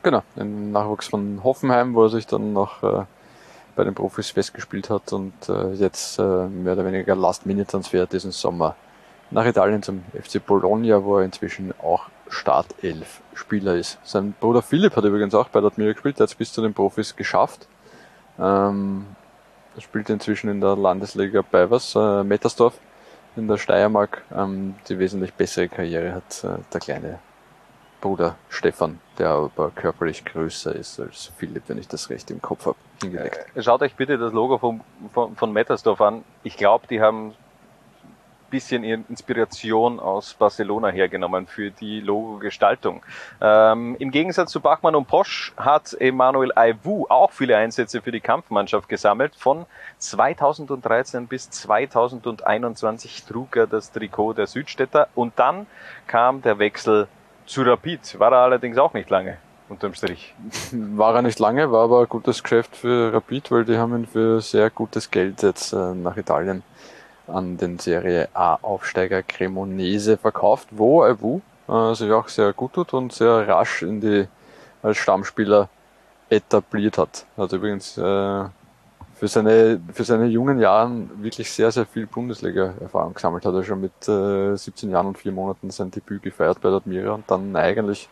Genau, 0.04 0.24
im 0.36 0.72
Nachwuchs 0.72 1.08
von 1.08 1.42
Hoffenheim, 1.44 1.94
wo 1.94 2.04
er 2.04 2.10
sich 2.10 2.28
dann 2.28 2.54
noch 2.54 2.84
äh, 2.84 3.04
bei 3.76 3.84
den 3.84 3.96
Profis 3.96 4.32
festgespielt 4.32 4.90
hat 4.90 5.14
und 5.14 5.34
äh, 5.50 5.74
jetzt 5.74 6.20
äh, 6.20 6.48
mehr 6.48 6.74
oder 6.74 6.86
weniger 6.86 7.16
Last-Minute-Transfer 7.16 8.06
diesen 8.06 8.32
Sommer 8.32 8.76
nach 9.32 9.46
Italien 9.46 9.84
zum 9.84 10.04
FC 10.14 10.46
Bologna, 10.46 11.04
wo 11.04 11.18
er 11.18 11.26
inzwischen 11.26 11.74
auch 11.82 12.08
Startelf-Spieler 12.30 13.76
ist. 13.76 14.00
Sein 14.04 14.34
Bruder 14.40 14.62
Philipp 14.62 14.96
hat 14.96 15.04
übrigens 15.04 15.34
auch 15.36 15.50
bei 15.50 15.62
Admira 15.62 15.94
gespielt, 15.94 16.20
der 16.20 16.24
hat 16.24 16.30
es 16.30 16.36
bis 16.36 16.52
zu 16.52 16.62
den 16.62 16.74
Profis 16.74 17.16
geschafft. 17.16 17.68
Ähm, 18.40 19.06
er 19.76 19.82
spielt 19.82 20.10
inzwischen 20.10 20.50
in 20.50 20.62
der 20.62 20.76
Landesliga 20.76 21.42
Beivers, 21.42 21.96
äh, 21.96 22.24
Mettersdorf 22.24 22.74
in 23.38 23.48
der 23.48 23.58
Steiermark, 23.58 24.24
ähm, 24.36 24.76
die 24.90 25.00
wesentlich 25.00 25.34
bessere 25.34 25.68
Karriere 25.70 26.14
hat 26.14 26.44
äh, 26.44 26.58
der 26.74 26.80
kleine 26.80 27.20
Bruder 28.02 28.36
Stefan, 28.50 29.00
der 29.18 29.30
aber 29.30 29.72
körperlich 29.72 30.24
größer 30.24 30.76
ist 30.76 31.00
als 31.00 31.32
Philipp, 31.38 31.64
wenn 31.68 31.78
ich 31.78 31.88
das 31.88 32.10
recht 32.10 32.30
im 32.30 32.42
Kopf 32.42 32.66
habe, 32.66 32.78
hingelegt. 33.02 33.46
Schaut 33.60 33.82
euch 33.82 33.96
bitte 33.96 34.18
das 34.18 34.34
Logo 34.34 34.58
von, 34.58 34.82
von, 35.14 35.36
von 35.36 35.52
Mettersdorf 35.52 36.02
an. 36.02 36.24
Ich 36.44 36.58
glaube, 36.58 36.86
die 36.88 37.02
haben 37.02 37.34
bisschen 38.50 38.84
Inspiration 38.84 40.00
aus 40.00 40.34
Barcelona 40.34 40.90
hergenommen 40.90 41.48
für 41.48 41.72
die 41.72 42.00
Logo-Gestaltung. 42.00 43.04
Ähm, 43.42 43.96
Im 44.00 44.12
Gegensatz 44.12 44.52
zu 44.52 44.60
Bachmann 44.60 44.96
und 44.96 45.08
Posch 45.08 45.54
hat 45.58 45.94
Emanuel 46.00 46.52
Aivu 46.56 47.06
auch 47.10 47.32
viele 47.32 47.58
Einsätze 47.58 48.02
für 48.02 48.12
die 48.12 48.20
Kampfmannschaft 48.20 48.90
gesammelt. 48.90 49.36
Von 49.36 49.66
2013 50.00 51.28
bis 51.28 51.50
2021 51.50 53.26
trug 53.26 53.56
er 53.56 53.68
das 53.68 53.92
Trikot 53.92 54.34
der 54.34 54.48
Südstädter 54.48 55.08
und 55.16 55.34
dann 55.38 55.68
kam 56.08 56.42
der 56.42 56.60
Wechsel 56.60 57.08
zu 57.46 57.64
Rapid. 57.64 58.20
War 58.20 58.32
er 58.32 58.40
allerdings 58.40 58.78
auch 58.78 58.94
nicht 58.94 59.10
lange, 59.10 59.38
unterm 59.70 59.94
Strich. 59.94 60.34
War 60.72 61.16
er 61.16 61.22
nicht 61.22 61.40
lange, 61.40 61.72
war 61.72 61.86
aber 61.86 62.02
ein 62.02 62.10
gutes 62.10 62.44
Geschäft 62.44 62.76
für 62.76 63.14
Rapid, 63.14 63.52
weil 63.52 63.66
die 63.66 63.78
haben 63.78 63.96
ihn 63.96 64.06
für 64.06 64.42
sehr 64.42 64.70
gutes 64.70 65.10
Geld 65.10 65.42
jetzt 65.42 65.74
äh, 65.74 65.94
nach 65.94 66.18
Italien 66.18 66.64
an 67.28 67.58
den 67.58 67.80
Serie 67.80 68.30
A-Aufsteiger 68.34 69.24
Cremonese 69.24 70.18
verkauft, 70.18 70.68
wo 70.72 71.04
Awu 71.04 71.42
äh, 71.68 71.94
sich 71.94 72.12
auch 72.12 72.28
sehr 72.28 72.54
gut 72.54 72.74
tut 72.74 72.94
und 72.94 73.14
sehr 73.14 73.48
rasch 73.48 73.84
in 73.84 74.02
die 74.02 74.28
als 74.82 74.98
Stammspieler 74.98 75.70
etabliert 76.30 76.98
hat. 76.98 77.26
Hat 77.38 77.52
übrigens 77.54 77.98
äh, 77.98 78.02
für 78.02 79.28
seine, 79.28 79.82
für 79.94 80.04
seine 80.04 80.26
jungen 80.26 80.60
Jahren 80.60 81.10
wirklich 81.24 81.52
sehr, 81.52 81.72
sehr 81.72 81.86
viel 81.86 82.06
Bundesliga-Erfahrung 82.06 83.14
gesammelt. 83.14 83.46
Hat 83.46 83.54
er 83.54 83.64
schon 83.64 83.82
mit 83.82 84.08
äh, 84.08 84.56
17 84.56 84.92
Jahren 84.92 85.08
und 85.08 85.18
vier 85.18 85.32
Monaten 85.32 85.72
sein 85.72 85.90
Debüt 85.90 86.22
gefeiert 86.22 86.62
bei 86.62 86.70
der 86.70 86.78
Admira 86.78 87.14
und 87.14 87.30
dann 87.30 87.56
eigentlich 87.56 88.10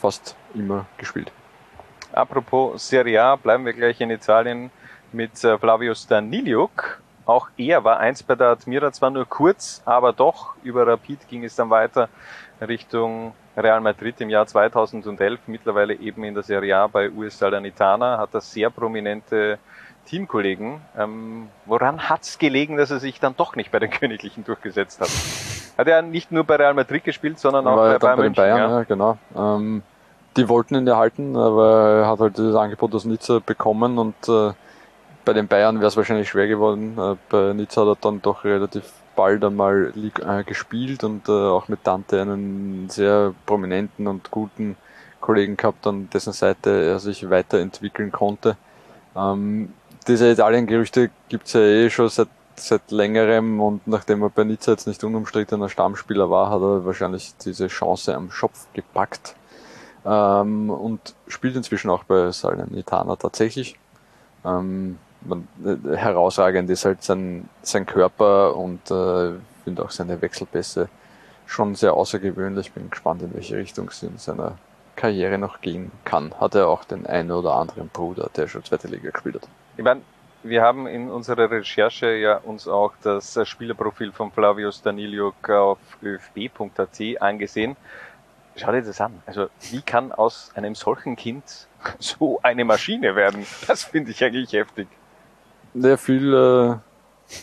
fast 0.00 0.34
immer 0.54 0.86
gespielt. 0.96 1.30
Apropos 2.12 2.88
Serie 2.88 3.22
A, 3.22 3.36
bleiben 3.36 3.64
wir 3.64 3.72
gleich 3.72 4.00
in 4.00 4.10
Italien 4.10 4.70
mit 5.12 5.42
äh, 5.44 5.56
Flavio 5.56 5.94
Staniliuk. 5.94 7.01
Auch 7.24 7.48
er 7.56 7.84
war 7.84 7.98
eins 7.98 8.22
bei 8.22 8.34
der 8.34 8.48
Admira, 8.48 8.90
zwar 8.92 9.10
nur 9.10 9.26
kurz, 9.26 9.82
aber 9.84 10.12
doch 10.12 10.54
über 10.62 10.86
Rapid 10.86 11.28
ging 11.28 11.44
es 11.44 11.54
dann 11.54 11.70
weiter 11.70 12.08
Richtung 12.60 13.32
Real 13.56 13.80
Madrid 13.80 14.20
im 14.20 14.30
Jahr 14.30 14.46
2011, 14.46 15.40
mittlerweile 15.46 15.94
eben 15.94 16.24
in 16.24 16.34
der 16.34 16.42
Serie 16.42 16.76
A 16.76 16.86
bei 16.86 17.10
US 17.10 17.38
Salernitana, 17.38 18.18
hat 18.18 18.34
er 18.34 18.40
sehr 18.40 18.70
prominente 18.70 19.58
Teamkollegen. 20.06 20.80
Ähm, 20.98 21.48
woran 21.66 22.08
hat's 22.08 22.38
gelegen, 22.38 22.76
dass 22.76 22.90
er 22.90 22.98
sich 22.98 23.20
dann 23.20 23.36
doch 23.36 23.56
nicht 23.56 23.70
bei 23.70 23.78
den 23.78 23.90
Königlichen 24.00 24.44
durchgesetzt 24.44 25.00
hat? 25.00 25.10
Hat 25.78 25.86
er 25.86 26.02
nicht 26.02 26.32
nur 26.32 26.44
bei 26.44 26.56
Real 26.56 26.74
Madrid 26.74 27.04
gespielt, 27.04 27.38
sondern 27.38 27.66
auch 27.66 27.76
bei, 27.76 27.98
Bayern 27.98 28.16
bei 28.16 28.22
den? 28.24 28.32
Bayern, 28.32 28.58
ja. 28.58 28.78
ja, 28.78 28.82
genau. 28.84 29.18
Ähm, 29.36 29.82
die 30.36 30.48
wollten 30.48 30.74
ihn 30.74 30.86
erhalten, 30.86 31.36
aber 31.36 32.00
er 32.00 32.08
hat 32.08 32.20
halt 32.20 32.38
das 32.38 32.54
Angebot 32.54 32.94
aus 32.94 33.04
Nizza 33.04 33.40
bekommen 33.44 33.98
und 33.98 34.14
äh, 34.28 34.52
bei 35.24 35.32
den 35.32 35.48
Bayern 35.48 35.76
wäre 35.78 35.88
es 35.88 35.96
wahrscheinlich 35.96 36.28
schwer 36.28 36.48
geworden. 36.48 36.96
Äh, 36.98 37.16
bei 37.28 37.52
Nizza 37.52 37.82
hat 37.82 37.88
er 37.88 37.96
dann 38.00 38.22
doch 38.22 38.44
relativ 38.44 38.84
bald 39.14 39.44
einmal 39.44 39.92
Ligue 39.94 40.26
1 40.26 40.46
gespielt 40.46 41.04
und 41.04 41.28
äh, 41.28 41.32
auch 41.32 41.68
mit 41.68 41.80
Dante 41.86 42.20
einen 42.20 42.88
sehr 42.88 43.34
prominenten 43.46 44.06
und 44.06 44.30
guten 44.30 44.76
Kollegen 45.20 45.56
gehabt, 45.56 45.86
an 45.86 46.08
dessen 46.10 46.32
Seite 46.32 46.70
er 46.70 46.98
sich 46.98 47.28
weiterentwickeln 47.30 48.10
konnte. 48.10 48.56
Ähm, 49.14 49.72
diese 50.08 50.30
Italien-Gerüchte 50.30 51.10
gibt's 51.28 51.52
ja 51.52 51.60
eh 51.60 51.90
schon 51.90 52.08
seit, 52.08 52.28
seit 52.56 52.90
längerem 52.90 53.60
und 53.60 53.86
nachdem 53.86 54.22
er 54.22 54.30
bei 54.30 54.44
Nizza 54.44 54.72
jetzt 54.72 54.86
nicht 54.86 55.04
unumstrittener 55.04 55.68
Stammspieler 55.68 56.30
war, 56.30 56.50
hat 56.50 56.60
er 56.60 56.84
wahrscheinlich 56.84 57.34
diese 57.44 57.68
Chance 57.68 58.14
am 58.14 58.30
Schopf 58.30 58.66
gepackt 58.72 59.36
ähm, 60.04 60.70
und 60.70 61.14
spielt 61.28 61.54
inzwischen 61.54 61.90
auch 61.90 62.04
bei 62.04 62.32
Salernitana 62.32 63.16
tatsächlich. 63.16 63.78
Ähm, 64.44 64.98
man, 65.24 65.48
äh, 65.64 65.96
herausragend 65.96 66.70
ist 66.70 66.84
halt 66.84 67.02
sein, 67.02 67.48
sein 67.62 67.86
Körper 67.86 68.56
und 68.56 68.90
äh, 68.90 69.32
finde 69.64 69.84
auch 69.84 69.90
seine 69.90 70.20
Wechselpässe 70.20 70.88
schon 71.46 71.74
sehr 71.74 71.94
außergewöhnlich. 71.94 72.72
Bin 72.72 72.90
gespannt, 72.90 73.22
in 73.22 73.34
welche 73.34 73.56
Richtung 73.56 73.88
es 73.88 74.02
in 74.02 74.18
seiner 74.18 74.56
Karriere 74.96 75.38
noch 75.38 75.60
gehen 75.60 75.90
kann. 76.04 76.38
Hat 76.40 76.54
er 76.54 76.68
auch 76.68 76.84
den 76.84 77.06
einen 77.06 77.30
oder 77.30 77.54
anderen 77.54 77.88
Bruder, 77.88 78.30
der 78.36 78.48
schon 78.48 78.64
zweite 78.64 78.88
Liga 78.88 79.10
gespielt 79.10 79.36
hat. 79.36 79.48
Ich 79.76 79.84
meine, 79.84 80.02
wir 80.42 80.62
haben 80.62 80.86
in 80.86 81.10
unserer 81.10 81.50
Recherche 81.50 82.14
ja 82.14 82.36
uns 82.36 82.66
auch 82.66 82.92
das 83.02 83.38
Spielerprofil 83.44 84.12
von 84.12 84.32
Flavio 84.32 84.70
Staniliuk 84.70 85.48
auf 85.50 85.78
öfb.at 86.02 87.00
angesehen. 87.20 87.76
Schau 88.56 88.72
dir 88.72 88.82
das 88.82 89.00
an. 89.00 89.22
Also, 89.24 89.48
wie 89.70 89.80
kann 89.80 90.12
aus 90.12 90.52
einem 90.54 90.74
solchen 90.74 91.16
Kind 91.16 91.68
so 91.98 92.40
eine 92.42 92.64
Maschine 92.64 93.16
werden? 93.16 93.46
Das 93.66 93.84
finde 93.84 94.10
ich 94.10 94.22
eigentlich 94.22 94.52
heftig. 94.52 94.88
Sehr 95.74 95.98
viel, 95.98 96.32
äh, 96.34 96.74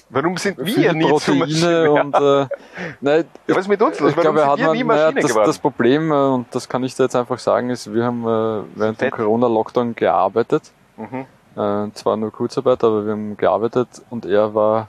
Warum 0.10 0.38
sind 0.38 0.58
wir 0.60 0.66
viele 0.66 0.94
nie? 0.94 1.10
Proteine 1.10 1.92
und 1.92 2.14
äh, 2.16 2.48
nein, 3.02 3.26
Ja, 3.48 3.56
was 3.56 3.62
ist 3.62 3.68
mit 3.70 3.82
uns 3.82 4.00
los? 4.00 4.12
ich 4.12 4.18
Warum 4.18 4.36
glaube, 4.36 4.40
er 4.42 4.44
sind 4.44 4.52
hat 4.52 4.60
wir 4.60 4.74
nie 4.74 4.84
naja, 4.84 5.04
Maschine 5.06 5.22
das, 5.22 5.32
geworden? 5.32 5.48
das 5.48 5.60
Problem, 5.60 6.12
äh, 6.12 6.16
und 6.16 6.46
das 6.54 6.70
kann 6.70 6.84
ich 6.84 6.96
dir 6.96 7.04
jetzt 7.04 7.16
einfach 7.16 7.40
sagen, 7.40 7.70
ist, 7.72 7.92
wir 7.92 8.04
haben 8.06 8.24
äh, 8.24 8.64
während 8.76 9.02
dem. 9.02 9.12
Corona-Lockdown 9.12 9.96
gearbeitet. 9.96 10.72
mhm. 10.98 11.26
Äh, 11.56 11.92
zwar 11.94 12.16
nur 12.16 12.32
Kurzarbeit, 12.32 12.84
aber 12.84 13.06
wir 13.06 13.12
haben 13.14 13.36
gearbeitet 13.36 13.88
und 14.12 14.26
er 14.26 14.54
war 14.54 14.88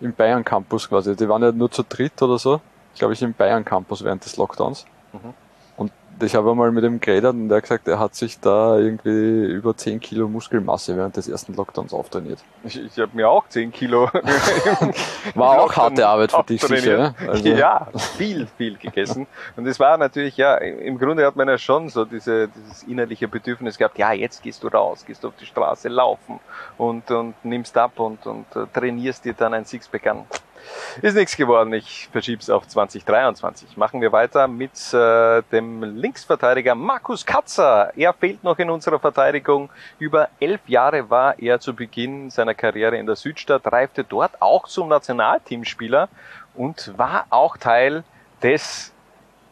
im 0.00 0.14
Bayern 0.14 0.42
Campus 0.44 0.88
quasi. 0.88 1.14
Die 1.14 1.28
waren 1.28 1.42
ja 1.42 1.52
nur 1.52 1.70
zu 1.70 1.82
dritt 1.84 2.20
oder 2.22 2.38
so, 2.38 2.60
glaube 2.98 3.12
ich, 3.12 3.22
im 3.22 3.34
Bayern 3.34 3.64
Campus 3.64 4.02
während 4.02 4.24
des 4.24 4.36
Lockdowns. 4.38 4.86
Mhm. 5.12 5.34
Ich 6.20 6.34
habe 6.34 6.50
einmal 6.50 6.72
mit 6.72 6.84
ihm 6.84 7.00
geredet 7.00 7.32
und 7.32 7.50
er 7.50 7.56
hat 7.56 7.62
gesagt, 7.62 7.88
er 7.88 7.98
hat 7.98 8.14
sich 8.14 8.40
da 8.40 8.78
irgendwie 8.78 9.44
über 9.46 9.76
10 9.76 10.00
Kilo 10.00 10.28
Muskelmasse 10.28 10.96
während 10.96 11.16
des 11.16 11.28
ersten 11.28 11.54
Lockdowns 11.54 11.92
auftrainiert. 11.92 12.40
Ich, 12.64 12.82
ich 12.82 12.98
habe 12.98 13.10
mir 13.14 13.28
auch 13.28 13.48
10 13.48 13.72
Kilo. 13.72 14.10
War 15.34 15.60
auch 15.60 15.76
harte 15.76 16.06
Arbeit 16.06 16.32
für 16.32 16.42
dich 16.42 16.62
sicher. 16.62 17.14
Also, 17.26 17.48
ja, 17.48 17.88
viel, 18.16 18.46
viel 18.56 18.76
gegessen. 18.76 19.26
Und 19.56 19.66
es 19.66 19.78
war 19.78 19.96
natürlich, 19.96 20.36
ja, 20.36 20.56
im 20.56 20.98
Grunde 20.98 21.24
hat 21.24 21.36
man 21.36 21.48
ja 21.48 21.58
schon 21.58 21.88
so 21.88 22.04
diese, 22.04 22.48
dieses 22.48 22.82
innerliche 22.84 23.28
Bedürfnis 23.28 23.78
gehabt, 23.78 23.98
ja, 23.98 24.12
jetzt 24.12 24.42
gehst 24.42 24.62
du 24.62 24.68
raus, 24.68 25.04
gehst 25.06 25.24
auf 25.24 25.34
die 25.40 25.46
Straße 25.46 25.88
laufen 25.88 26.40
und, 26.78 27.10
und 27.10 27.34
nimmst 27.44 27.76
ab 27.76 27.98
und, 28.00 28.26
und 28.26 28.46
äh, 28.56 28.66
trainierst 28.72 29.24
dir 29.24 29.34
dann 29.34 29.54
ein 29.54 29.64
Sixpack 29.64 30.06
an. 30.06 30.26
Ist 31.02 31.14
nichts 31.14 31.36
geworden, 31.36 31.72
ich 31.72 32.08
verschieb's 32.10 32.50
auf 32.50 32.66
2023. 32.66 33.76
Machen 33.76 34.00
wir 34.00 34.12
weiter 34.12 34.48
mit 34.48 34.72
äh, 34.92 35.42
dem 35.52 35.82
Linksverteidiger 35.82 36.74
Markus 36.74 37.24
Katzer. 37.24 37.92
Er 37.96 38.12
fehlt 38.12 38.42
noch 38.44 38.58
in 38.58 38.70
unserer 38.70 38.98
Verteidigung. 38.98 39.70
Über 39.98 40.28
elf 40.40 40.60
Jahre 40.66 41.10
war 41.10 41.38
er 41.38 41.60
zu 41.60 41.74
Beginn 41.74 42.30
seiner 42.30 42.54
Karriere 42.54 42.96
in 42.96 43.06
der 43.06 43.16
Südstadt, 43.16 43.70
reifte 43.70 44.04
dort 44.04 44.40
auch 44.40 44.66
zum 44.66 44.88
Nationalteamspieler 44.88 46.08
und 46.54 46.92
war 46.98 47.26
auch 47.30 47.56
Teil 47.56 48.04
des 48.42 48.92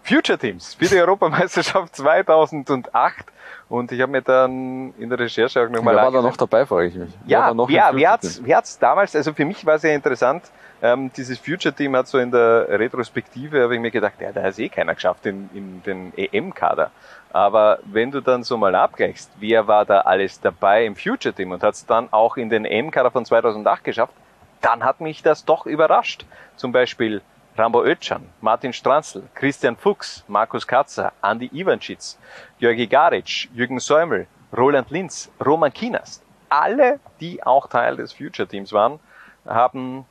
Future 0.07 0.39
Teams 0.39 0.75
für 0.75 0.87
die 0.87 1.01
Europameisterschaft 1.01 1.97
2008. 1.97 3.27
Und 3.69 3.91
ich 3.91 4.01
habe 4.01 4.13
mir 4.13 4.23
dann 4.23 4.95
in 4.99 5.09
der 5.09 5.19
Recherche 5.19 5.61
auch 5.61 5.69
nochmal 5.69 5.97
Wer 5.97 6.03
war 6.05 6.13
da 6.13 6.23
noch 6.23 6.37
dabei, 6.37 6.65
frage 6.65 6.87
ich 6.87 6.95
mich. 6.95 7.11
Ja, 7.27 7.53
wer, 7.57 7.91
wer, 7.95 8.11
hat's, 8.13 8.41
wer 8.45 8.59
hat's 8.59 8.79
damals, 8.79 9.17
also 9.17 9.33
für 9.33 9.45
mich 9.45 9.67
war 9.67 9.79
sehr 9.79 9.95
interessant, 9.95 10.45
ähm, 10.93 11.11
dieses 11.17 11.39
Future 11.39 11.75
Team 11.75 11.97
hat 11.97 12.07
so 12.07 12.19
in 12.19 12.31
der 12.31 12.67
Retrospektive, 12.69 13.63
habe 13.63 13.75
ich 13.75 13.81
mir 13.81 13.91
gedacht, 13.91 14.15
ja, 14.21 14.33
da 14.33 14.43
hat 14.43 14.59
eh 14.59 14.69
keiner 14.69 14.95
geschafft 14.95 15.27
in, 15.27 15.51
in 15.53 15.83
den 15.83 16.13
EM-Kader. 16.17 16.91
Aber 17.33 17.79
wenn 17.85 18.11
du 18.11 18.21
dann 18.21 18.45
so 18.45 18.57
mal 18.57 18.75
abgleichst, 18.75 19.31
wer 19.39 19.67
war 19.67 19.85
da 19.85 20.01
alles 20.01 20.41
dabei 20.41 20.87
im 20.87 20.95
Future 20.97 21.35
Team 21.35 21.51
und 21.51 21.63
hat 21.63 21.75
es 21.75 21.87
dann 21.87 22.13
auch 22.13 22.37
in 22.37 22.51
den 22.51 22.65
EM-Kader 22.65 23.11
von 23.11 23.25
2008 23.25 23.85
geschafft, 23.85 24.15
dann 24.61 24.85
hat 24.85 25.01
mich 25.01 25.23
das 25.23 25.45
doch 25.45 25.67
überrascht. 25.67 26.25
Zum 26.57 26.73
Beispiel 26.73 27.21
Rambo 27.57 27.85
Özcan, 27.85 28.23
Martin 28.41 28.73
Stranzl, 28.73 29.23
Christian 29.35 29.77
Fuchs, 29.77 30.25
Markus 30.29 30.67
Katzer, 30.67 31.13
Andi 31.21 31.51
Ivanschitz, 31.53 32.19
Georgi 32.59 32.87
Garic, 32.87 33.49
Jürgen 33.55 33.81
Säumel, 33.81 34.27
Roland 34.57 34.91
Linz, 34.91 35.31
Roman 35.45 35.73
Kinas. 35.73 36.23
Alle, 36.49 37.01
die 37.21 37.43
auch 37.43 37.67
Teil 37.69 37.97
des 37.97 38.13
Future 38.13 38.47
Teams 38.47 38.73
waren, 38.73 39.01
haben 39.47 40.07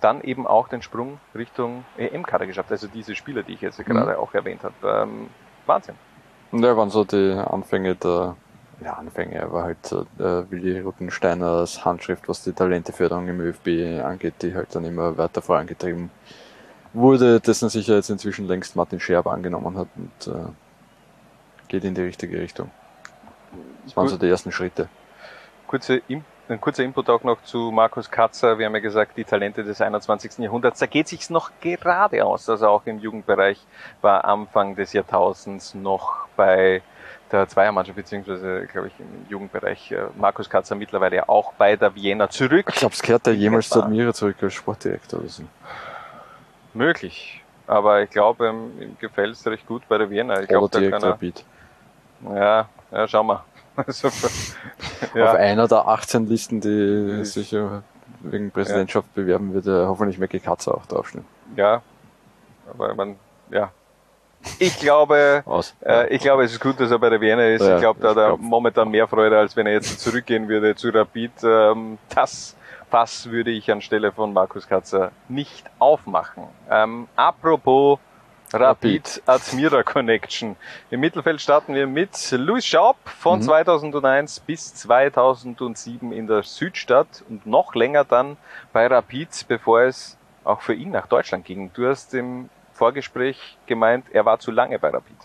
dann 0.00 0.20
eben 0.22 0.46
auch 0.46 0.68
den 0.68 0.82
Sprung 0.82 1.18
Richtung 1.34 1.84
EM-Kader 1.96 2.46
geschafft. 2.46 2.70
Also 2.70 2.86
diese 2.88 3.14
Spieler, 3.14 3.42
die 3.42 3.54
ich 3.54 3.60
jetzt 3.60 3.84
gerade 3.84 4.18
auch 4.18 4.34
erwähnt 4.34 4.62
habe. 4.62 4.74
Ähm, 5.02 5.28
Wahnsinn. 5.66 5.94
Ja, 6.52 6.76
waren 6.76 6.90
so 6.90 7.04
die 7.04 7.32
Anfänge 7.32 7.94
der, 7.94 8.36
ja, 8.84 8.94
Anfänge, 8.94 9.36
er 9.36 9.52
war 9.52 9.64
halt 9.64 9.92
äh, 9.92 10.50
Willi 10.50 10.80
Ruttensteiners 10.80 11.84
Handschrift, 11.84 12.28
was 12.28 12.42
die 12.44 12.52
Talenteförderung 12.52 13.26
im 13.28 13.40
ÖFB 13.40 14.02
angeht, 14.04 14.34
die 14.42 14.54
halt 14.54 14.74
dann 14.74 14.84
immer 14.84 15.16
weiter 15.16 15.40
vorangetrieben 15.40 16.10
wurde, 16.92 17.40
dessen 17.40 17.68
sich 17.70 17.86
ja 17.86 17.94
jetzt 17.94 18.10
inzwischen 18.10 18.46
längst 18.46 18.76
Martin 18.76 19.00
Scherb 19.00 19.26
angenommen 19.26 19.78
hat 19.78 19.88
und 19.96 20.34
äh, 20.34 20.48
geht 21.68 21.84
in 21.84 21.94
die 21.94 22.02
richtige 22.02 22.38
Richtung. 22.38 22.70
Das 23.84 23.96
waren 23.96 24.04
Gut. 24.04 24.10
so 24.12 24.18
die 24.18 24.28
ersten 24.28 24.52
Schritte. 24.52 24.88
Kurze, 25.66 26.02
Im- 26.08 26.24
ein 26.48 26.60
kurzer 26.60 26.82
Input 26.82 27.08
auch 27.08 27.22
noch 27.22 27.42
zu 27.42 27.70
Markus 27.70 28.10
Katzer. 28.10 28.58
Wir 28.58 28.66
haben 28.66 28.74
ja 28.74 28.80
gesagt, 28.80 29.16
die 29.16 29.24
Talente 29.24 29.64
des 29.64 29.80
21. 29.80 30.38
Jahrhunderts. 30.38 30.80
Da 30.80 30.86
geht 30.86 31.08
sich's 31.08 31.30
noch 31.30 31.50
gerade 31.60 32.24
aus. 32.24 32.48
Also 32.48 32.68
auch 32.68 32.82
im 32.86 32.98
Jugendbereich 32.98 33.58
war 34.00 34.24
Anfang 34.24 34.74
des 34.74 34.92
Jahrtausends 34.92 35.74
noch 35.74 36.26
bei 36.36 36.82
der 37.30 37.48
Zweiermannschaft, 37.48 37.96
beziehungsweise, 37.96 38.66
glaube 38.66 38.88
ich, 38.88 38.94
im 38.98 39.26
Jugendbereich 39.30 39.90
äh, 39.92 40.04
Markus 40.16 40.50
Katzer 40.50 40.74
mittlerweile 40.74 41.16
ja 41.16 41.28
auch 41.28 41.54
bei 41.54 41.76
der 41.76 41.94
Vienna 41.94 42.28
zurück. 42.28 42.66
Ich 42.68 42.76
glaube, 42.76 42.94
es 42.94 43.02
kehrt 43.02 43.26
er 43.26 43.32
jemals 43.32 43.70
zu 43.70 43.78
Etwa. 43.78 43.86
Admira 43.86 44.12
zurück 44.12 44.36
als 44.42 44.52
Sportdirektor 44.52 45.20
oder 45.20 45.28
so. 45.28 45.44
Möglich. 46.74 47.42
Aber 47.66 48.02
ich 48.02 48.10
glaube, 48.10 48.48
ihm, 48.48 48.82
ihm 48.82 48.96
gefällt 48.98 49.32
es 49.34 49.46
recht 49.46 49.66
gut 49.66 49.82
bei 49.88 49.96
der 49.96 50.10
Vienna. 50.10 50.42
Ich 50.42 50.48
glaube, 50.48 50.68
da 50.68 50.90
kann 50.90 51.02
er, 51.02 51.18
ja, 52.34 52.68
ja, 52.90 53.08
schauen 53.08 53.26
wir. 53.28 53.44
Also, 53.74 54.10
Auf 55.02 55.14
ja, 55.14 55.32
einer 55.32 55.68
der 55.68 55.88
18 55.88 56.26
Listen, 56.26 56.60
die 56.60 57.24
sich 57.24 57.50
ja 57.50 57.82
wegen 58.20 58.50
Präsidentschaft 58.50 59.12
bewerben, 59.14 59.52
wird 59.54 59.66
er 59.66 59.88
hoffentlich 59.88 60.18
Maggie 60.18 60.40
Katzer 60.40 60.74
auch 60.74 60.86
draufstehen. 60.86 61.24
ja, 61.56 61.82
aber 62.72 62.94
man, 62.94 63.16
ja, 63.50 63.70
ich 64.58 64.78
glaube, 64.78 65.44
äh, 65.84 66.14
ich 66.14 66.20
glaube, 66.20 66.44
es 66.44 66.52
ist 66.52 66.60
gut, 66.60 66.78
dass 66.80 66.90
er 66.90 66.98
bei 66.98 67.10
der 67.10 67.20
Vienna 67.20 67.46
ist. 67.48 67.62
Ja, 67.62 67.76
ich 67.76 67.80
glaube, 67.80 68.00
da 68.00 68.10
hat 68.10 68.16
er 68.16 68.26
glaub. 68.28 68.40
momentan 68.40 68.90
mehr 68.90 69.06
Freude, 69.06 69.38
als 69.38 69.56
wenn 69.56 69.66
er 69.66 69.74
jetzt 69.74 70.00
zurückgehen 70.00 70.48
würde 70.48 70.74
zu 70.74 70.90
Rapid. 70.90 71.32
Ähm, 71.44 71.98
das 72.08 72.56
Fass 72.90 73.30
würde 73.30 73.50
ich 73.50 73.70
anstelle 73.70 74.12
von 74.12 74.32
Markus 74.32 74.68
Katzer 74.68 75.12
nicht 75.28 75.64
aufmachen. 75.78 76.44
Ähm, 76.70 77.08
apropos 77.16 77.98
Rapid 78.54 79.22
Admira 79.26 79.82
Connection. 79.82 80.56
Im 80.90 81.00
Mittelfeld 81.00 81.40
starten 81.40 81.74
wir 81.74 81.86
mit 81.86 82.30
Louis 82.32 82.64
Schaub 82.64 82.96
von 83.04 83.38
Mhm. 83.40 83.44
2001 83.44 84.40
bis 84.40 84.74
2007 84.74 86.12
in 86.12 86.26
der 86.26 86.42
Südstadt 86.42 87.22
und 87.28 87.46
noch 87.46 87.74
länger 87.74 88.04
dann 88.04 88.36
bei 88.72 88.86
Rapid, 88.86 89.46
bevor 89.48 89.82
es 89.82 90.16
auch 90.44 90.60
für 90.60 90.74
ihn 90.74 90.90
nach 90.90 91.06
Deutschland 91.06 91.44
ging. 91.44 91.70
Du 91.72 91.88
hast 91.88 92.14
im 92.14 92.48
Vorgespräch 92.72 93.58
gemeint, 93.66 94.06
er 94.12 94.24
war 94.24 94.38
zu 94.38 94.50
lange 94.50 94.78
bei 94.78 94.88
Rapid. 94.90 95.16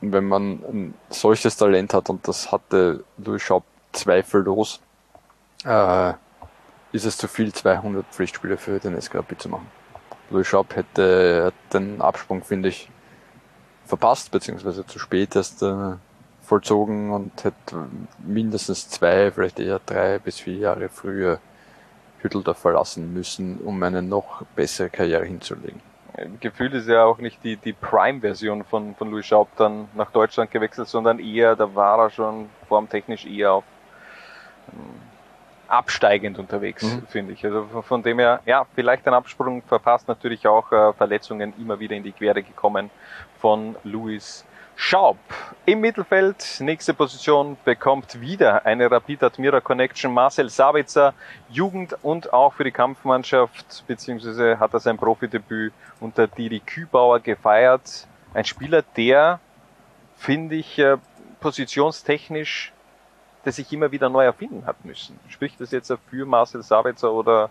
wenn 0.00 0.26
man 0.28 0.62
ein 0.68 0.94
solches 1.10 1.56
Talent 1.56 1.92
hat, 1.92 2.08
und 2.08 2.28
das 2.28 2.52
hatte 2.52 3.02
Louis 3.16 3.42
Schaub 3.42 3.64
zweifellos, 3.92 4.80
äh, 5.64 6.12
ist 6.92 7.04
es 7.04 7.18
zu 7.18 7.26
viel, 7.26 7.52
200 7.52 8.06
Pflichtspiele 8.06 8.56
für 8.58 8.78
den 8.78 8.94
SK 9.00 9.16
Rapid 9.16 9.42
zu 9.42 9.48
machen. 9.48 9.66
Louis 10.30 10.46
Schaub 10.46 10.74
hätte 10.76 11.52
den 11.72 12.00
Absprung, 12.00 12.42
finde 12.42 12.68
ich, 12.68 12.90
verpasst, 13.86 14.30
beziehungsweise 14.30 14.86
zu 14.86 14.98
spät 14.98 15.34
erst 15.34 15.62
äh, 15.62 15.94
vollzogen 16.42 17.10
und 17.10 17.44
hätte 17.44 17.86
mindestens 18.18 18.88
zwei, 18.88 19.30
vielleicht 19.30 19.58
eher 19.58 19.80
drei 19.84 20.18
bis 20.18 20.40
vier 20.40 20.56
Jahre 20.56 20.88
früher 20.88 21.40
Hütteldorf 22.20 22.58
verlassen 22.58 23.12
müssen, 23.12 23.58
um 23.58 23.82
eine 23.82 24.02
noch 24.02 24.42
bessere 24.56 24.90
Karriere 24.90 25.24
hinzulegen. 25.24 25.80
Gefühlt 26.40 26.74
ist 26.74 26.88
ja 26.88 27.04
auch 27.04 27.18
nicht 27.18 27.44
die, 27.44 27.56
die 27.56 27.72
Prime-Version 27.72 28.64
von, 28.64 28.96
von 28.96 29.10
Louis 29.10 29.24
Schaub 29.24 29.48
dann 29.56 29.88
nach 29.94 30.10
Deutschland 30.10 30.50
gewechselt, 30.50 30.88
sondern 30.88 31.20
eher, 31.20 31.54
da 31.54 31.74
war 31.74 31.98
er 31.98 32.10
schon 32.10 32.50
formtechnisch 32.66 33.24
eher 33.24 33.52
auf 33.52 33.64
ähm, 34.72 35.07
absteigend 35.68 36.38
unterwegs, 36.38 36.82
Mhm. 36.82 37.06
finde 37.08 37.32
ich. 37.34 37.44
Also 37.44 37.66
von, 37.82 38.02
dem 38.02 38.18
her, 38.18 38.40
ja, 38.46 38.66
vielleicht 38.74 39.06
ein 39.06 39.14
Absprung 39.14 39.62
verpasst, 39.62 40.08
natürlich 40.08 40.46
auch 40.46 40.72
äh, 40.72 40.92
Verletzungen 40.94 41.52
immer 41.58 41.78
wieder 41.78 41.94
in 41.94 42.02
die 42.02 42.12
Quere 42.12 42.42
gekommen 42.42 42.90
von 43.40 43.76
Louis 43.84 44.44
Schaub. 44.80 45.18
Im 45.66 45.80
Mittelfeld, 45.80 46.58
nächste 46.60 46.94
Position, 46.94 47.56
bekommt 47.64 48.20
wieder 48.20 48.64
eine 48.64 48.88
Rapid 48.90 49.24
Admira 49.24 49.60
Connection 49.60 50.14
Marcel 50.14 50.48
Sabitzer, 50.48 51.14
Jugend 51.48 51.96
und 52.02 52.32
auch 52.32 52.52
für 52.54 52.62
die 52.62 52.70
Kampfmannschaft, 52.70 53.84
beziehungsweise 53.88 54.58
hat 54.60 54.72
er 54.72 54.80
sein 54.80 54.96
Profidebüt 54.96 55.72
unter 56.00 56.28
Didi 56.28 56.60
Kübauer 56.60 57.18
gefeiert. 57.18 58.06
Ein 58.34 58.44
Spieler, 58.44 58.82
der, 58.96 59.40
finde 60.16 60.54
ich, 60.54 60.78
äh, 60.78 60.96
positionstechnisch, 61.40 62.72
der 63.44 63.52
sich 63.52 63.72
immer 63.72 63.92
wieder 63.92 64.08
neu 64.08 64.24
erfinden 64.24 64.66
hat 64.66 64.84
müssen. 64.84 65.18
Spricht 65.28 65.60
das 65.60 65.70
jetzt 65.70 65.92
für 66.10 66.26
Marcel 66.26 66.62
Sabitzer 66.62 67.12
oder 67.12 67.50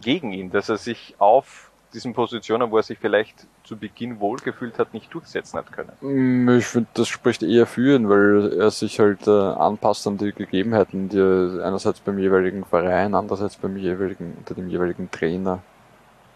gegen 0.00 0.32
ihn, 0.32 0.50
dass 0.50 0.68
er 0.68 0.78
sich 0.78 1.14
auf 1.18 1.70
diesen 1.92 2.12
Positionen, 2.12 2.70
wo 2.70 2.76
er 2.76 2.82
sich 2.82 2.98
vielleicht 2.98 3.46
zu 3.62 3.76
Beginn 3.76 4.18
wohlgefühlt 4.20 4.78
hat, 4.78 4.92
nicht 4.92 5.14
durchsetzen 5.14 5.58
hat 5.58 5.72
können? 5.72 5.92
Mm, 6.00 6.48
Ich 6.58 6.66
finde, 6.66 6.88
das 6.94 7.08
spricht 7.08 7.42
eher 7.42 7.66
für 7.66 7.94
ihn, 7.94 8.08
weil 8.08 8.52
er 8.58 8.70
sich 8.70 8.98
halt 8.98 9.26
äh, 9.26 9.30
anpasst 9.30 10.06
an 10.06 10.18
die 10.18 10.32
Gegebenheiten, 10.32 11.08
die 11.08 11.18
er 11.18 11.64
einerseits 11.64 12.00
beim 12.00 12.18
jeweiligen 12.18 12.64
Verein, 12.64 13.14
andererseits 13.14 13.56
beim 13.56 13.76
jeweiligen, 13.76 14.34
unter 14.38 14.54
dem 14.54 14.68
jeweiligen 14.68 15.10
Trainer 15.10 15.62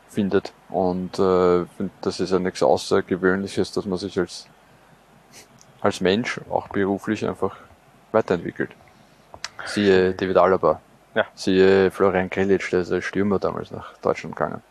findet. 0.08 0.52
Und 0.68 1.18
äh, 1.18 1.66
find, 1.76 1.90
das 2.02 2.20
ist 2.20 2.30
ja 2.30 2.38
nichts 2.38 2.62
Außergewöhnliches, 2.62 3.72
dass 3.72 3.84
man 3.84 3.98
sich 3.98 4.18
als, 4.18 4.48
als 5.80 6.00
Mensch, 6.00 6.40
auch 6.50 6.68
beruflich, 6.68 7.26
einfach 7.26 7.56
weiterentwickelt. 8.12 8.70
Siehe 9.64 10.14
David 10.14 10.36
Alaba. 10.36 10.80
Ja. 11.14 11.26
Siehe 11.34 11.90
Florian 11.90 12.30
Grilic, 12.30 12.68
der 12.70 12.80
ist 12.80 12.92
als 12.92 13.04
Stürmer 13.04 13.38
damals 13.38 13.70
nach 13.70 13.96
Deutschland 13.98 14.36
gegangen. 14.36 14.62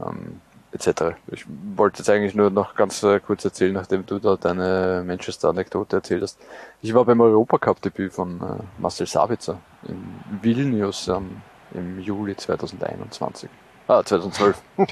Ähm, 0.00 0.40
etc. 0.72 1.16
Ich 1.28 1.44
wollte 1.76 1.98
jetzt 1.98 2.10
eigentlich 2.10 2.34
nur 2.34 2.50
noch 2.50 2.74
ganz 2.74 3.02
äh, 3.02 3.20
kurz 3.20 3.44
erzählen, 3.44 3.72
nachdem 3.72 4.04
du 4.04 4.18
da 4.18 4.36
deine 4.36 5.02
Manchester-Anekdote 5.06 5.96
erzählt 5.96 6.22
hast. 6.22 6.38
Ich 6.82 6.94
war 6.94 7.04
beim 7.04 7.20
Europacup-Debüt 7.20 8.12
von 8.12 8.40
äh, 8.40 8.62
Marcel 8.80 9.06
Sabitzer 9.06 9.58
in 9.86 10.20
Vilnius 10.42 11.08
ähm, 11.08 11.40
im 11.72 12.00
Juli 12.00 12.36
2021. 12.36 13.48
Ah, 13.86 14.04
2012, 14.04 14.62
um 14.76 14.86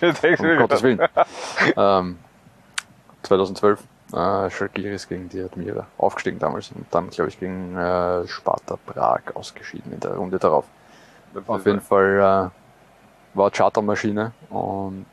Gottes 0.59 0.83
Willen. 0.83 1.01
ähm, 1.77 2.19
2012. 3.23 3.83
Äh, 4.13 4.51
Schalgiris 4.51 5.09
gegen 5.09 5.29
die 5.29 5.43
Admira. 5.43 5.87
Aufgestiegen 5.99 6.39
damals 6.39 6.71
und 6.71 6.87
dann, 6.93 7.11
glaube 7.11 7.29
ich, 7.29 7.41
gegen 7.41 7.77
äh, 7.77 8.27
Sparta 8.29 8.77
Prag 8.87 9.23
ausgeschieden 9.35 9.93
in 9.93 10.01
der 10.01 10.15
Runde 10.15 10.39
darauf. 10.39 10.67
Auf 11.47 11.67
jeden 11.67 11.81
Fall 11.81 12.53
äh, 12.55 13.37
war 13.37 13.51
Chartermaschine 13.51 14.33
und 14.49 15.07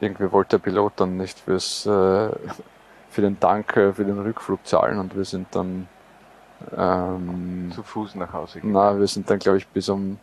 irgendwie 0.00 0.30
wollte 0.30 0.58
der 0.58 0.64
Pilot 0.64 0.92
dann 0.96 1.16
nicht 1.16 1.38
fürs 1.38 1.86
äh, 1.86 1.88
für 3.10 3.22
den 3.22 3.40
Tank 3.40 3.76
äh, 3.76 3.92
für 3.92 4.04
den 4.04 4.18
Rückflug 4.18 4.66
zahlen 4.66 4.98
und 4.98 5.16
wir 5.16 5.24
sind 5.24 5.48
dann 5.52 5.88
ähm, 6.76 7.72
zu 7.74 7.82
Fuß 7.82 8.14
nach 8.16 8.32
Hause 8.32 8.60
gegangen. 8.60 8.74
na, 8.74 8.98
wir 8.98 9.06
sind 9.06 9.28
dann 9.28 9.38
glaube 9.38 9.58
ich 9.58 9.66
bis 9.66 9.88
um 9.88 10.18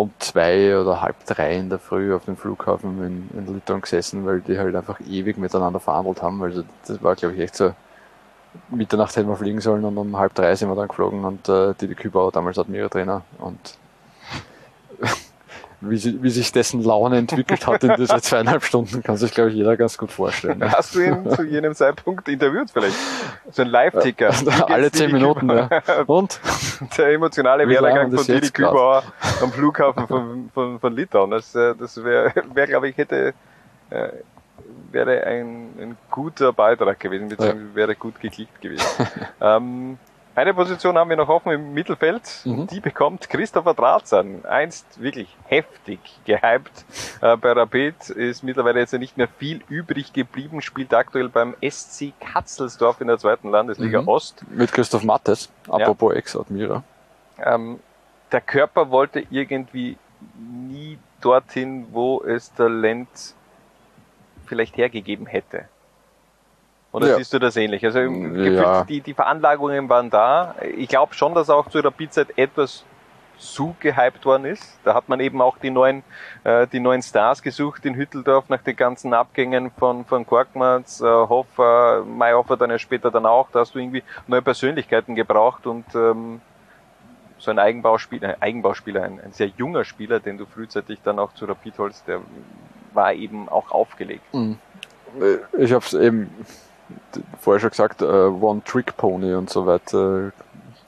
um 0.00 0.10
zwei 0.18 0.78
oder 0.78 1.02
halb 1.02 1.26
drei 1.26 1.56
in 1.56 1.68
der 1.68 1.78
Früh 1.78 2.14
auf 2.14 2.24
dem 2.24 2.34
Flughafen 2.34 3.04
in, 3.04 3.38
in 3.38 3.54
Litauen 3.54 3.82
gesessen, 3.82 4.24
weil 4.24 4.40
die 4.40 4.58
halt 4.58 4.74
einfach 4.74 4.98
ewig 5.00 5.36
miteinander 5.36 5.78
verhandelt 5.78 6.22
haben. 6.22 6.42
Also 6.42 6.64
das 6.86 7.02
war 7.02 7.14
glaube 7.16 7.34
ich 7.34 7.40
echt 7.42 7.54
so 7.54 7.74
Mitternacht 8.70 9.14
hätten 9.14 9.28
wir 9.28 9.36
fliegen 9.36 9.60
sollen 9.60 9.84
und 9.84 9.98
um 9.98 10.16
halb 10.16 10.34
drei 10.34 10.54
sind 10.56 10.70
wir 10.70 10.74
dann 10.74 10.88
geflogen 10.88 11.22
und 11.24 11.46
äh, 11.50 11.74
Didi 11.74 11.94
Kübauer 11.94 12.32
damals 12.32 12.58
Admira-Trainer 12.58 13.22
und 13.38 13.76
wie, 15.80 15.96
sie, 15.96 16.22
wie 16.22 16.30
sich 16.30 16.52
dessen 16.52 16.82
Laune 16.82 17.18
entwickelt 17.18 17.66
hat 17.66 17.82
in 17.84 17.94
diese 17.96 18.16
zweieinhalb 18.20 18.62
Stunden, 18.64 19.02
kann 19.02 19.16
sich, 19.16 19.32
glaube 19.32 19.50
ich, 19.50 19.56
jeder 19.56 19.76
ganz 19.76 19.96
gut 19.96 20.12
vorstellen. 20.12 20.62
Hast 20.70 20.94
du 20.94 21.00
ihn 21.00 21.30
zu 21.30 21.42
jenem 21.42 21.74
Zeitpunkt 21.74 22.28
interviewt 22.28 22.70
vielleicht? 22.70 22.96
So 23.50 23.62
ein 23.62 23.68
Live-Ticker. 23.68 24.28
Geht's 24.28 24.62
Alle 24.62 24.90
zehn 24.90 25.12
Minuten, 25.12 25.48
ja. 25.48 25.68
Und? 26.06 26.40
Der 26.98 27.08
emotionale 27.08 27.66
Werdegang 27.68 28.12
von 28.12 28.24
Didi? 28.24 28.50
Kübauer 28.50 29.02
am 29.42 29.52
Flughafen 29.52 30.06
von, 30.06 30.50
von, 30.52 30.80
von 30.80 30.94
Litauen. 30.94 31.30
Das, 31.30 31.54
äh, 31.54 31.74
das 31.74 32.02
wäre, 32.02 32.32
wär, 32.52 32.66
glaube 32.66 32.88
ich, 32.88 32.96
hätte, 32.96 33.34
äh, 33.90 34.08
wäre 34.92 35.24
ein, 35.24 35.70
ein 35.80 35.96
guter 36.10 36.52
Beitrag 36.52 37.00
gewesen, 37.00 37.28
beziehungsweise 37.28 37.74
wäre 37.74 37.94
gut 37.94 38.20
geklickt 38.20 38.60
gewesen. 38.60 38.86
ähm, 39.40 39.98
eine 40.34 40.54
Position 40.54 40.96
haben 40.96 41.10
wir 41.10 41.16
noch 41.16 41.28
offen 41.28 41.52
im 41.52 41.74
Mittelfeld. 41.74 42.22
Mhm. 42.44 42.66
Die 42.68 42.80
bekommt 42.80 43.28
Christopher 43.28 43.74
Dratzan. 43.74 44.44
Einst 44.44 45.00
wirklich 45.00 45.28
heftig 45.46 45.98
gehypt 46.24 46.84
äh, 47.20 47.36
bei 47.36 47.52
Rapid. 47.52 48.10
Ist 48.10 48.42
mittlerweile 48.42 48.80
jetzt 48.80 48.92
ja 48.92 48.98
nicht 48.98 49.16
mehr 49.16 49.28
viel 49.38 49.62
übrig 49.68 50.12
geblieben. 50.12 50.62
Spielt 50.62 50.94
aktuell 50.94 51.28
beim 51.28 51.54
SC 51.68 52.12
Katzelsdorf 52.20 53.00
in 53.00 53.08
der 53.08 53.18
zweiten 53.18 53.50
Landesliga 53.50 54.02
Mhm. 54.02 54.08
Ost. 54.08 54.44
Mit 54.50 54.72
Christoph 54.72 55.02
Mattes, 55.04 55.50
apropos 55.68 56.14
Ex-Admira. 56.14 56.82
Ähm, 57.38 57.80
der 58.32 58.40
Körper 58.40 58.90
wollte 58.90 59.24
irgendwie 59.30 59.96
nie 60.38 60.98
dorthin, 61.20 61.88
wo 61.90 62.22
es 62.22 62.52
Talent 62.54 63.08
vielleicht 64.46 64.76
hergegeben 64.76 65.26
hätte. 65.26 65.64
Oder 66.92 67.08
Ja. 67.08 67.16
siehst 67.16 67.32
du 67.32 67.38
das 67.38 67.56
ähnlich? 67.56 67.84
Also 67.84 68.00
im 68.00 68.34
Ja. 68.54 68.84
Die, 68.84 69.00
die 69.00 69.14
Veranlagungen 69.14 69.88
waren 69.88 70.10
da. 70.10 70.54
Ich 70.76 70.88
glaube 70.88 71.14
schon, 71.14 71.34
dass 71.34 71.48
auch 71.50 71.68
zu 71.68 71.80
der 71.82 71.90
Pizza 71.90 72.24
etwas 72.36 72.84
zu 73.38 73.74
gehypt 73.80 74.24
worden 74.26 74.44
ist. 74.44 74.78
Da 74.84 74.92
hat 74.94 75.08
man 75.08 75.18
eben 75.20 75.40
auch 75.40 75.56
die 75.56 75.70
neuen, 75.70 76.02
äh, 76.44 76.66
die 76.66 76.80
neuen 76.80 77.00
Stars 77.00 77.40
gesucht 77.42 77.86
in 77.86 77.94
Hütteldorf 77.94 78.48
nach 78.50 78.60
den 78.60 78.76
ganzen 78.76 79.14
Abgängen 79.14 79.70
von, 79.78 80.04
von 80.04 80.26
Korkmaz, 80.26 81.00
äh, 81.00 81.04
Hoffer, 81.06 82.04
Mayhofer 82.04 82.56
dann 82.58 82.70
ja 82.70 82.78
später 82.78 83.10
dann 83.10 83.24
auch. 83.24 83.48
Da 83.50 83.60
hast 83.60 83.74
du 83.74 83.78
irgendwie 83.78 84.02
neue 84.26 84.42
Persönlichkeiten 84.42 85.14
gebraucht 85.14 85.66
und 85.66 85.86
ähm, 85.94 86.42
so 87.38 87.50
ein 87.50 87.58
Eigenbauspieler, 87.58 88.28
ein 88.30 88.42
Eigenbauspieler, 88.42 89.04
ein, 89.04 89.18
ein 89.24 89.32
sehr 89.32 89.46
junger 89.56 89.84
Spieler, 89.84 90.20
den 90.20 90.36
du 90.36 90.44
frühzeitig 90.44 90.98
dann 91.02 91.18
auch 91.18 91.32
zu 91.32 91.46
Rapid 91.46 91.78
holst, 91.78 92.06
der 92.06 92.20
war 92.92 93.14
eben 93.14 93.48
auch 93.48 93.70
aufgelegt. 93.70 94.34
Mhm. 94.34 94.58
Ich 95.58 95.72
habe 95.72 95.84
es 95.84 95.94
eben 95.94 96.30
vorher 97.40 97.60
schon 97.60 97.70
gesagt, 97.70 98.02
äh, 98.02 98.04
One-Trick-Pony 98.04 99.34
und 99.34 99.50
so 99.50 99.66
weiter, 99.66 100.32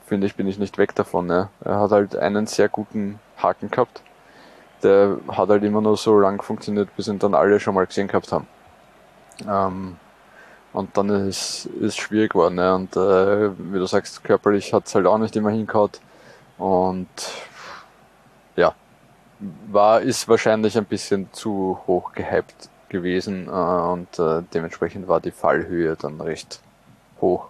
finde 0.05 0.27
ich, 0.27 0.35
bin 0.35 0.47
ich 0.47 0.59
nicht 0.59 0.77
weg 0.77 0.95
davon. 0.95 1.29
Ja. 1.29 1.49
Er 1.63 1.79
hat 1.79 1.91
halt 1.91 2.15
einen 2.15 2.47
sehr 2.47 2.69
guten 2.69 3.19
Haken 3.37 3.71
gehabt. 3.71 4.01
Der 4.83 5.17
hat 5.29 5.49
halt 5.49 5.63
immer 5.63 5.81
nur 5.81 5.97
so 5.97 6.19
lang 6.19 6.41
funktioniert, 6.41 6.95
bis 6.95 7.07
ihn 7.07 7.19
dann 7.19 7.33
alle 7.33 7.59
schon 7.59 7.73
mal 7.73 7.85
gesehen 7.85 8.07
gehabt 8.07 8.31
haben. 8.31 8.47
Ähm, 9.47 9.97
und 10.73 10.97
dann 10.97 11.09
ist 11.27 11.69
es 11.81 11.95
schwierig 11.95 12.31
geworden. 12.33 12.57
Ja. 12.57 12.75
Und 12.75 12.95
äh, 12.95 13.51
wie 13.57 13.79
du 13.79 13.85
sagst, 13.85 14.23
körperlich 14.23 14.73
hat 14.73 14.87
es 14.87 14.95
halt 14.95 15.05
auch 15.05 15.17
nicht 15.17 15.35
immer 15.35 15.51
hingehauen. 15.51 15.91
Und 16.57 17.07
ja, 18.55 18.73
war, 19.71 20.01
ist 20.01 20.27
wahrscheinlich 20.27 20.77
ein 20.77 20.85
bisschen 20.85 21.31
zu 21.31 21.79
hoch 21.87 22.13
gehypt 22.13 22.69
gewesen 22.93 23.47
äh, 23.47 23.51
und 23.51 24.17
äh, 24.17 24.43
dementsprechend 24.53 25.09
war 25.09 25.19
die 25.19 25.31
Fallhöhe 25.31 25.97
dann 25.97 26.21
recht 26.21 26.61
hoch. 27.19 27.49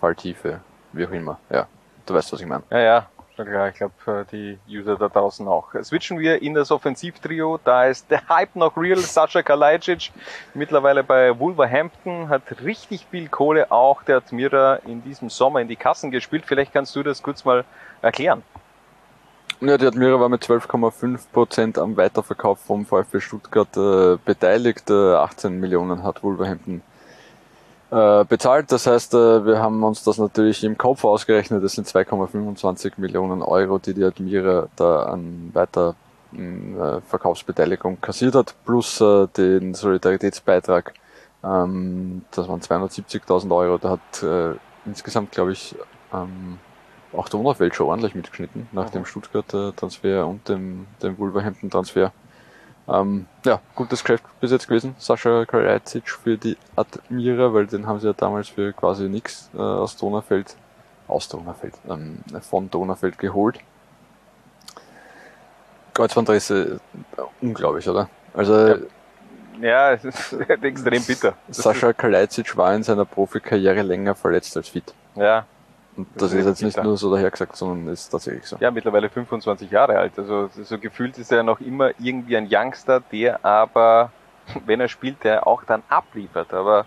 Falltiefe, 0.00 0.60
wie 0.92 1.06
auch 1.06 1.10
immer. 1.10 1.38
Ja, 1.50 1.66
du 2.06 2.14
weißt, 2.14 2.32
was 2.32 2.40
ich 2.40 2.46
meine. 2.46 2.62
Ja, 2.70 2.78
ja, 2.78 3.06
schon 3.36 3.46
klar. 3.46 3.68
Ich 3.68 3.74
glaube, 3.74 4.26
die 4.30 4.58
User 4.68 4.96
da 4.96 5.08
draußen 5.08 5.46
auch. 5.48 5.74
Switchen 5.82 6.18
wir 6.18 6.40
in 6.40 6.54
das 6.54 6.70
Offensivtrio. 6.70 7.58
Da 7.64 7.86
ist 7.86 8.10
der 8.10 8.28
Hype 8.28 8.56
noch 8.56 8.76
real. 8.76 8.98
Sascha 8.98 9.42
Kalajdzic, 9.42 10.12
mittlerweile 10.54 11.02
bei 11.02 11.38
Wolverhampton, 11.38 12.28
hat 12.28 12.42
richtig 12.62 13.06
viel 13.10 13.28
Kohle. 13.28 13.70
Auch 13.70 14.02
der 14.02 14.18
Admira 14.18 14.76
in 14.86 15.02
diesem 15.02 15.30
Sommer 15.30 15.60
in 15.60 15.68
die 15.68 15.76
Kassen 15.76 16.10
gespielt. 16.10 16.44
Vielleicht 16.46 16.72
kannst 16.72 16.94
du 16.96 17.02
das 17.02 17.22
kurz 17.22 17.44
mal 17.44 17.64
erklären. 18.02 18.42
Ja, 19.66 19.78
die 19.78 19.86
Admira 19.86 20.20
war 20.20 20.28
mit 20.28 20.42
12,5% 20.42 21.80
am 21.80 21.96
Weiterverkauf 21.96 22.58
vom 22.58 22.84
VfB 22.84 23.20
Stuttgart 23.20 23.74
äh, 23.78 24.18
beteiligt. 24.22 24.90
Äh, 24.90 25.14
18 25.14 25.58
Millionen 25.58 26.02
hat 26.02 26.22
Wolverhampton 26.22 26.82
äh, 27.90 28.24
bezahlt. 28.26 28.70
Das 28.72 28.86
heißt, 28.86 29.14
äh, 29.14 29.46
wir 29.46 29.60
haben 29.60 29.82
uns 29.82 30.04
das 30.04 30.18
natürlich 30.18 30.62
im 30.64 30.76
Kopf 30.76 31.04
ausgerechnet. 31.04 31.64
Das 31.64 31.72
sind 31.72 31.88
2,25 31.88 32.92
Millionen 32.98 33.40
Euro, 33.40 33.78
die 33.78 33.94
die 33.94 34.04
Admira 34.04 34.68
da 34.76 35.04
an 35.04 35.50
weiter 35.54 35.94
äh, 36.34 37.00
kassiert 38.02 38.34
hat, 38.34 38.54
plus 38.66 39.00
äh, 39.00 39.28
den 39.28 39.72
Solidaritätsbeitrag. 39.72 40.92
Ähm, 41.42 42.22
das 42.32 42.48
waren 42.48 42.60
270.000 42.60 43.56
Euro. 43.56 43.78
Da 43.78 43.90
hat 43.90 44.22
äh, 44.22 44.58
insgesamt, 44.84 45.32
glaube 45.32 45.52
ich, 45.52 45.74
ähm, 46.12 46.58
auch 47.16 47.28
der 47.28 47.40
Donauwelt 47.40 47.74
schon 47.74 47.86
ordentlich 47.86 48.14
mitgeschnitten, 48.14 48.68
nach 48.72 48.90
dem 48.90 49.04
Stuttgart-Transfer 49.04 50.26
und 50.26 50.48
dem, 50.48 50.86
dem 51.02 51.18
Wolverhampton-Transfer. 51.18 52.12
Ähm, 52.86 53.26
ja, 53.44 53.60
gutes 53.74 54.02
Geschäft 54.02 54.24
bis 54.40 54.50
jetzt 54.50 54.68
gewesen. 54.68 54.94
Sascha 54.98 55.46
Kalajdzic 55.46 56.10
für 56.10 56.36
die 56.36 56.56
Admira, 56.76 57.54
weil 57.54 57.66
den 57.66 57.86
haben 57.86 57.98
sie 58.00 58.08
ja 58.08 58.12
damals 58.12 58.48
für 58.48 58.72
quasi 58.72 59.08
nichts 59.08 59.50
äh, 59.54 59.58
aus 59.58 59.96
Donaufeld, 59.96 60.54
aus 61.08 61.28
Donaufeld, 61.28 61.74
ähm, 61.88 62.18
von 62.42 62.70
Donaufeld 62.70 63.18
geholt. 63.18 63.58
Kreuzbandrisse, 65.94 66.80
äh, 67.16 67.22
unglaublich, 67.40 67.88
oder? 67.88 68.08
Also, 68.34 68.76
ja, 69.60 69.92
es 69.92 70.04
ist 70.04 70.32
extrem 70.62 71.02
bitter. 71.04 71.34
Sascha 71.48 71.92
Kalajdzic 71.92 72.56
war 72.56 72.74
in 72.74 72.82
seiner 72.82 73.04
Profikarriere 73.04 73.82
länger 73.82 74.14
verletzt 74.14 74.56
als 74.56 74.68
fit. 74.68 74.92
Ja, 75.14 75.46
und 75.96 76.08
das, 76.14 76.30
das 76.30 76.32
ist 76.34 76.46
jetzt 76.46 76.62
nicht 76.62 76.82
nur 76.82 76.96
so 76.96 77.12
dahergesagt, 77.14 77.56
sondern 77.56 77.92
ist 77.92 78.08
tatsächlich 78.08 78.44
so. 78.46 78.56
Ja, 78.60 78.70
mittlerweile 78.70 79.08
25 79.08 79.70
Jahre 79.70 79.98
alt. 79.98 80.18
Also 80.18 80.48
so 80.52 80.78
gefühlt 80.78 81.18
ist 81.18 81.30
er 81.32 81.42
noch 81.42 81.60
immer 81.60 81.90
irgendwie 81.98 82.36
ein 82.36 82.48
Youngster, 82.50 83.00
der 83.00 83.44
aber, 83.44 84.10
wenn 84.66 84.80
er 84.80 84.88
spielt, 84.88 85.22
der 85.24 85.46
auch 85.46 85.64
dann 85.64 85.82
abliefert. 85.88 86.52
Aber 86.52 86.86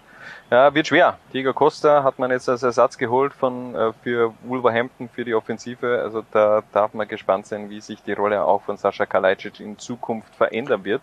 ja, 0.51 0.73
wird 0.73 0.87
schwer. 0.87 1.17
Diego 1.33 1.53
Costa 1.53 2.03
hat 2.03 2.19
man 2.19 2.31
jetzt 2.31 2.49
als 2.49 2.63
Ersatz 2.63 2.97
geholt 2.97 3.33
von 3.33 3.75
äh, 3.75 3.93
für 4.03 4.33
Wolverhampton 4.43 5.09
für 5.09 5.23
die 5.23 5.33
Offensive. 5.33 6.01
Also 6.01 6.23
da 6.31 6.63
darf 6.73 6.93
man 6.93 7.07
gespannt 7.07 7.47
sein, 7.47 7.69
wie 7.69 7.79
sich 7.81 8.01
die 8.03 8.13
Rolle 8.13 8.43
auch 8.43 8.61
von 8.63 8.75
Sascha 8.77 9.05
Kalajdzic 9.05 9.59
in 9.61 9.77
Zukunft 9.77 10.35
verändern 10.35 10.83
wird. 10.83 11.01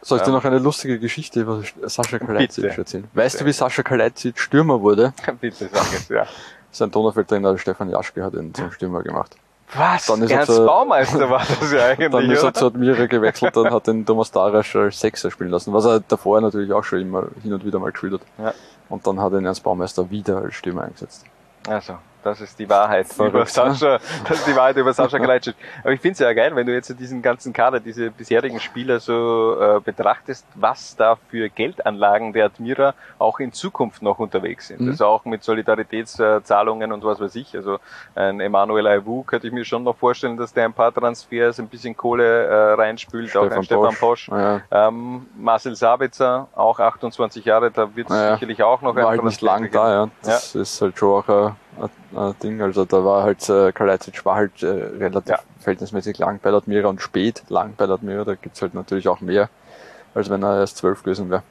Soll 0.00 0.18
ich 0.18 0.24
dir 0.24 0.30
Ähm, 0.30 0.34
noch 0.34 0.44
eine 0.44 0.58
lustige 0.58 0.98
Geschichte 0.98 1.40
über 1.40 1.62
Sascha 1.82 2.18
Kalajdzic 2.18 2.64
Bitte. 2.64 2.78
erzählen? 2.78 3.08
Weißt 3.14 3.40
du, 3.40 3.46
wie 3.46 3.52
Sascha 3.52 3.82
Kalajdzic 3.82 4.38
Stürmer 4.38 4.80
wurde? 4.80 5.12
Bitte 5.40 5.68
sag 5.72 5.92
es, 5.94 6.08
ja. 6.08 6.26
Sein 6.74 6.90
Donaufeldtrainer 6.90 7.56
Stefan 7.56 7.88
Jaschke 7.88 8.24
hat 8.24 8.34
ihn 8.34 8.52
zum 8.52 8.70
Stürmer 8.72 9.02
gemacht. 9.02 9.36
Was? 9.76 10.06
Dann 10.06 10.22
ist 10.22 10.30
er 10.30 10.38
Ernst 10.40 10.52
zu- 10.54 10.66
Baumeister 10.66 11.30
war 11.30 11.38
das 11.38 11.72
ja 11.72 11.86
eigentlich, 11.86 12.10
Dann 12.10 12.30
ist 12.30 12.38
er 12.42 12.44
oder? 12.48 12.54
zu 12.54 12.66
Admira 12.66 13.06
gewechselt 13.06 13.56
und 13.56 13.70
hat 13.70 13.86
den 13.86 14.04
Thomas 14.04 14.30
Darasch 14.30 14.76
als 14.76 15.00
Sechser 15.00 15.30
spielen 15.30 15.50
lassen, 15.50 15.72
was 15.72 15.84
er 15.84 16.00
davor 16.00 16.40
natürlich 16.40 16.72
auch 16.72 16.84
schon 16.84 17.00
immer 17.00 17.24
hin 17.42 17.52
und 17.52 17.64
wieder 17.64 17.78
mal 17.78 17.90
gespielt 17.92 18.14
hat. 18.14 18.20
Ja. 18.38 18.54
Und 18.88 19.06
dann 19.06 19.20
hat 19.20 19.32
er 19.32 19.38
ihn 19.38 19.46
als 19.46 19.60
Baumeister 19.60 20.10
wieder 20.10 20.38
als 20.38 20.54
Stürmer 20.54 20.82
eingesetzt. 20.82 21.24
Also, 21.66 21.94
das 22.24 22.40
ist 22.40 22.58
die 22.58 22.68
Wahrheit 22.68 23.06
über 23.14 23.30
Verrückt? 23.30 23.50
Sascha, 23.50 23.98
das 24.28 24.38
ist 24.38 24.46
die 24.46 24.56
Wahrheit 24.56 24.76
über 24.76 24.92
Sascha 24.92 25.18
Kalajdzic. 25.18 25.54
Aber 25.82 25.92
ich 25.92 26.00
finde 26.00 26.14
es 26.14 26.18
ja 26.20 26.32
geil, 26.32 26.56
wenn 26.56 26.66
du 26.66 26.72
jetzt 26.72 26.98
diesen 26.98 27.22
ganzen 27.22 27.52
Kader, 27.52 27.80
diese 27.80 28.10
bisherigen 28.10 28.58
Spieler 28.60 28.98
so 28.98 29.56
äh, 29.60 29.80
betrachtest, 29.80 30.46
was 30.54 30.96
da 30.96 31.16
für 31.28 31.48
Geldanlagen 31.50 32.32
der 32.32 32.46
Admira 32.46 32.94
auch 33.18 33.38
in 33.40 33.52
Zukunft 33.52 34.02
noch 34.02 34.18
unterwegs 34.18 34.68
sind. 34.68 34.80
Mhm. 34.80 34.90
Also 34.90 35.06
auch 35.06 35.24
mit 35.24 35.44
Solidaritätszahlungen 35.44 36.92
und 36.92 37.04
was 37.04 37.20
weiß 37.20 37.34
ich. 37.36 37.54
Also 37.54 37.78
ein 38.14 38.40
Emanuel 38.40 38.86
Aivu 38.86 39.22
könnte 39.22 39.46
ich 39.46 39.52
mir 39.52 39.64
schon 39.64 39.84
noch 39.84 39.96
vorstellen, 39.96 40.36
dass 40.36 40.52
der 40.52 40.64
ein 40.64 40.72
paar 40.72 40.92
Transfers, 40.92 41.58
ein 41.60 41.68
bisschen 41.68 41.96
Kohle 41.96 42.46
äh, 42.46 42.72
reinspült, 42.74 43.36
auch 43.36 43.50
ein 43.50 43.62
Stefan 43.62 43.94
Posch. 43.94 44.28
Ja, 44.28 44.62
Ähm, 44.70 45.26
Marcel 45.36 45.76
Sabitzer, 45.76 46.48
auch 46.54 46.78
28 46.80 47.44
Jahre, 47.44 47.70
da 47.70 47.94
wird 47.94 48.08
es 48.10 48.16
Ja, 48.16 48.22
ja. 48.24 48.32
sicherlich 48.34 48.62
auch 48.62 48.80
noch 48.80 48.94
war 48.96 49.08
halt 49.08 49.24
nicht 49.24 49.42
lang 49.42 49.70
da, 49.70 49.92
ja. 49.92 50.08
Das 50.22 50.54
ist 50.54 50.80
halt 50.80 50.98
schon 50.98 51.10
auch 51.10 51.28
ein, 51.28 51.56
ein, 51.80 52.18
ein 52.18 52.34
Ding. 52.42 52.60
Also 52.62 52.84
da 52.84 53.04
war 53.04 53.22
halt, 53.24 53.48
äh, 53.48 53.72
Kalajdzic 53.72 54.24
war 54.24 54.36
halt 54.36 54.62
äh, 54.62 54.66
relativ 54.66 55.30
Ja. 55.30 55.38
verhältnismäßig 55.60 56.18
lang 56.18 56.40
bei 56.42 56.50
der 56.50 56.58
Admira 56.58 56.88
und 56.88 57.00
spät 57.02 57.42
lang 57.48 57.74
bei 57.76 57.86
der 57.86 57.94
Admira. 57.96 58.24
Da 58.24 58.34
gibt's 58.34 58.62
halt 58.62 58.74
natürlich 58.74 59.08
auch 59.08 59.20
mehr, 59.20 59.48
als 60.14 60.30
wenn 60.30 60.42
er 60.42 60.58
erst 60.60 60.76
zwölf 60.78 61.02
gewesen 61.02 61.30
wäre. 61.30 61.42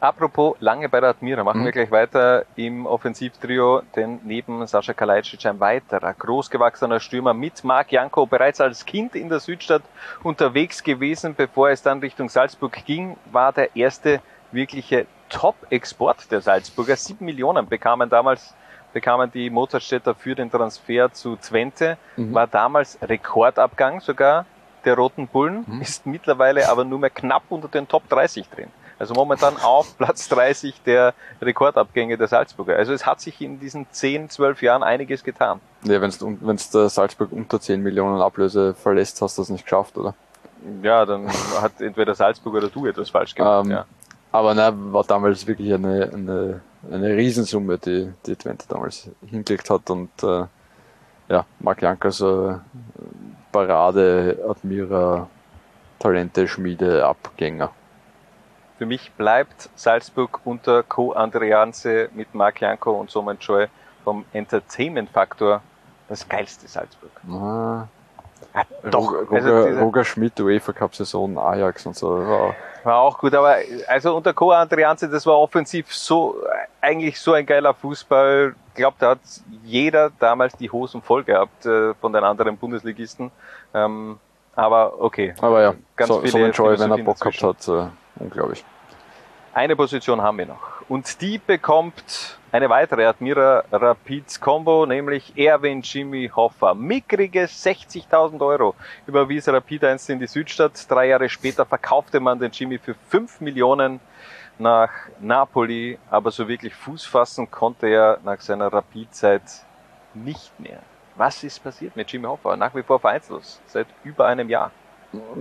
Apropos 0.00 0.54
lange 0.60 0.88
bei 0.88 1.00
der 1.00 1.10
Admira, 1.10 1.42
machen 1.42 1.62
Mhm. 1.62 1.64
wir 1.64 1.72
gleich 1.72 1.90
weiter 1.90 2.44
im 2.54 2.86
Offensivtrio, 2.86 3.82
denn 3.96 4.20
neben 4.22 4.64
Sascha 4.68 4.92
Kalajdzic 4.92 5.44
ein 5.46 5.58
weiterer 5.58 6.14
großgewachsener 6.14 7.00
Stürmer 7.00 7.34
mit 7.34 7.64
Marc 7.64 7.90
Janko 7.90 8.24
bereits 8.26 8.60
als 8.60 8.84
Kind 8.86 9.16
in 9.16 9.28
der 9.28 9.40
Südstadt 9.40 9.82
unterwegs 10.22 10.84
gewesen, 10.84 11.34
bevor 11.34 11.70
es 11.70 11.82
dann 11.82 11.98
Richtung 11.98 12.28
Salzburg 12.28 12.84
ging, 12.86 13.16
war 13.32 13.52
der 13.52 13.74
erste 13.74 14.20
wirkliche 14.52 15.06
Top-Export 15.30 16.30
der 16.30 16.42
Salzburger. 16.42 16.94
Sieben 16.94 17.24
Millionen 17.24 17.66
bekamen 17.66 18.08
damals 18.08 18.54
bekamen 18.92 19.30
die 19.32 19.50
Mozartstädter 19.50 20.14
für 20.14 20.34
den 20.34 20.50
Transfer 20.50 21.12
zu 21.12 21.36
Twente, 21.36 21.96
Mhm. 22.16 22.34
war 22.34 22.46
damals 22.46 22.98
Rekordabgang 23.02 24.00
sogar 24.00 24.44
der 24.84 24.94
Roten 24.96 25.26
Bullen, 25.28 25.64
Mhm. 25.66 25.80
ist 25.82 26.06
mittlerweile 26.06 26.68
aber 26.68 26.84
nur 26.84 26.98
mehr 26.98 27.10
knapp 27.10 27.42
unter 27.50 27.68
den 27.68 27.86
Top 27.88 28.08
30 28.08 28.48
drin. 28.48 28.68
Also 28.98 29.14
momentan 29.14 29.54
auf 29.62 29.96
Platz 29.96 30.28
30 30.28 30.82
der 30.84 31.14
Rekordabgänge 31.40 32.16
der 32.18 32.26
Salzburger. 32.26 32.76
Also 32.76 32.92
es 32.92 33.06
hat 33.06 33.20
sich 33.20 33.40
in 33.40 33.60
diesen 33.60 33.86
10, 33.90 34.28
12 34.28 34.62
Jahren 34.62 34.82
einiges 34.82 35.22
getan. 35.22 35.60
Ja, 35.84 36.00
wenn's 36.00 36.18
wenn's 36.20 36.70
der 36.70 36.88
Salzburg 36.88 37.30
unter 37.32 37.60
10 37.60 37.82
Millionen 37.82 38.20
Ablöse 38.20 38.74
verlässt, 38.74 39.20
hast 39.22 39.38
du 39.38 39.42
das 39.42 39.50
nicht 39.50 39.64
geschafft, 39.64 39.96
oder? 39.96 40.14
Ja, 40.82 41.06
dann 41.06 41.28
hat 41.62 41.80
entweder 41.80 42.14
Salzburg 42.16 42.54
oder 42.54 42.68
du 42.68 42.86
etwas 42.86 43.10
falsch 43.10 43.34
gemacht. 43.34 43.66
Ähm, 43.66 43.70
ja. 43.70 43.84
Aber 44.32 44.54
ne, 44.54 44.72
war 44.92 45.04
damals 45.04 45.46
wirklich 45.46 45.72
eine, 45.72 46.10
eine, 46.12 46.60
eine 46.90 47.16
Riesensumme, 47.16 47.78
die, 47.78 48.12
die 48.26 48.36
Twente 48.36 48.66
damals 48.68 49.10
hingelegt 49.26 49.68
hat 49.70 49.90
und 49.90 50.10
äh, 50.22 50.44
ja, 51.28 51.44
Marc 51.60 51.82
Janka 51.82 52.10
so 52.10 52.50
äh, 52.50 52.58
Parade, 53.52 54.38
Admira, 54.48 55.28
Talente, 55.98 56.46
Schmiede, 56.46 57.04
Abgänger. 57.04 57.70
Für 58.78 58.86
mich 58.86 59.10
bleibt 59.12 59.68
Salzburg 59.74 60.40
unter 60.44 60.84
Co. 60.84 61.12
Andreanze 61.12 62.10
mit 62.14 62.34
Marc 62.34 62.60
Janko 62.60 62.92
und 62.92 63.10
Soman 63.10 63.38
Joy 63.40 63.66
vom 64.04 64.24
Entertainment-Faktor 64.32 65.62
das 66.08 66.28
geilste 66.28 66.68
Salzburg. 66.68 67.10
Ah, 67.28 67.88
Ja, 68.54 68.90
doch, 68.90 69.12
Roger, 69.12 69.32
also 69.34 69.48
Roger, 69.50 69.68
diese- 69.70 69.80
Roger 69.80 70.04
Schmidt, 70.04 70.40
UEFA 70.40 70.72
Cup 70.72 70.94
Saison, 70.94 71.38
Ajax 71.38 71.86
und 71.86 71.96
so. 71.96 72.08
Wow. 72.10 72.54
War 72.84 73.00
auch 73.00 73.18
gut, 73.18 73.34
aber 73.34 73.56
also 73.88 74.16
unter 74.16 74.32
Co. 74.32 74.52
Andreanze, 74.52 75.08
das 75.08 75.26
war 75.26 75.38
offensiv 75.38 75.92
so, 75.94 76.36
eigentlich 76.80 77.20
so 77.20 77.32
ein 77.32 77.44
geiler 77.44 77.74
Fußball. 77.74 78.54
Ich 78.68 78.74
glaube, 78.74 78.96
da 79.00 79.10
hat 79.10 79.18
jeder 79.64 80.10
damals 80.18 80.56
die 80.56 80.70
Hosen 80.70 81.02
voll 81.02 81.24
gehabt 81.24 81.66
äh, 81.66 81.92
von 81.94 82.12
den 82.12 82.22
anderen 82.24 82.56
Bundesligisten. 82.56 83.30
Ähm, 83.74 84.18
aber 84.54 85.00
okay. 85.00 85.34
Aber 85.40 85.60
ja, 85.62 85.74
Ganz 85.96 86.08
so, 86.08 86.20
viele 86.20 86.30
so 86.30 86.38
ein 86.38 86.52
Joy, 86.52 86.78
wenn 86.78 86.90
er 86.90 86.98
Bock 86.98 87.20
gehabt 87.20 87.42
hat, 87.42 87.68
äh, 87.68 87.88
unglaublich. 88.20 88.64
Eine 89.58 89.74
Position 89.74 90.22
haben 90.22 90.38
wir 90.38 90.46
noch. 90.46 90.88
Und 90.88 91.20
die 91.20 91.38
bekommt 91.38 92.38
eine 92.52 92.70
weitere 92.70 93.04
Admira 93.06 93.64
Rapids 93.72 94.40
Combo, 94.40 94.86
nämlich 94.86 95.36
Erwin 95.36 95.82
Jimmy 95.82 96.30
Hoffa. 96.32 96.74
Mickrige 96.74 97.42
60.000 97.42 98.40
Euro 98.40 98.76
überwies 99.08 99.48
Rapid 99.48 99.82
einst 99.82 100.08
in 100.10 100.20
die 100.20 100.28
Südstadt. 100.28 100.88
Drei 100.88 101.08
Jahre 101.08 101.28
später 101.28 101.66
verkaufte 101.66 102.20
man 102.20 102.38
den 102.38 102.52
Jimmy 102.52 102.78
für 102.78 102.94
5 103.08 103.40
Millionen 103.40 103.98
nach 104.60 104.92
Napoli. 105.18 105.98
Aber 106.08 106.30
so 106.30 106.46
wirklich 106.46 106.72
Fuß 106.76 107.04
fassen 107.06 107.50
konnte 107.50 107.88
er 107.88 108.20
nach 108.22 108.40
seiner 108.40 108.72
Rapid-Zeit 108.72 109.42
nicht 110.14 110.52
mehr. 110.60 110.78
Was 111.16 111.42
ist 111.42 111.64
passiert 111.64 111.96
mit 111.96 112.12
Jimmy 112.12 112.26
Hoffa? 112.26 112.56
Nach 112.56 112.72
wie 112.76 112.84
vor 112.84 113.00
vereinslos. 113.00 113.60
Seit 113.66 113.88
über 114.04 114.24
einem 114.24 114.48
Jahr. 114.48 114.70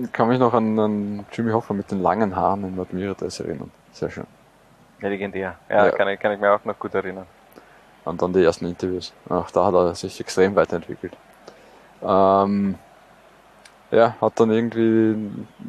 Ich 0.02 0.12
kann 0.12 0.28
mich 0.28 0.40
noch 0.40 0.56
an, 0.56 0.80
an 0.80 1.26
Jimmy 1.32 1.52
Hoffa 1.52 1.76
mit 1.76 1.92
den 1.92 2.02
langen 2.02 2.36
Haaren 2.36 2.64
in 2.64 2.80
Admira 2.80 3.14
erinnern. 3.22 3.70
Sehr 3.98 4.12
schön. 4.12 4.28
Ja, 5.02 5.10
legendär. 5.10 5.56
Ja, 5.70 5.86
Ja. 5.88 5.92
Kann, 5.92 6.08
ich, 6.10 6.20
kann 6.20 6.32
ich 6.32 6.40
mir 6.40 6.52
auch 6.52 6.64
noch 6.64 6.78
gut 6.78 6.94
erinnern. 6.94 7.26
Und 8.06 8.22
dann 8.22 8.32
die 8.32 8.44
ersten 8.44 8.68
Interviews. 8.68 9.12
Ach, 9.28 9.50
da 9.50 9.66
hat 9.66 9.74
er 9.74 9.96
sich 9.96 10.20
extrem 10.20 10.56
weiterentwickelt. 10.56 11.14
Ähm, 12.04 12.76
ja, 13.90 14.16
hat 14.22 14.40
dann 14.40 14.52
irgendwie, 14.52 15.16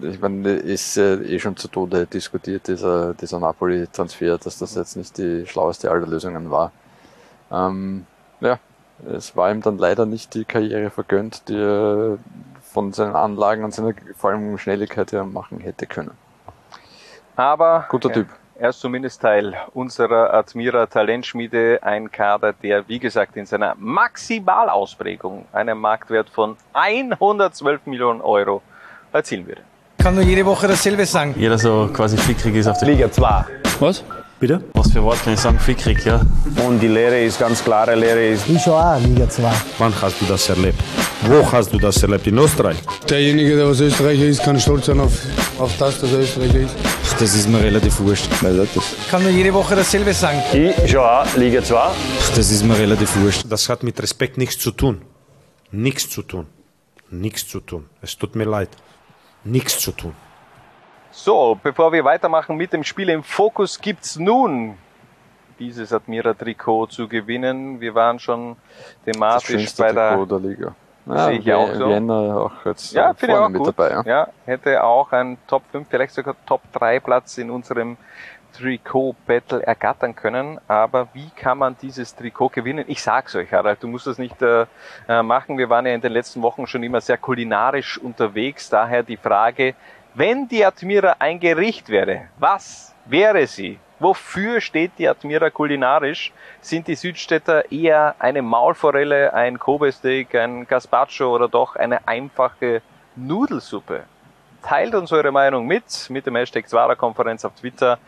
ich 0.02 0.20
meine, 0.20 0.50
ist 0.50 0.98
äh, 0.98 1.14
eh 1.22 1.38
schon 1.38 1.56
zu 1.56 1.68
Tode 1.68 2.06
diskutiert, 2.06 2.68
dieser, 2.68 3.14
dieser 3.14 3.40
Napoli-Transfer, 3.40 4.36
dass 4.36 4.58
das 4.58 4.74
jetzt 4.74 4.96
nicht 4.96 5.16
die 5.16 5.46
schlaueste 5.46 5.90
aller 5.90 6.06
Lösungen 6.06 6.50
war. 6.50 6.70
Ähm, 7.50 8.06
ja, 8.40 8.58
es 9.10 9.34
war 9.36 9.50
ihm 9.50 9.62
dann 9.62 9.78
leider 9.78 10.04
nicht 10.04 10.34
die 10.34 10.44
Karriere 10.44 10.90
vergönnt, 10.90 11.48
die 11.48 11.56
er 11.56 12.18
von 12.60 12.92
seinen 12.92 13.16
Anlagen 13.16 13.64
und 13.64 13.72
seiner 13.72 13.94
vor 14.16 14.30
allem 14.30 14.58
Schnelligkeit 14.58 15.12
her 15.12 15.24
machen 15.24 15.60
hätte 15.60 15.86
können. 15.86 16.10
Aber 17.38 17.86
Guter 17.88 18.12
Typ. 18.12 18.26
er 18.58 18.70
ist 18.70 18.80
zumindest 18.80 19.22
Teil 19.22 19.54
unserer 19.72 20.34
Admira 20.34 20.86
Talentschmiede, 20.86 21.78
ein 21.82 22.10
Kader, 22.10 22.52
der 22.52 22.88
wie 22.88 22.98
gesagt 22.98 23.36
in 23.36 23.46
seiner 23.46 23.76
Maximalausprägung 23.78 25.44
einen 25.52 25.78
Marktwert 25.78 26.28
von 26.30 26.56
112 26.72 27.86
Millionen 27.86 28.20
Euro 28.22 28.60
erzielen 29.12 29.46
würde. 29.46 29.60
Ich 29.98 30.04
kann 30.04 30.16
nur 30.16 30.24
jede 30.24 30.44
Woche 30.44 30.66
dasselbe 30.66 31.06
sagen. 31.06 31.36
Jeder 31.38 31.58
so 31.58 31.88
quasi 31.92 32.16
fickrig 32.16 32.56
ist 32.56 32.66
auf 32.66 32.78
der 32.78 32.88
Liga 32.88 33.08
2. 33.08 33.44
Was? 33.78 34.02
Bitte? 34.40 34.62
Was 34.74 34.90
für 34.90 35.02
Wort 35.04 35.22
kann 35.22 35.34
ich 35.34 35.40
sagen? 35.40 35.60
Fickrig, 35.60 36.04
ja. 36.04 36.20
Und 36.66 36.80
die 36.80 36.88
Lehre 36.88 37.20
ist 37.20 37.38
ganz 37.38 37.62
klare 37.62 37.94
Lehre 37.94 38.30
ist, 38.30 38.48
Ich 38.48 38.62
schon 38.62 38.72
auch 38.72 38.98
Liga 39.00 39.28
2. 39.28 39.48
Wann 39.78 39.92
hast 40.02 40.20
du 40.20 40.26
das 40.26 40.48
erlebt? 40.48 40.80
Wo 41.22 41.52
hast 41.52 41.72
du 41.72 41.78
das 41.78 42.02
erlebt? 42.02 42.26
In 42.26 42.38
Österreich? 42.38 42.78
Derjenige, 43.08 43.56
der 43.56 43.68
was 43.68 43.80
Österreicher 43.80 44.24
ist, 44.24 44.42
kann 44.42 44.58
stolz 44.58 44.86
sein 44.86 44.98
auf, 44.98 45.12
auf 45.58 45.76
das, 45.78 46.00
dass 46.00 46.12
er 46.12 46.20
Österreicher 46.20 46.60
ist. 46.60 46.76
Das 47.20 47.34
ist 47.34 47.48
mir 47.48 47.60
relativ 47.60 47.98
wurscht. 47.98 48.28
Ich 48.30 49.10
kann 49.10 49.22
nur 49.24 49.32
jede 49.32 49.52
Woche 49.52 49.74
dasselbe 49.74 50.12
sagen. 50.12 50.40
ich 50.52 50.88
schon 50.88 51.00
auch 51.00 51.34
Liga 51.34 51.60
2. 51.60 51.76
Ach, 51.76 51.94
das 52.36 52.52
ist 52.52 52.62
mir 52.62 52.78
relativ 52.78 53.16
wurscht. 53.20 53.44
Das 53.48 53.68
hat 53.68 53.82
mit 53.82 54.00
Respekt 54.00 54.38
nichts 54.38 54.56
zu 54.60 54.70
tun. 54.70 55.02
Nichts 55.72 56.08
zu 56.08 56.22
tun. 56.22 56.46
Nichts 57.10 57.48
zu 57.48 57.58
tun. 57.58 57.90
Es 58.02 58.16
tut 58.16 58.36
mir 58.36 58.44
leid. 58.44 58.68
Nichts 59.42 59.80
zu 59.80 59.90
tun. 59.90 60.14
So, 61.10 61.58
bevor 61.60 61.90
wir 61.92 62.04
weitermachen 62.04 62.56
mit 62.56 62.72
dem 62.72 62.84
Spiel 62.84 63.08
im 63.08 63.24
Fokus, 63.24 63.80
gibt's 63.80 64.16
nun 64.16 64.76
dieses 65.58 65.92
Admira-Trikot 65.92 66.86
zu 66.86 67.08
gewinnen. 67.08 67.80
Wir 67.80 67.96
waren 67.96 68.20
schon 68.20 68.54
thematisch 69.04 69.74
bei 69.74 69.92
der 69.92 70.10
Trikot 70.10 70.26
der 70.26 70.38
Liga. 71.08 71.24
Sehe 71.26 71.38
ich 71.38 71.52
auch 71.54 71.74
so. 71.74 71.88
Vienna 71.88 72.36
auch 72.36 72.64
jetzt 72.64 72.92
Ja, 72.92 73.14
finde 73.14 73.34
ich 73.34 73.38
vorne 73.38 73.44
auch 73.46 73.48
mit 73.50 73.58
gut. 73.60 73.68
dabei. 73.78 73.90
Ja. 73.90 74.02
Ja, 74.04 74.28
hätte 74.46 74.82
auch 74.84 75.12
ein 75.12 75.38
Top 75.46 75.62
5, 75.72 75.86
vielleicht 75.88 76.14
sogar 76.14 76.34
Top 76.46 76.60
3 76.72 77.00
Platz 77.00 77.38
in 77.38 77.50
unserem 77.50 77.96
Trikot-Battle 78.56 79.62
ergattern 79.62 80.14
können. 80.14 80.58
Aber 80.68 81.08
wie 81.12 81.30
kann 81.36 81.58
man 81.58 81.76
dieses 81.80 82.14
Trikot 82.14 82.50
gewinnen? 82.50 82.84
Ich 82.88 83.02
sag's 83.02 83.34
euch, 83.36 83.52
Harald, 83.52 83.82
du 83.82 83.88
musst 83.88 84.06
das 84.06 84.18
nicht 84.18 84.40
äh, 84.42 84.66
äh, 85.08 85.22
machen. 85.22 85.58
Wir 85.58 85.68
waren 85.70 85.86
ja 85.86 85.94
in 85.94 86.00
den 86.00 86.12
letzten 86.12 86.42
Wochen 86.42 86.66
schon 86.66 86.82
immer 86.82 87.00
sehr 87.00 87.18
kulinarisch 87.18 87.98
unterwegs. 87.98 88.68
Daher 88.68 89.02
die 89.02 89.16
Frage, 89.16 89.74
wenn 90.14 90.48
die 90.48 90.64
Admira 90.64 91.16
ein 91.18 91.38
Gericht 91.38 91.88
wäre, 91.88 92.22
was 92.38 92.94
wäre 93.06 93.46
sie? 93.46 93.78
Wofür 94.00 94.60
steht 94.60 94.92
die 94.98 95.08
Admira 95.08 95.50
kulinarisch? 95.50 96.32
Sind 96.60 96.86
die 96.86 96.94
Südstädter 96.94 97.70
eher 97.72 98.14
eine 98.20 98.42
Maulforelle, 98.42 99.34
ein 99.34 99.58
Kobe-Steak, 99.58 100.34
ein 100.36 100.66
Gazpacho 100.68 101.34
oder 101.34 101.48
doch 101.48 101.74
eine 101.74 102.06
einfache 102.06 102.80
Nudelsuppe? 103.16 104.04
Teilt 104.62 104.94
uns 104.94 105.10
eure 105.12 105.32
Meinung 105.32 105.66
mit, 105.66 106.10
mit 106.10 106.26
dem 106.26 106.36
Hashtag 106.36 106.68
Zwarer-Konferenz 106.68 107.44
auf 107.44 107.54
Twitter 107.54 107.98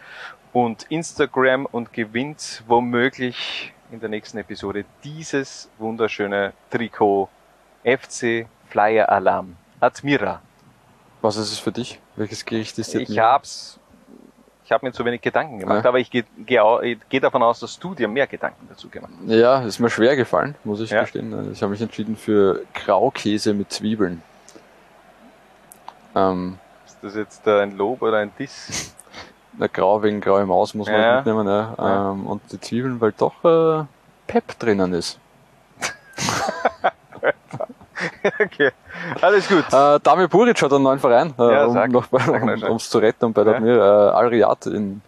und 0.52 0.84
Instagram 0.90 1.66
und 1.66 1.92
gewinnt 1.92 2.62
womöglich 2.68 3.72
in 3.90 3.98
der 3.98 4.08
nächsten 4.08 4.38
Episode 4.38 4.84
dieses 5.02 5.68
wunderschöne 5.78 6.52
Trikot 6.70 7.28
FC 7.82 8.46
Flyer 8.68 9.08
Alarm 9.08 9.56
Admira. 9.80 10.40
Was 11.20 11.36
ist 11.36 11.50
es 11.50 11.58
für 11.58 11.72
dich? 11.72 11.98
Welches 12.14 12.44
Gericht 12.44 12.78
ist 12.78 12.94
jetzt 12.94 13.10
Ich 13.10 13.18
hab's, 13.18 13.79
ich 14.70 14.72
habe 14.72 14.86
mir 14.86 14.92
zu 14.92 15.04
wenig 15.04 15.20
Gedanken 15.20 15.58
gemacht, 15.58 15.82
Ja. 15.82 15.88
aber 15.88 15.98
ich 15.98 16.12
gehe 16.12 16.22
geh, 16.46 17.18
davon 17.18 17.42
aus, 17.42 17.58
dass 17.58 17.76
du 17.80 17.92
dir 17.92 18.06
mehr 18.06 18.28
Gedanken 18.28 18.68
dazu 18.68 18.88
gemacht 18.88 19.10
hast. 19.20 19.28
Ja, 19.34 19.62
ist 19.62 19.80
mir 19.80 19.90
schwer 19.90 20.14
gefallen, 20.14 20.54
muss 20.62 20.78
ich 20.78 20.90
Ja. 20.90 21.00
gestehen. 21.00 21.50
Ich 21.52 21.60
habe 21.60 21.72
mich 21.72 21.82
entschieden 21.82 22.16
für 22.16 22.62
Graukäse 22.72 23.52
mit 23.52 23.72
Zwiebeln. 23.72 24.22
Ähm, 26.14 26.58
Ist 26.86 26.98
das 27.02 27.16
jetzt 27.16 27.44
äh, 27.48 27.62
ein 27.62 27.76
Lob 27.76 28.00
oder 28.02 28.18
ein 28.18 28.30
Diss? 28.38 28.94
na, 29.58 29.66
grau 29.66 30.04
wegen 30.04 30.20
graue 30.20 30.46
Maus 30.46 30.72
muss 30.74 30.86
man 30.86 31.00
Ja. 31.00 31.16
mitnehmen. 31.16 31.48
Ja. 31.48 32.12
Ähm, 32.12 32.28
und 32.28 32.40
die 32.52 32.60
Zwiebeln, 32.60 33.00
weil 33.00 33.10
doch 33.10 33.44
äh, 33.44 33.84
Pep 34.28 34.56
drinnen 34.60 34.92
ist. 34.92 35.18
okay, 38.40 38.70
alles 39.20 39.48
gut. 39.48 39.64
Äh, 39.72 40.00
Dami 40.00 40.26
Buric 40.26 40.60
hat 40.62 40.72
einen 40.72 40.84
neuen 40.84 40.98
Verein, 40.98 41.34
äh, 41.38 41.52
Ja, 41.52 41.64
um 41.66 41.90
noch 41.92 42.06
bei, 42.06 42.24
um, 42.28 42.62
ums 42.64 42.90
zu 42.90 42.98
retten 42.98 43.26
und 43.26 43.32
bei 43.32 43.44
der 43.44 43.52
Ja. 43.54 43.58
Admir, 43.58 43.76
äh, 43.76 43.80
Al 44.16 44.26
Riyad 44.28 44.66
in 44.66 45.02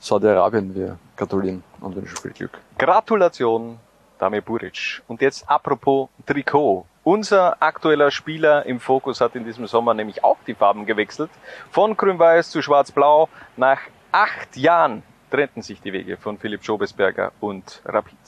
Saudi-Arabien. 0.00 0.74
Wir 0.74 0.98
gratulieren 1.16 1.62
und 1.80 1.96
wünschen 1.96 2.16
viel 2.16 2.32
Glück. 2.32 2.58
Gratulation, 2.78 3.78
Dame 4.18 4.42
Buric. 4.42 5.02
Und 5.08 5.20
jetzt 5.20 5.48
apropos 5.48 6.08
Trikot. 6.26 6.86
Unser 7.04 7.56
aktueller 7.62 8.10
Spieler 8.10 8.66
im 8.66 8.80
Fokus 8.80 9.20
hat 9.20 9.34
in 9.34 9.44
diesem 9.44 9.66
Sommer 9.66 9.94
nämlich 9.94 10.22
auch 10.22 10.36
die 10.46 10.54
Farben 10.54 10.84
gewechselt. 10.84 11.30
Von 11.70 11.96
grün-weiß 11.96 12.50
zu 12.50 12.60
schwarz-blau. 12.60 13.28
Nach 13.56 13.80
acht 14.12 14.56
Jahren 14.56 15.02
trennten 15.30 15.62
sich 15.62 15.80
die 15.80 15.92
Wege 15.92 16.16
von 16.16 16.38
Philipp 16.38 16.62
Schobesberger 16.64 17.32
und 17.40 17.80
Rapid. 17.86 18.18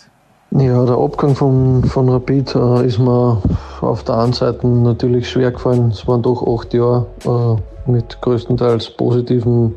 Ja, 0.53 0.85
der 0.85 0.97
Abgang 0.97 1.37
von, 1.37 1.85
von 1.85 2.09
Rapid 2.09 2.57
äh, 2.57 2.85
ist 2.85 2.99
mir 2.99 3.41
auf 3.83 4.03
der 4.03 4.19
einen 4.19 4.33
Seite 4.33 4.67
natürlich 4.67 5.31
schwer 5.31 5.53
gefallen. 5.53 5.91
Es 5.93 6.09
waren 6.09 6.23
doch 6.23 6.45
acht 6.45 6.75
Jahre 6.75 7.07
äh, 7.25 7.89
mit 7.91 8.21
größtenteils 8.21 8.91
positiven 8.91 9.77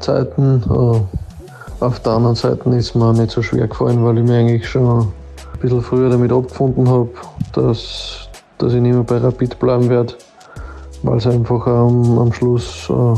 Zeiten. 0.00 0.64
Äh, 0.68 1.84
auf 1.84 2.00
der 2.00 2.12
anderen 2.12 2.34
Seite 2.34 2.68
ist 2.70 2.96
mir 2.96 3.12
nicht 3.12 3.30
so 3.30 3.40
schwer 3.40 3.68
gefallen, 3.68 4.04
weil 4.04 4.18
ich 4.18 4.24
mir 4.24 4.38
eigentlich 4.38 4.68
schon 4.68 5.02
ein 5.02 5.60
bisschen 5.60 5.80
früher 5.80 6.10
damit 6.10 6.32
abgefunden 6.32 6.88
habe, 6.88 7.10
dass, 7.52 8.28
dass 8.58 8.72
ich 8.72 8.80
nicht 8.80 8.94
mehr 8.94 9.04
bei 9.04 9.18
Rapid 9.18 9.60
bleiben 9.60 9.88
werde, 9.88 10.14
weil 11.04 11.18
es 11.18 11.26
einfach 11.28 11.68
am, 11.68 12.18
am 12.18 12.32
Schluss 12.32 12.90
äh, 12.90 13.14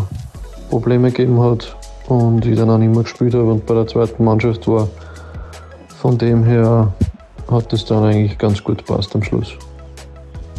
Probleme 0.68 1.10
gegeben 1.10 1.40
hat 1.40 1.74
und 2.08 2.44
ich 2.44 2.58
dann 2.58 2.68
auch 2.68 2.76
nicht 2.76 2.92
mehr 2.92 3.04
gespielt 3.04 3.32
habe 3.32 3.50
und 3.50 3.64
bei 3.64 3.72
der 3.72 3.86
zweiten 3.86 4.22
Mannschaft 4.22 4.68
war. 4.68 4.88
Von 6.00 6.16
dem 6.16 6.44
her 6.44 6.90
hat 7.50 7.70
es 7.74 7.84
dann 7.84 8.04
eigentlich 8.04 8.38
ganz 8.38 8.64
gut 8.64 8.78
gepasst 8.78 9.14
am 9.14 9.22
Schluss. 9.22 9.52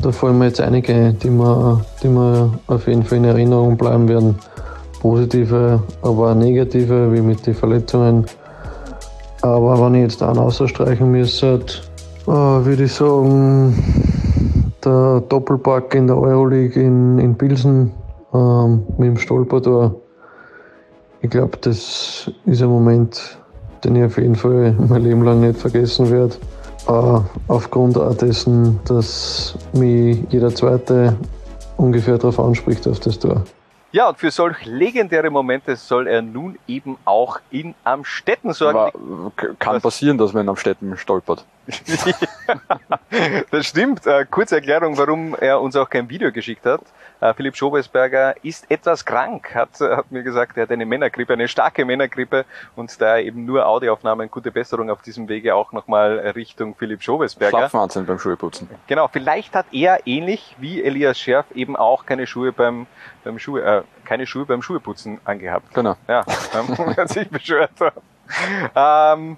Da 0.04 0.12
fallen 0.12 0.38
mir 0.38 0.46
jetzt 0.46 0.62
einige, 0.62 0.94
ein, 0.94 1.18
die 1.18 1.32
mir, 1.32 1.84
die 2.04 2.10
mir 2.10 2.60
auf 2.68 2.88
jeden 2.88 3.02
Fall 3.02 3.18
in 3.18 3.24
Erinnerung 3.24 3.76
bleiben 3.76 4.08
werden. 4.08 4.36
Positive, 5.00 5.82
aber 6.04 6.32
auch 6.32 6.36
negative, 6.36 7.12
wie 7.12 7.22
mit 7.22 7.48
den 7.48 7.56
Verletzungen. 7.56 8.28
Aber 9.42 9.84
wenn 9.84 9.96
ich 9.96 10.02
jetzt 10.04 10.22
einen 10.22 10.38
ausstreichen 10.38 11.10
müsste, 11.10 11.60
äh, 12.28 12.30
würde 12.30 12.84
ich 12.84 12.94
sagen, 12.94 13.74
der 14.86 15.22
Doppelpack 15.22 15.96
in 15.96 16.06
der 16.06 16.20
Euroleague 16.20 16.80
in, 16.80 17.18
in 17.18 17.36
Pilsen 17.36 17.92
ähm, 18.32 18.84
mit 19.00 19.08
dem 19.08 19.18
Stolpertor. 19.18 19.96
Ich 21.24 21.32
glaube, 21.32 21.58
das 21.62 22.30
ist 22.46 22.62
ein 22.62 22.70
Moment, 22.70 23.40
den 23.84 23.96
ich 23.96 24.04
auf 24.06 24.18
jeden 24.18 24.36
Fall 24.36 24.76
mein 24.88 25.04
Leben 25.04 25.24
lang 25.24 25.42
nicht 25.42 25.60
vergessen 25.60 26.10
werde. 26.12 26.36
Äh, 26.88 27.20
aufgrund 27.48 27.98
auch 27.98 28.16
dessen, 28.16 28.80
dass 28.86 29.56
mich 29.74 30.20
jeder 30.30 30.54
Zweite 30.54 31.16
ungefähr 31.78 32.18
darauf 32.18 32.40
anspricht, 32.40 32.88
auf 32.88 33.00
das 33.00 33.20
Tor. 33.20 33.44
Ja, 33.94 34.08
und 34.08 34.18
für 34.18 34.32
solch 34.32 34.66
legendäre 34.66 35.30
Momente 35.30 35.76
soll 35.76 36.08
er 36.08 36.22
nun 36.22 36.58
eben 36.66 36.98
auch 37.04 37.40
in 37.52 37.76
Amstetten 37.84 38.54
sorgen. 38.54 38.78
Aber 38.80 38.92
k- 39.36 39.50
kann 39.60 39.82
passieren, 39.82 40.18
dass 40.18 40.32
man 40.32 40.48
am 40.48 40.56
Städten 40.56 40.96
stolpert. 40.98 41.44
das 43.52 43.66
stimmt. 43.66 44.06
Äh, 44.08 44.26
kurze 44.30 44.56
Erklärung, 44.56 44.98
warum 44.98 45.36
er 45.40 45.60
uns 45.60 45.76
auch 45.76 45.90
kein 45.90 46.10
Video 46.10 46.32
geschickt 46.32 46.66
hat. 46.66 46.82
Äh, 47.22 47.36
Philipp 47.36 47.56
Schobesberger 47.56 48.36
ist 48.44 48.70
etwas 48.72 49.06
krank, 49.06 49.54
hat, 49.54 49.80
äh, 49.80 49.96
hat 49.96 50.12
mir 50.12 50.24
gesagt, 50.24 50.58
er 50.58 50.64
hat 50.64 50.72
eine 50.72 50.86
Männergrippe, 50.86 51.34
eine 51.34 51.48
starke 51.48 51.86
Männergrippe 51.86 52.46
und 52.76 53.00
da 53.00 53.20
eben 53.20 53.46
nur 53.46 53.68
Audioaufnahmen, 53.68 54.30
gute 54.32 54.52
Besserung 54.52 54.90
auf 54.90 55.04
diesem 55.04 55.30
Wege 55.30 55.54
auch 55.54 55.72
nochmal 55.72 56.18
Richtung 56.36 56.76
Philipp 56.76 57.04
Schobesberger. 57.04 57.60
Schlafwahnsinn 57.60 58.08
beim 58.08 58.18
Schuheputzen. 58.18 58.68
Genau, 58.88 59.08
vielleicht 59.08 59.54
hat 59.56 59.68
er 59.72 60.00
ähnlich 60.06 60.56
wie 60.60 60.84
Elias 60.84 61.20
Scherf 61.20 61.46
eben 61.54 61.76
auch 61.76 62.08
keine 62.08 62.26
Schuhe 62.26 62.52
beim, 62.52 62.88
beim 63.24 63.38
Schuhe, 63.38 63.62
äh, 63.62 63.84
keine 64.04 64.26
Schuhe 64.26 64.46
beim 64.46 64.64
Schuheputzen 64.64 65.22
angehabt. 65.24 65.74
Genau. 65.76 65.96
Ja, 66.08 66.26
ähm, 66.56 66.98
hat 66.98 67.10
sich 67.10 67.30
beschwert. 67.30 67.72
Ähm, 68.76 69.38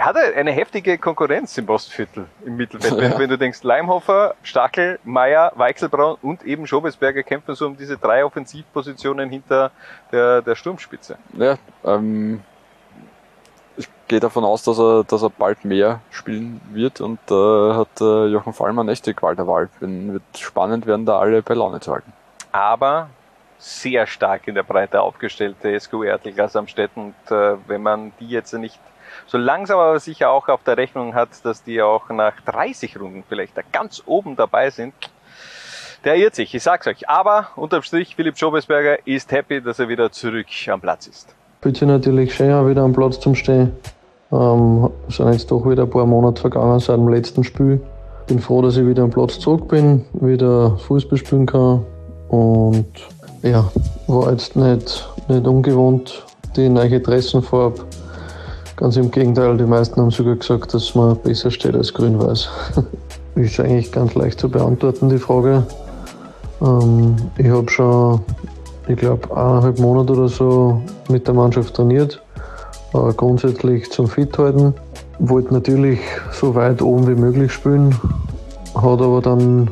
er 0.00 0.06
hatte 0.06 0.20
eine 0.34 0.50
heftige 0.50 0.96
Konkurrenz 0.96 1.58
im 1.58 1.66
Postviertel 1.66 2.24
im 2.46 2.56
Mittelfeld. 2.56 2.96
Wenn, 2.96 3.12
Ja. 3.12 3.18
wenn 3.18 3.28
du 3.28 3.36
denkst, 3.36 3.62
Leimhofer, 3.62 4.34
Stachel, 4.42 4.98
Meier, 5.04 5.52
Weichselbraun 5.56 6.16
und 6.22 6.42
eben 6.42 6.66
Schobesberger 6.66 7.22
kämpfen 7.22 7.54
so 7.54 7.66
um 7.66 7.76
diese 7.76 7.98
drei 7.98 8.24
Offensivpositionen 8.24 9.28
hinter 9.28 9.70
der, 10.10 10.40
der 10.40 10.54
Sturmspitze. 10.54 11.18
Ja, 11.34 11.58
ähm, 11.84 12.40
ich 13.76 13.90
gehe 14.08 14.20
davon 14.20 14.42
aus, 14.42 14.62
dass 14.62 14.78
er, 14.78 15.04
dass 15.04 15.22
er 15.22 15.28
bald 15.28 15.66
mehr 15.66 16.00
spielen 16.10 16.62
wird 16.72 17.02
und 17.02 17.18
äh, 17.30 17.74
hat 17.74 18.00
äh, 18.00 18.26
Jochen 18.28 18.54
Fallmann 18.54 18.88
echt 18.88 19.04
die 19.04 19.12
Qual 19.12 19.36
der 19.36 19.46
Wahl. 19.46 19.68
Bin, 19.80 20.14
wird 20.14 20.22
spannend 20.38 20.86
werden, 20.86 21.04
da 21.04 21.18
alle 21.18 21.42
bei 21.42 21.52
Laune 21.52 21.78
zu 21.78 21.92
halten. 21.92 22.10
Aber 22.52 23.10
sehr 23.58 24.06
stark 24.06 24.48
in 24.48 24.54
der 24.54 24.62
Breite 24.62 25.02
aufgestellte 25.02 25.78
SGU 25.78 26.04
Ertelgas 26.04 26.56
am 26.56 26.66
Städten 26.68 27.12
und 27.28 27.36
äh, 27.36 27.58
wenn 27.66 27.82
man 27.82 28.12
die 28.18 28.28
jetzt 28.30 28.54
nicht 28.54 28.80
so 29.26 29.38
langsam 29.38 29.78
aber 29.78 29.98
sicher 30.00 30.30
auch 30.30 30.48
auf 30.48 30.62
der 30.64 30.76
Rechnung 30.76 31.14
hat, 31.14 31.28
dass 31.44 31.62
die 31.62 31.82
auch 31.82 32.08
nach 32.10 32.40
30 32.42 32.98
Runden 32.98 33.24
vielleicht 33.28 33.56
da 33.56 33.62
ganz 33.72 34.02
oben 34.06 34.36
dabei 34.36 34.70
sind, 34.70 34.94
der 36.04 36.16
irrt 36.16 36.34
sich, 36.34 36.54
ich 36.54 36.62
sag's 36.62 36.86
euch. 36.86 37.08
Aber 37.08 37.48
unterm 37.56 37.82
Strich, 37.82 38.16
Philipp 38.16 38.38
Schobesberger 38.38 39.06
ist 39.06 39.32
happy, 39.32 39.60
dass 39.60 39.78
er 39.78 39.88
wieder 39.88 40.10
zurück 40.10 40.46
am 40.68 40.80
Platz 40.80 41.06
ist. 41.06 41.34
Fühlt 41.60 41.76
sich 41.76 41.86
natürlich 41.86 42.34
schön, 42.34 42.68
wieder 42.68 42.82
am 42.82 42.92
Platz 42.92 43.20
zum 43.20 43.34
Stehen. 43.34 43.72
Ähm, 44.32 44.90
sind 45.08 45.32
jetzt 45.32 45.50
doch 45.50 45.68
wieder 45.68 45.82
ein 45.82 45.90
paar 45.90 46.06
Monate 46.06 46.40
vergangen 46.40 46.78
seit 46.80 46.96
dem 46.96 47.08
letzten 47.08 47.44
Spiel. 47.44 47.80
Bin 48.26 48.38
froh, 48.38 48.62
dass 48.62 48.76
ich 48.76 48.86
wieder 48.86 49.02
am 49.02 49.10
Platz 49.10 49.38
zurück 49.38 49.68
bin, 49.68 50.04
wieder 50.12 50.76
Fußball 50.78 51.18
spielen 51.18 51.46
kann. 51.46 51.84
Und 52.28 52.86
ja, 53.42 53.70
war 54.06 54.30
jetzt 54.30 54.56
nicht, 54.56 55.08
nicht 55.28 55.46
ungewohnt, 55.46 56.24
die 56.56 56.68
neue 56.68 57.00
Dressenfarbe. 57.00 57.84
Ganz 58.80 58.96
im 58.96 59.10
Gegenteil, 59.10 59.58
die 59.58 59.64
meisten 59.64 60.00
haben 60.00 60.10
sogar 60.10 60.36
gesagt, 60.36 60.72
dass 60.72 60.94
man 60.94 61.14
besser 61.18 61.50
steht 61.50 61.74
als 61.74 61.92
grün-weiß. 61.92 62.48
ist 63.34 63.60
eigentlich 63.60 63.92
ganz 63.92 64.14
leicht 64.14 64.40
zu 64.40 64.48
beantworten, 64.48 65.10
die 65.10 65.18
Frage. 65.18 65.66
Ähm, 66.62 67.14
ich 67.36 67.48
habe 67.48 67.70
schon, 67.70 68.22
ich 68.88 68.96
glaube, 68.96 69.36
eineinhalb 69.36 69.78
Monate 69.80 70.14
oder 70.14 70.28
so 70.28 70.80
mit 71.10 71.26
der 71.26 71.34
Mannschaft 71.34 71.74
trainiert. 71.74 72.22
Äh, 72.94 73.12
grundsätzlich 73.12 73.90
zum 73.90 74.08
Fit 74.08 74.38
halten. 74.38 74.72
Wollte 75.18 75.52
natürlich 75.52 76.00
so 76.32 76.54
weit 76.54 76.80
oben 76.80 77.06
wie 77.06 77.20
möglich 77.20 77.52
spielen, 77.52 77.94
hat 78.74 79.02
aber 79.02 79.20
dann 79.20 79.70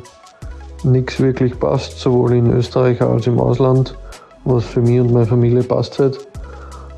nichts 0.85 1.19
wirklich 1.19 1.59
passt, 1.59 1.99
sowohl 1.99 2.35
in 2.35 2.53
Österreich 2.53 3.01
als 3.01 3.27
im 3.27 3.41
Ausland, 3.41 3.97
was 4.45 4.65
für 4.65 4.83
mich 4.83 5.01
und 5.01 5.15
meine 5.15 5.25
Familie 5.25 5.63
passt 5.63 5.99
hat. 5.99 6.19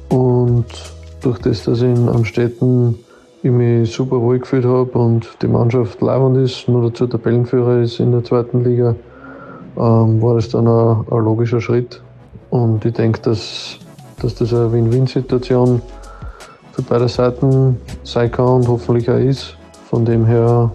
Und 0.08 0.66
durch 1.20 1.38
das, 1.38 1.64
dass 1.64 1.82
ich 1.82 1.88
in 1.88 2.08
Amstetten 2.08 2.98
ich 3.42 3.50
mich 3.50 3.90
super 3.90 4.20
wohl 4.20 4.38
gefühlt 4.38 4.66
habe 4.66 4.90
und 4.98 5.26
die 5.40 5.46
Mannschaft 5.46 6.00
leibend 6.02 6.36
ist, 6.36 6.68
nur 6.68 6.82
dazu 6.82 7.06
Tabellenführer 7.06 7.80
ist 7.80 7.98
in 7.98 8.12
der 8.12 8.22
zweiten 8.22 8.64
Liga, 8.64 8.94
ähm, 9.76 10.20
war 10.20 10.34
das 10.34 10.50
dann 10.50 10.68
ein, 10.68 11.06
ein, 11.10 11.24
logischer 11.24 11.60
Schritt. 11.60 12.02
Und 12.50 12.84
ich 12.84 12.92
denke, 12.92 13.20
dass, 13.22 13.78
dass 14.20 14.34
das 14.34 14.52
eine 14.52 14.70
Win-Win-Situation 14.72 15.80
für 16.72 16.82
beide 16.82 17.08
Seiten 17.08 17.78
sein 18.02 18.30
kann 18.30 18.46
und 18.46 18.68
hoffentlich 18.68 19.10
auch 19.10 19.18
ist. 19.18 19.56
Von 19.88 20.04
dem 20.04 20.26
her 20.26 20.70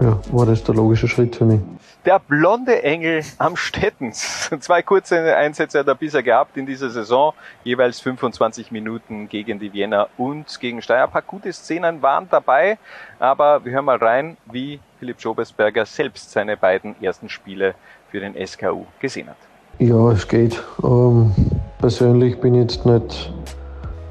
ja, 0.00 0.18
war 0.32 0.46
das 0.46 0.62
der 0.62 0.74
logische 0.74 1.08
Schritt 1.08 1.36
für 1.36 1.46
mich. 1.46 1.60
Der 2.06 2.18
blonde 2.18 2.82
Engel 2.82 3.22
am 3.36 3.56
Stettens. 3.56 4.48
Zwei 4.60 4.80
kurze 4.80 5.36
Einsätze 5.36 5.80
hat 5.80 5.86
er 5.86 5.94
bisher 5.94 6.22
gehabt 6.22 6.56
in 6.56 6.64
dieser 6.64 6.88
Saison. 6.88 7.34
Jeweils 7.62 8.00
25 8.00 8.70
Minuten 8.70 9.28
gegen 9.28 9.58
die 9.58 9.70
Vienna 9.70 10.08
und 10.16 10.58
gegen 10.60 10.80
Steyr. 10.80 11.04
Ein 11.04 11.10
paar 11.10 11.20
gute 11.20 11.52
Szenen 11.52 12.00
waren 12.00 12.26
dabei. 12.30 12.78
Aber 13.18 13.62
wir 13.62 13.72
hören 13.72 13.84
mal 13.84 13.98
rein, 13.98 14.38
wie 14.50 14.80
Philipp 14.98 15.20
Schobesberger 15.20 15.84
selbst 15.84 16.30
seine 16.30 16.56
beiden 16.56 16.94
ersten 17.02 17.28
Spiele 17.28 17.74
für 18.10 18.20
den 18.20 18.34
SKU 18.46 18.84
gesehen 18.98 19.28
hat. 19.28 19.36
Ja, 19.78 20.10
es 20.10 20.26
geht. 20.26 20.62
Ähm, 20.82 21.34
persönlich 21.80 22.40
bin 22.40 22.54
ich 22.54 22.62
jetzt 22.62 22.86
nicht, 22.86 23.30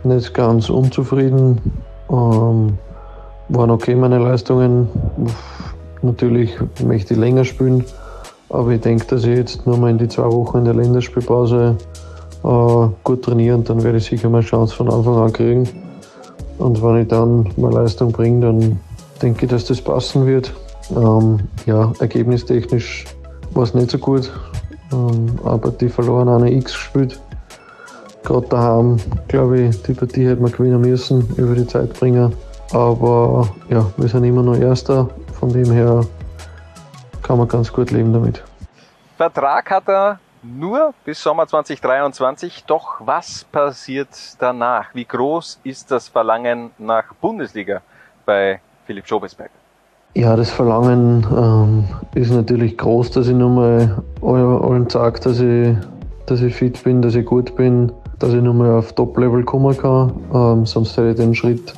nicht 0.03 0.33
ganz 0.35 0.69
unzufrieden. 0.69 1.59
Ähm, 2.11 2.77
waren 3.49 3.71
okay 3.71 3.95
meine 3.95 4.19
Leistungen. 4.19 4.89
Natürlich 6.01 6.57
möchte 6.83 7.13
ich 7.13 7.19
länger 7.19 7.43
spielen, 7.43 7.83
aber 8.49 8.71
ich 8.71 8.81
denke, 8.81 9.05
dass 9.07 9.23
ich 9.23 9.37
jetzt 9.37 9.65
nur 9.65 9.77
mal 9.77 9.91
in 9.91 9.97
die 9.97 10.07
zwei 10.07 10.31
Wochen 10.31 10.59
in 10.59 10.65
der 10.65 10.73
Länderspielpause 10.73 11.75
äh, 12.43 12.87
gut 13.03 13.23
trainiere 13.23 13.55
und 13.55 13.69
dann 13.69 13.83
werde 13.83 13.97
ich 13.97 14.05
sicher 14.05 14.29
meine 14.29 14.45
Chance 14.45 14.75
von 14.75 14.89
Anfang 14.89 15.17
an 15.17 15.33
kriegen. 15.33 15.69
Und 16.57 16.81
wenn 16.81 17.01
ich 17.01 17.07
dann 17.07 17.49
meine 17.57 17.75
Leistung 17.75 18.11
bringe, 18.11 18.41
dann 18.41 18.79
denke 19.21 19.45
ich, 19.45 19.51
dass 19.51 19.65
das 19.65 19.81
passen 19.81 20.25
wird. 20.25 20.53
Ähm, 20.95 21.39
ja, 21.65 21.91
ergebnistechnisch 21.99 23.05
war 23.53 23.63
es 23.63 23.73
nicht 23.73 23.91
so 23.91 23.97
gut, 23.97 24.31
ähm, 24.91 25.27
aber 25.43 25.71
die 25.71 25.89
verloren 25.89 26.29
eine 26.29 26.51
X 26.51 26.73
gespielt. 26.73 27.19
Gerade 28.23 28.47
daheim, 28.47 28.97
glaube 29.27 29.61
ich, 29.61 29.81
die 29.83 29.93
Partie 29.93 30.27
hätte 30.27 30.41
man 30.41 30.51
gewinnen 30.51 30.81
müssen 30.81 31.27
über 31.37 31.55
die 31.55 31.67
Zeit 31.67 31.93
bringen. 31.93 32.33
Aber 32.71 33.47
ja, 33.69 33.85
wir 33.97 34.07
sind 34.07 34.23
immer 34.23 34.43
noch 34.43 34.57
Erster 34.57 35.09
von 35.39 35.51
dem 35.51 35.71
her 35.71 36.05
kann 37.23 37.37
man 37.37 37.47
ganz 37.47 37.71
gut 37.71 37.91
leben 37.91 38.11
damit. 38.13 38.43
Vertrag 39.17 39.71
hat 39.71 39.87
er 39.87 40.19
nur 40.43 40.93
bis 41.05 41.21
Sommer 41.21 41.47
2023. 41.47 42.65
Doch 42.65 42.95
was 42.99 43.43
passiert 43.45 44.09
danach? 44.39 44.87
Wie 44.93 45.05
groß 45.05 45.59
ist 45.63 45.91
das 45.91 46.07
Verlangen 46.07 46.71
nach 46.77 47.13
Bundesliga 47.21 47.81
bei 48.25 48.59
Philipp 48.85 49.07
Schobesberg? 49.07 49.51
Ja, 50.15 50.35
das 50.35 50.49
Verlangen 50.49 51.25
ähm, 51.31 51.83
ist 52.15 52.31
natürlich 52.31 52.77
groß, 52.77 53.11
dass 53.11 53.27
ich 53.27 53.35
nochmal 53.35 54.01
allen 54.21 54.89
sage, 54.89 55.19
dass 55.19 55.39
ich, 55.39 55.75
dass 56.25 56.41
ich 56.41 56.55
fit 56.55 56.83
bin, 56.83 57.01
dass 57.01 57.15
ich 57.15 57.25
gut 57.25 57.55
bin, 57.55 57.91
dass 58.17 58.33
ich 58.33 58.41
nochmal 58.41 58.71
auf 58.71 58.93
Top-Level 58.93 59.43
kommen 59.43 59.77
kann. 59.77 60.13
Ähm, 60.33 60.65
sonst 60.65 60.97
hätte 60.97 61.11
ich 61.11 61.15
den 61.15 61.35
Schritt 61.35 61.73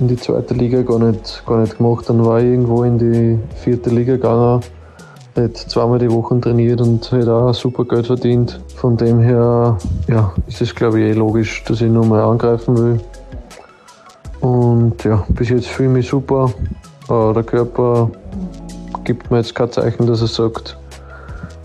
in 0.00 0.08
die 0.08 0.16
zweite 0.16 0.54
Liga 0.54 0.82
gar 0.82 0.98
nicht, 0.98 1.42
gar 1.46 1.60
nicht 1.60 1.76
gemacht. 1.76 2.08
Dann 2.08 2.24
war 2.24 2.38
ich 2.38 2.46
irgendwo 2.46 2.84
in 2.84 2.98
die 2.98 3.38
vierte 3.56 3.90
Liga 3.90 4.14
gegangen, 4.14 4.60
hätte 5.34 5.66
zweimal 5.66 5.98
die 5.98 6.10
Woche 6.10 6.40
trainiert 6.40 6.80
und 6.80 7.10
hätte 7.10 7.34
auch 7.34 7.52
super 7.52 7.84
Geld 7.84 8.06
verdient. 8.06 8.60
Von 8.76 8.96
dem 8.96 9.20
her 9.20 9.76
ja, 10.08 10.32
ist 10.46 10.60
es, 10.62 10.74
glaube 10.74 11.00
ich, 11.00 11.10
eh 11.10 11.12
logisch, 11.12 11.64
dass 11.64 11.80
ich 11.80 11.90
nochmal 11.90 12.22
angreifen 12.22 12.76
will. 12.76 13.00
Und 14.40 15.02
ja, 15.02 15.24
bis 15.30 15.48
jetzt 15.48 15.66
fühle 15.66 15.88
ich 15.88 15.94
mich 15.94 16.08
super. 16.08 16.50
Der 17.08 17.42
Körper 17.42 18.10
gibt 19.04 19.30
mir 19.30 19.38
jetzt 19.38 19.54
kein 19.54 19.72
Zeichen, 19.72 20.06
dass 20.06 20.20
er 20.20 20.28
sagt, 20.28 20.76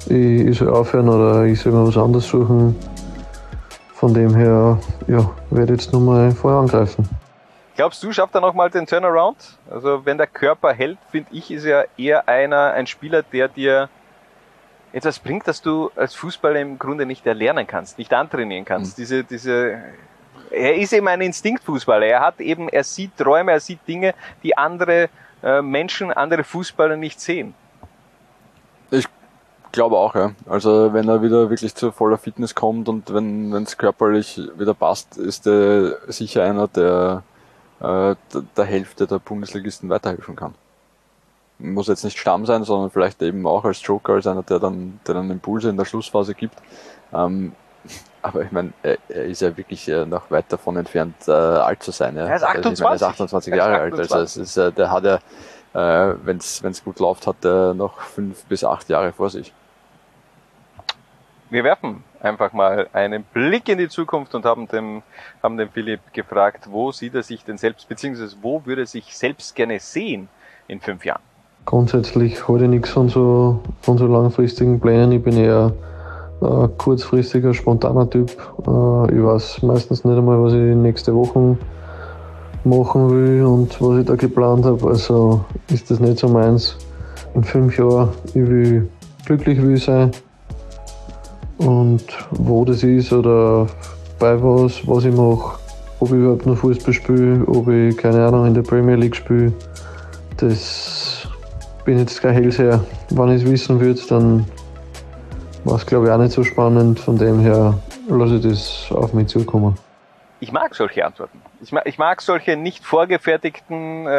ich, 0.08 0.16
ich 0.16 0.58
soll 0.58 0.70
aufhören 0.70 1.10
oder 1.10 1.46
ich 1.46 1.60
soll 1.60 1.74
mir 1.74 1.86
was 1.86 1.98
anderes 1.98 2.28
suchen. 2.28 2.76
Von 3.94 4.14
dem 4.14 4.34
her 4.34 4.80
ja, 5.08 5.30
werde 5.52 5.74
ich 5.76 5.82
jetzt 5.82 5.94
nochmal 5.94 6.32
vorher 6.32 6.62
angreifen. 6.62 7.08
Glaubst 7.76 8.04
du, 8.04 8.12
schafft 8.12 8.36
er 8.36 8.42
nochmal 8.42 8.70
den 8.70 8.86
Turnaround? 8.86 9.58
Also 9.70 10.06
wenn 10.06 10.18
der 10.18 10.28
Körper 10.28 10.74
hält, 10.74 11.00
finde 11.10 11.30
ich, 11.32 11.50
ist 11.50 11.66
er 11.66 11.88
eher 11.98 12.28
einer, 12.28 12.74
ein 12.74 12.86
Spieler, 12.86 13.24
der 13.24 13.48
dir 13.48 13.90
etwas 14.92 15.18
bringt, 15.18 15.48
das 15.48 15.62
du 15.62 15.90
als 15.96 16.14
Fußballer 16.14 16.60
im 16.60 16.78
Grunde 16.78 17.08
nicht 17.08 17.26
erlernen 17.26 17.66
kannst, 17.66 17.98
nicht 17.98 18.14
antrainieren 18.14 18.64
kannst. 18.64 18.98
Mhm. 18.98 19.02
Diese, 19.02 19.24
diese, 19.24 19.82
er 20.52 20.76
ist 20.76 20.94
eben 20.94 21.08
ein 21.08 21.22
Instinktfußballer. 21.22 22.06
Er 22.06 22.22
hat 22.22 22.40
eben, 22.40 22.70
er 22.70 22.84
sieht 22.84 23.18
Träume, 23.18 23.52
er 23.52 23.60
sieht 23.60 23.80
Dinge, 23.88 24.14
die 24.44 24.56
andere 24.56 25.10
äh, 25.42 25.64
Menschen, 25.64 26.14
andere 26.14 26.44
Fußballer 26.44 26.96
nicht 26.96 27.20
sehen. 27.20 27.56
Ich 28.92 29.08
glaube 29.72 29.98
auch, 29.98 30.14
ja. 30.14 30.34
Also 30.48 30.94
wenn 30.94 31.10
er 31.10 31.24
wieder 31.24 31.50
wirklich 31.50 31.74
zu 31.74 31.92
voller 31.92 32.20
Fitness 32.20 32.54
kommt 32.54 32.88
und 32.88 33.12
wenn 33.12 33.52
es 33.54 33.80
körperlich 33.80 34.40
wieder 34.56 34.76
passt, 34.76 35.18
ist 35.18 35.48
er 35.48 35.98
sicher 36.12 36.44
einer, 36.44 36.68
der 36.68 37.24
äh, 37.84 38.16
der 38.56 38.66
Hälfte 38.66 39.06
der 39.06 39.20
Bundesligisten 39.20 39.90
weiterhelfen 39.90 40.36
kann. 40.36 40.56
Muss 41.60 41.88
jetzt 41.88 42.04
nicht 42.04 42.18
Stamm 42.18 42.46
sein, 42.46 42.64
sondern 42.64 42.90
vielleicht 42.90 43.22
eben 43.22 43.46
auch 43.46 43.66
als 43.66 43.86
Joker, 43.86 44.14
als 44.14 44.26
einer, 44.26 44.44
der 44.44 44.60
dann, 44.60 45.00
der 45.06 45.16
dann 45.16 45.30
Impulse 45.30 45.70
in 45.70 45.78
der 45.78 45.86
Schlussphase 45.86 46.34
gibt. 46.34 46.56
Ähm, 47.14 47.52
aber 48.22 48.44
ich 48.44 48.52
meine, 48.52 48.72
er, 48.82 48.98
er, 49.10 49.26
ist 49.26 49.42
ja 49.42 49.56
wirklich 49.56 49.88
äh, 49.90 50.06
noch 50.06 50.32
weit 50.32 50.46
davon 50.48 50.78
entfernt, 50.78 51.16
äh, 51.28 51.32
alt 51.32 51.84
zu 51.84 51.92
sein. 51.92 52.16
Ja. 52.16 52.26
Er 52.26 52.36
ist 52.38 52.44
28, 52.44 52.86
er 52.86 52.96
ist 52.96 53.04
28 53.04 53.54
Jahre 53.54 53.78
alt. 53.80 54.00
Also 54.00 54.18
es 54.20 54.38
ist, 54.38 54.58
äh, 54.58 54.72
der 54.72 54.90
hat 54.90 55.04
ja, 55.04 55.16
äh, 55.74 56.16
wenn 56.24 56.38
es 56.38 56.84
gut 56.84 57.00
läuft, 57.00 57.28
hat 57.28 57.44
er 57.44 57.74
noch 57.74 58.00
fünf 58.00 58.46
bis 58.46 58.64
acht 58.64 58.88
Jahre 58.90 59.12
vor 59.12 59.30
sich. 59.30 59.54
Wir 61.50 61.64
werfen 61.64 62.04
einfach 62.24 62.54
mal 62.54 62.88
einen 62.94 63.24
Blick 63.24 63.70
in 63.70 63.78
die 63.78 63.90
Zukunft 63.90 64.34
und 64.36 64.46
haben 64.46 64.68
dem, 64.68 65.04
haben 65.42 65.58
dem 65.58 65.70
Philipp 65.70 66.02
gefragt, 66.14 66.68
wo 66.70 66.92
sieht 66.92 67.16
er 67.16 67.24
sich 67.24 67.44
denn 67.44 67.58
selbst, 67.58 67.88
beziehungsweise 67.88 68.36
wo 68.42 68.66
würde 68.66 68.84
er 68.84 68.88
sich 68.88 69.16
selbst 69.16 69.56
gerne 69.56 69.80
sehen 69.80 70.30
in 70.68 70.80
fünf 70.80 71.06
Jahren? 71.06 71.22
Grundsätzlich 71.66 72.34
ich 72.34 72.68
nichts 72.68 72.90
von 72.90 73.10
so, 73.10 73.62
von 73.82 73.98
so 73.98 74.08
langfristigen 74.08 74.80
Plänen. 74.80 75.12
Ich 75.14 75.24
bin 75.24 75.38
eher 75.38 75.74
ein 76.42 76.78
kurzfristiger, 76.78 77.54
spontaner 77.54 78.10
Typ. 78.10 78.32
Äh, 78.68 79.16
ich 79.16 79.24
weiß 79.24 79.64
meistens 79.64 80.04
nicht 80.04 80.18
einmal, 80.18 80.44
was 80.44 80.54
ich 80.54 80.60
nächste 80.60 81.16
Woche 81.16 81.58
machen 82.66 83.10
will 83.10 83.46
und 83.46 83.82
was 83.82 84.00
ich 84.00 84.06
da 84.06 84.16
geplant 84.16 84.66
habe. 84.66 84.88
Also 84.88 85.46
ist 85.70 85.90
das 85.90 86.00
nicht 86.00 86.20
so 86.20 86.28
meins. 86.28 86.78
In 87.34 87.44
fünf 87.44 87.78
Jahren, 87.78 88.10
ich 88.28 88.36
will 88.36 88.90
glücklich 89.26 89.62
will 89.62 89.78
sein 89.78 90.12
und 91.66 92.04
wo 92.32 92.66
das 92.66 92.84
ist 92.84 93.14
oder 93.14 93.68
bei 94.20 94.42
was, 94.42 94.86
was 94.88 95.06
ich 95.06 95.16
mache, 95.16 95.58
ob 96.00 96.10
ich 96.10 96.16
überhaupt 96.16 96.46
noch 96.46 96.58
Fußball 96.58 96.94
spiele, 96.94 97.46
ob 97.48 97.68
ich, 97.70 97.98
keine 97.98 98.26
Ahnung, 98.26 98.46
in 98.46 98.54
der 98.54 98.62
Premier 98.62 98.96
League 98.96 99.16
spiele. 99.16 99.54
Das 100.38 101.28
bin 101.86 102.00
jetzt 102.00 102.22
kein 102.22 102.34
Hellseher. 102.34 102.84
Wenn 103.10 103.30
ich 103.30 103.44
es 103.44 103.50
wissen 103.50 103.80
würde, 103.80 104.02
dann 104.10 104.46
war 105.64 105.78
es, 105.78 105.86
glaube 105.86 106.08
ich, 106.08 106.12
auch 106.12 106.18
nicht 106.18 106.34
so 106.34 106.44
spannend. 106.44 107.00
Von 107.00 107.18
dem 107.18 107.40
her 107.40 107.74
lasse 108.10 108.36
ich 108.36 108.44
das 108.44 108.88
auf 108.92 109.14
mich 109.14 109.28
zukommen. 109.28 109.78
Ich 110.40 110.52
mag 110.52 110.76
solche 110.76 111.06
Antworten. 111.06 111.42
Ich 111.62 111.72
mag, 111.72 111.84
ich 111.86 111.98
mag 111.98 112.22
solche 112.22 112.58
nicht 112.58 112.84
vorgefertigten 112.84 114.06
äh, 114.06 114.10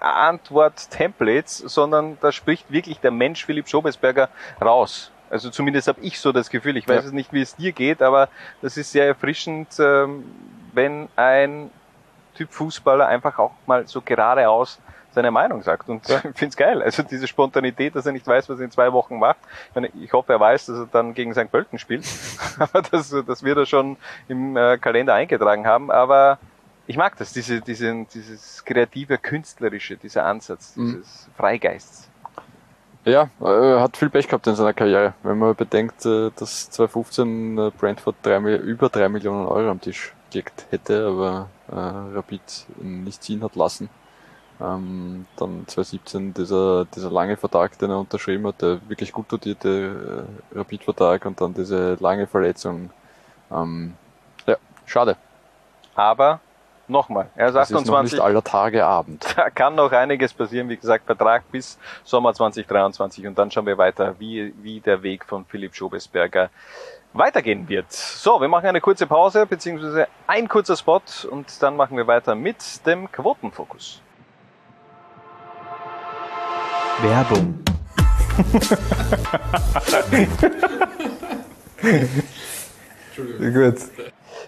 Antwort-Templates, 0.00 1.58
sondern 1.58 2.16
da 2.22 2.32
spricht 2.32 2.72
wirklich 2.72 3.00
der 3.00 3.10
Mensch 3.10 3.44
Philipp 3.44 3.68
Schobesberger 3.68 4.30
raus. 4.62 5.10
Also 5.34 5.50
zumindest 5.50 5.88
habe 5.88 6.00
ich 6.00 6.20
so 6.20 6.30
das 6.30 6.48
Gefühl. 6.48 6.76
Ich 6.76 6.86
weiß 6.86 7.02
Ja. 7.02 7.06
es 7.08 7.12
nicht, 7.12 7.32
wie 7.32 7.42
es 7.42 7.56
dir 7.56 7.72
geht, 7.72 8.00
aber 8.02 8.28
das 8.62 8.76
ist 8.76 8.92
sehr 8.92 9.04
erfrischend, 9.04 9.66
ähm, 9.80 10.22
wenn 10.72 11.08
ein 11.16 11.70
Typ 12.36 12.52
Fußballer 12.52 13.08
einfach 13.08 13.36
auch 13.40 13.50
mal 13.66 13.84
so 13.88 14.00
geradeaus 14.00 14.78
seine 15.12 15.32
Meinung 15.32 15.60
sagt. 15.62 15.88
Und 15.88 16.02
ich 16.08 16.16
finde 16.20 16.46
es 16.46 16.56
geil. 16.56 16.80
Also 16.82 17.02
diese 17.02 17.26
Spontanität, 17.26 17.96
dass 17.96 18.06
er 18.06 18.12
nicht 18.12 18.28
weiß, 18.28 18.48
was 18.48 18.60
er 18.60 18.64
in 18.66 18.70
zwei 18.70 18.92
Wochen 18.92 19.18
macht. 19.18 19.38
Ich, 19.70 19.74
meine, 19.74 19.88
ich 20.00 20.12
hoffe, 20.12 20.32
er 20.34 20.38
weiß, 20.38 20.66
dass 20.66 20.78
er 20.78 20.86
dann 20.92 21.14
gegen 21.14 21.34
St. 21.34 21.50
Pölten 21.50 21.80
spielt. 21.80 22.06
Aber 22.60 22.82
das, 22.82 23.12
das 23.26 23.42
wird 23.42 23.58
er 23.58 23.66
schon 23.66 23.96
im 24.28 24.56
äh, 24.56 24.78
Kalender 24.78 25.14
eingetragen 25.14 25.66
haben. 25.66 25.90
Aber 25.90 26.38
ich 26.86 26.96
mag 26.96 27.16
das, 27.16 27.32
diese, 27.32 27.60
diese, 27.60 28.06
dieses 28.14 28.64
kreative, 28.64 29.18
künstlerische, 29.18 29.96
dieser 29.96 30.26
Ansatz, 30.26 30.76
Mhm. 30.76 30.94
dieses 30.94 31.28
Freigeists. 31.36 32.08
Ja, 33.04 33.28
er 33.40 33.82
hat 33.82 33.98
viel 33.98 34.08
Pech 34.08 34.28
gehabt 34.28 34.46
in 34.46 34.54
seiner 34.54 34.72
Karriere. 34.72 35.12
Wenn 35.22 35.38
man 35.38 35.54
bedenkt, 35.54 36.06
äh, 36.06 36.30
dass 36.36 36.70
2015 36.70 37.58
äh, 37.58 37.70
Brentford 37.78 38.16
drei, 38.22 38.38
über 38.38 38.88
drei 38.88 39.10
Millionen 39.10 39.46
Euro 39.46 39.70
am 39.70 39.80
Tisch 39.80 40.14
gelegt 40.30 40.66
hätte, 40.70 41.06
aber 41.06 41.48
äh, 41.68 42.16
Rapid 42.16 42.40
nicht 42.80 43.22
ziehen 43.22 43.42
hat 43.44 43.56
lassen. 43.56 43.90
Ähm, 44.60 45.26
dann 45.36 45.66
2017 45.66 46.32
dieser, 46.32 46.86
dieser 46.86 47.10
lange 47.10 47.36
Vertrag, 47.36 47.78
den 47.78 47.90
er 47.90 47.98
unterschrieben 47.98 48.46
hat, 48.46 48.62
der 48.62 48.80
wirklich 48.88 49.12
gut 49.12 49.30
dotierte 49.30 50.26
äh, 50.54 50.58
Rapid-Vertrag 50.58 51.26
und 51.26 51.40
dann 51.40 51.52
diese 51.52 51.96
lange 52.00 52.26
Verletzung. 52.26 52.90
Ähm, 53.50 53.94
ja, 54.46 54.56
schade. 54.86 55.16
Aber 55.94 56.40
nochmal, 56.88 57.28
er 57.34 57.48
ist 57.48 57.54
Es 57.54 57.62
ist 57.62 57.70
noch 57.70 57.80
28, 57.80 58.14
nicht 58.14 58.22
aller 58.22 58.42
Tage 58.42 58.84
Abend. 58.84 59.26
da 59.36 59.50
kann 59.50 59.74
noch 59.74 59.92
einiges 59.92 60.32
passieren. 60.32 60.68
Wie 60.68 60.76
gesagt, 60.76 61.06
Vertrag 61.06 61.50
bis 61.50 61.78
Sommer 62.04 62.34
2023 62.34 63.26
und 63.26 63.38
dann 63.38 63.50
schauen 63.50 63.66
wir 63.66 63.78
weiter, 63.78 64.14
wie, 64.18 64.54
wie 64.62 64.80
der 64.80 65.02
Weg 65.02 65.24
von 65.24 65.44
Philipp 65.44 65.74
Schobesberger 65.74 66.50
weitergehen 67.12 67.68
wird. 67.68 67.92
So, 67.92 68.40
wir 68.40 68.48
machen 68.48 68.66
eine 68.66 68.80
kurze 68.80 69.06
Pause, 69.06 69.46
beziehungsweise 69.46 70.08
ein 70.26 70.48
kurzer 70.48 70.76
Spot 70.76 71.00
und 71.30 71.62
dann 71.62 71.76
machen 71.76 71.96
wir 71.96 72.06
weiter 72.06 72.34
mit 72.34 72.84
dem 72.86 73.10
Quotenfokus. 73.10 74.00
Werbung. 77.02 77.62
Gut. 83.16 83.78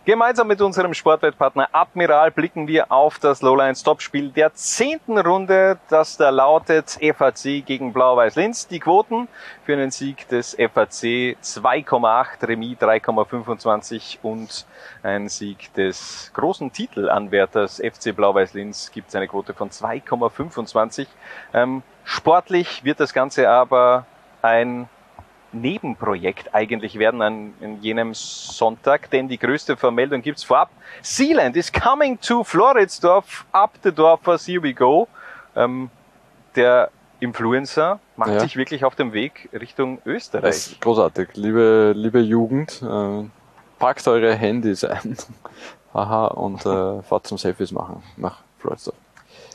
Gemeinsam 0.05 0.47
mit 0.47 0.61
unserem 0.61 0.95
Sportwettpartner 0.95 1.69
Admiral 1.73 2.31
blicken 2.31 2.69
wir 2.69 2.93
auf 2.93 3.19
das 3.19 3.43
Lowline 3.43 3.75
Stopspiel 3.75 4.31
der 4.31 4.55
zehnten 4.55 5.19
Runde, 5.19 5.79
das 5.89 6.17
da 6.17 6.31
lautet 6.31 6.99
FAC 7.01 7.65
gegen 7.65 7.93
Blau-Weiß 7.93 8.37
Linz. 8.37 8.69
Die 8.69 8.79
Quoten 8.79 9.29
für 9.65 9.73
einen 9.73 9.91
Sieg 9.91 10.29
des 10.29 10.55
FAC 10.55 11.37
2,8, 11.43 12.47
Remis 12.47 12.79
3,25 12.79 14.19
und 14.23 14.67
ein 15.03 15.29
Sieg 15.29 15.73
des 15.75 16.31
großen 16.35 16.73
Titelanwärters 16.73 17.81
FC 17.81 18.15
Blau-Weiß 18.15 18.55
Linz 18.55 18.91
gibt 18.93 19.09
es 19.09 19.15
eine 19.15 19.29
Quote 19.29 19.55
von 19.55 19.71
2,25. 19.71 21.07
Ähm, 21.55 21.83
sportlich 22.05 22.85
wird 22.85 23.01
das 23.01 23.13
Ganze 23.13 23.49
aber 23.49 24.07
ein 24.43 24.89
Nebenprojekt 25.61 26.55
eigentlich 26.55 26.99
werden 26.99 27.23
an, 27.23 27.55
an 27.63 27.81
jenem 27.83 28.15
Sonntag, 28.15 29.11
denn 29.11 29.29
die 29.29 29.39
größte 29.39 29.77
Vermeldung 29.77 30.23
gibt's 30.23 30.45
vorab. 30.45 30.71
Sealand 31.03 31.57
is 31.57 31.73
coming 31.73 32.19
to 32.21 32.45
Floridsdorf, 32.45 33.45
up 33.53 33.73
the 33.83 33.93
Dorfers, 33.93 34.47
here 34.47 34.63
we 34.63 34.73
go. 34.75 35.09
Ähm, 35.55 35.91
der 36.55 36.91
Influencer 37.21 37.99
macht 38.17 38.31
Ja. 38.33 38.41
sich 38.41 38.57
wirklich 38.57 38.85
auf 38.85 38.95
dem 38.95 39.13
Weg 39.13 39.49
Richtung 39.53 39.99
Das 39.99 40.07
Österreich. 40.07 40.51
ist 40.51 40.81
großartig. 40.81 41.29
Liebe, 41.35 41.93
liebe 41.97 42.21
Jugend, 42.21 42.83
äh, 42.83 43.25
packt 43.79 44.07
eure 44.09 44.35
Handys 44.35 44.85
ein. 44.85 45.17
Haha, 45.95 46.27
und 46.27 46.65
äh, 46.67 47.03
fahrt 47.03 47.27
zum 47.27 47.39
Selfies 47.39 47.73
machen 47.73 48.03
nach 48.17 48.41
Floridsdorf. 48.59 48.97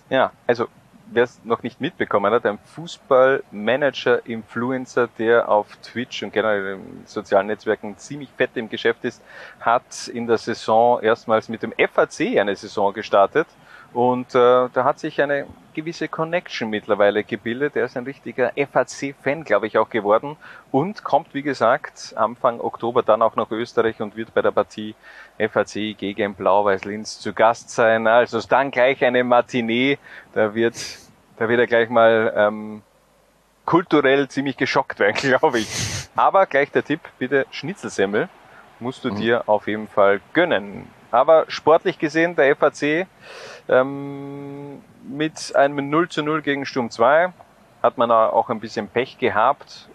Ja, 0.09 0.31
also 0.47 0.65
wer 1.11 1.23
es 1.23 1.39
noch 1.43 1.63
nicht 1.63 1.79
mitbekommen 1.79 2.33
hat, 2.33 2.45
ein 2.45 2.59
Fußballmanager-Influencer, 2.75 5.07
der 5.19 5.49
auf 5.49 5.67
Twitch 5.83 6.23
und 6.23 6.33
generell 6.33 6.75
in 6.75 7.03
sozialen 7.05 7.47
Netzwerken 7.47 7.97
ziemlich 7.97 8.29
fett 8.35 8.51
im 8.55 8.67
Geschäft 8.69 9.05
ist, 9.05 9.23
hat 9.59 10.07
in 10.07 10.27
der 10.27 10.37
Saison 10.37 11.01
erstmals 11.01 11.49
mit 11.49 11.63
dem 11.63 11.73
FAC 11.73 12.37
eine 12.39 12.55
Saison 12.55 12.93
gestartet. 12.93 13.47
Und 13.93 14.35
äh, 14.35 14.69
da 14.73 14.83
hat 14.83 14.99
sich 14.99 15.21
eine 15.21 15.47
gewisse 15.73 16.07
Connection 16.07 16.69
mittlerweile 16.69 17.23
gebildet. 17.23 17.75
Er 17.75 17.85
ist 17.85 17.97
ein 17.97 18.03
richtiger 18.03 18.51
FAC-Fan, 18.55 19.43
glaube 19.43 19.67
ich, 19.67 19.77
auch 19.77 19.89
geworden. 19.89 20.37
Und 20.71 21.03
kommt, 21.03 21.33
wie 21.33 21.41
gesagt, 21.41 22.13
Anfang 22.15 22.59
Oktober 22.59 23.03
dann 23.03 23.21
auch 23.21 23.35
nach 23.35 23.51
Österreich 23.51 23.99
und 24.01 24.15
wird 24.15 24.33
bei 24.33 24.41
der 24.41 24.51
Partie 24.51 24.95
FAC 25.37 25.97
gegen 25.97 26.35
Blau-Weiß 26.35 26.85
Linz 26.85 27.19
zu 27.19 27.33
Gast 27.33 27.69
sein. 27.69 28.07
Also 28.07 28.37
ist 28.37 28.51
dann 28.51 28.71
gleich 28.71 29.03
eine 29.03 29.23
Matinee. 29.23 29.97
Da 30.33 30.53
wird, 30.53 30.75
da 31.37 31.49
wird 31.49 31.59
er 31.59 31.67
gleich 31.67 31.89
mal 31.89 32.33
ähm, 32.35 32.81
kulturell 33.65 34.27
ziemlich 34.27 34.57
geschockt 34.57 34.99
werden, 34.99 35.15
glaube 35.21 35.59
ich. 35.59 35.69
Aber 36.15 36.45
gleich 36.45 36.71
der 36.71 36.83
Tipp, 36.83 37.01
bitte 37.17 37.45
Schnitzelsemmel 37.51 38.29
musst 38.79 39.05
du 39.05 39.11
dir 39.11 39.47
auf 39.47 39.67
jeden 39.67 39.87
Fall 39.87 40.21
gönnen. 40.33 40.87
Aber 41.11 41.45
sportlich 41.49 41.99
gesehen, 41.99 42.35
der 42.35 42.55
FAC 42.55 43.07
ähm, 43.69 44.81
mit 45.03 45.55
einem 45.55 45.89
0 45.89 46.09
zu 46.09 46.23
0 46.23 46.41
gegen 46.41 46.65
Sturm 46.65 46.89
2 46.89 47.33
hat 47.83 47.97
man 47.97 48.11
auch 48.11 48.49
ein 48.49 48.59
bisschen 48.59 48.87
Pech 48.87 49.17
gehabt. 49.17 49.87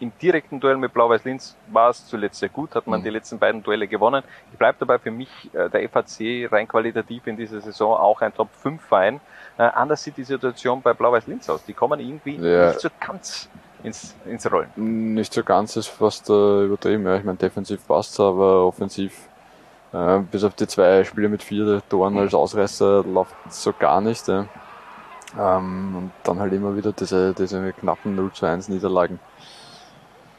Im 0.00 0.10
direkten 0.20 0.58
Duell 0.58 0.76
mit 0.78 0.92
Blau-Weiß 0.92 1.22
Linz 1.24 1.56
war 1.68 1.90
es 1.90 2.04
zuletzt 2.08 2.40
sehr 2.40 2.48
gut, 2.48 2.74
hat 2.74 2.88
man 2.88 3.00
Mhm. 3.00 3.04
die 3.04 3.10
letzten 3.10 3.38
beiden 3.38 3.62
Duelle 3.62 3.86
gewonnen. 3.86 4.24
Ich 4.52 4.58
bleibe 4.58 4.76
dabei 4.80 4.98
für 4.98 5.12
mich 5.12 5.28
äh, 5.54 5.70
der 5.70 5.88
FAC 5.88 6.48
rein 6.50 6.66
qualitativ 6.66 7.24
in 7.28 7.36
dieser 7.36 7.60
Saison 7.60 7.96
auch 7.96 8.20
ein 8.20 8.34
Top 8.34 8.48
5 8.52 8.82
Verein. 8.82 9.20
Äh, 9.58 9.62
anders 9.62 10.02
sieht 10.02 10.16
die 10.16 10.24
Situation 10.24 10.82
bei 10.82 10.92
Blau-Weiß 10.92 11.28
Linz 11.28 11.48
aus. 11.48 11.64
Die 11.64 11.72
kommen 11.72 12.00
irgendwie 12.00 12.34
Ja. 12.36 12.68
nicht 12.68 12.80
so 12.80 12.88
ganz 12.98 13.48
ins, 13.84 14.16
ins 14.24 14.50
Rollen. 14.50 14.70
Nicht 15.14 15.32
so 15.32 15.44
ganz 15.44 15.76
ist 15.76 15.86
fast 15.86 16.28
äh, 16.28 16.64
übertrieben. 16.64 17.06
Ja. 17.06 17.16
Ich 17.16 17.22
meine, 17.24 17.38
defensiv 17.38 17.86
passt 17.86 18.18
aber 18.18 18.66
offensiv, 18.66 19.28
äh, 19.92 20.18
bis 20.30 20.44
auf 20.44 20.54
die 20.54 20.66
zwei 20.66 21.04
Spiele 21.04 21.28
mit 21.28 21.42
vier 21.42 21.82
Toren 21.88 22.16
als 22.18 22.34
Ausreißer, 22.34 23.04
läuft 23.04 23.34
so 23.50 23.72
gar 23.72 24.00
nicht. 24.00 24.28
Ja. 24.28 24.46
Ähm, 25.38 25.96
und 25.96 26.12
dann 26.24 26.38
halt 26.38 26.52
immer 26.52 26.76
wieder 26.76 26.92
diese, 26.92 27.34
diese 27.34 27.72
knappen 27.72 28.14
0 28.14 28.32
zu 28.32 28.46
1 28.46 28.68
Niederlagen. 28.68 29.18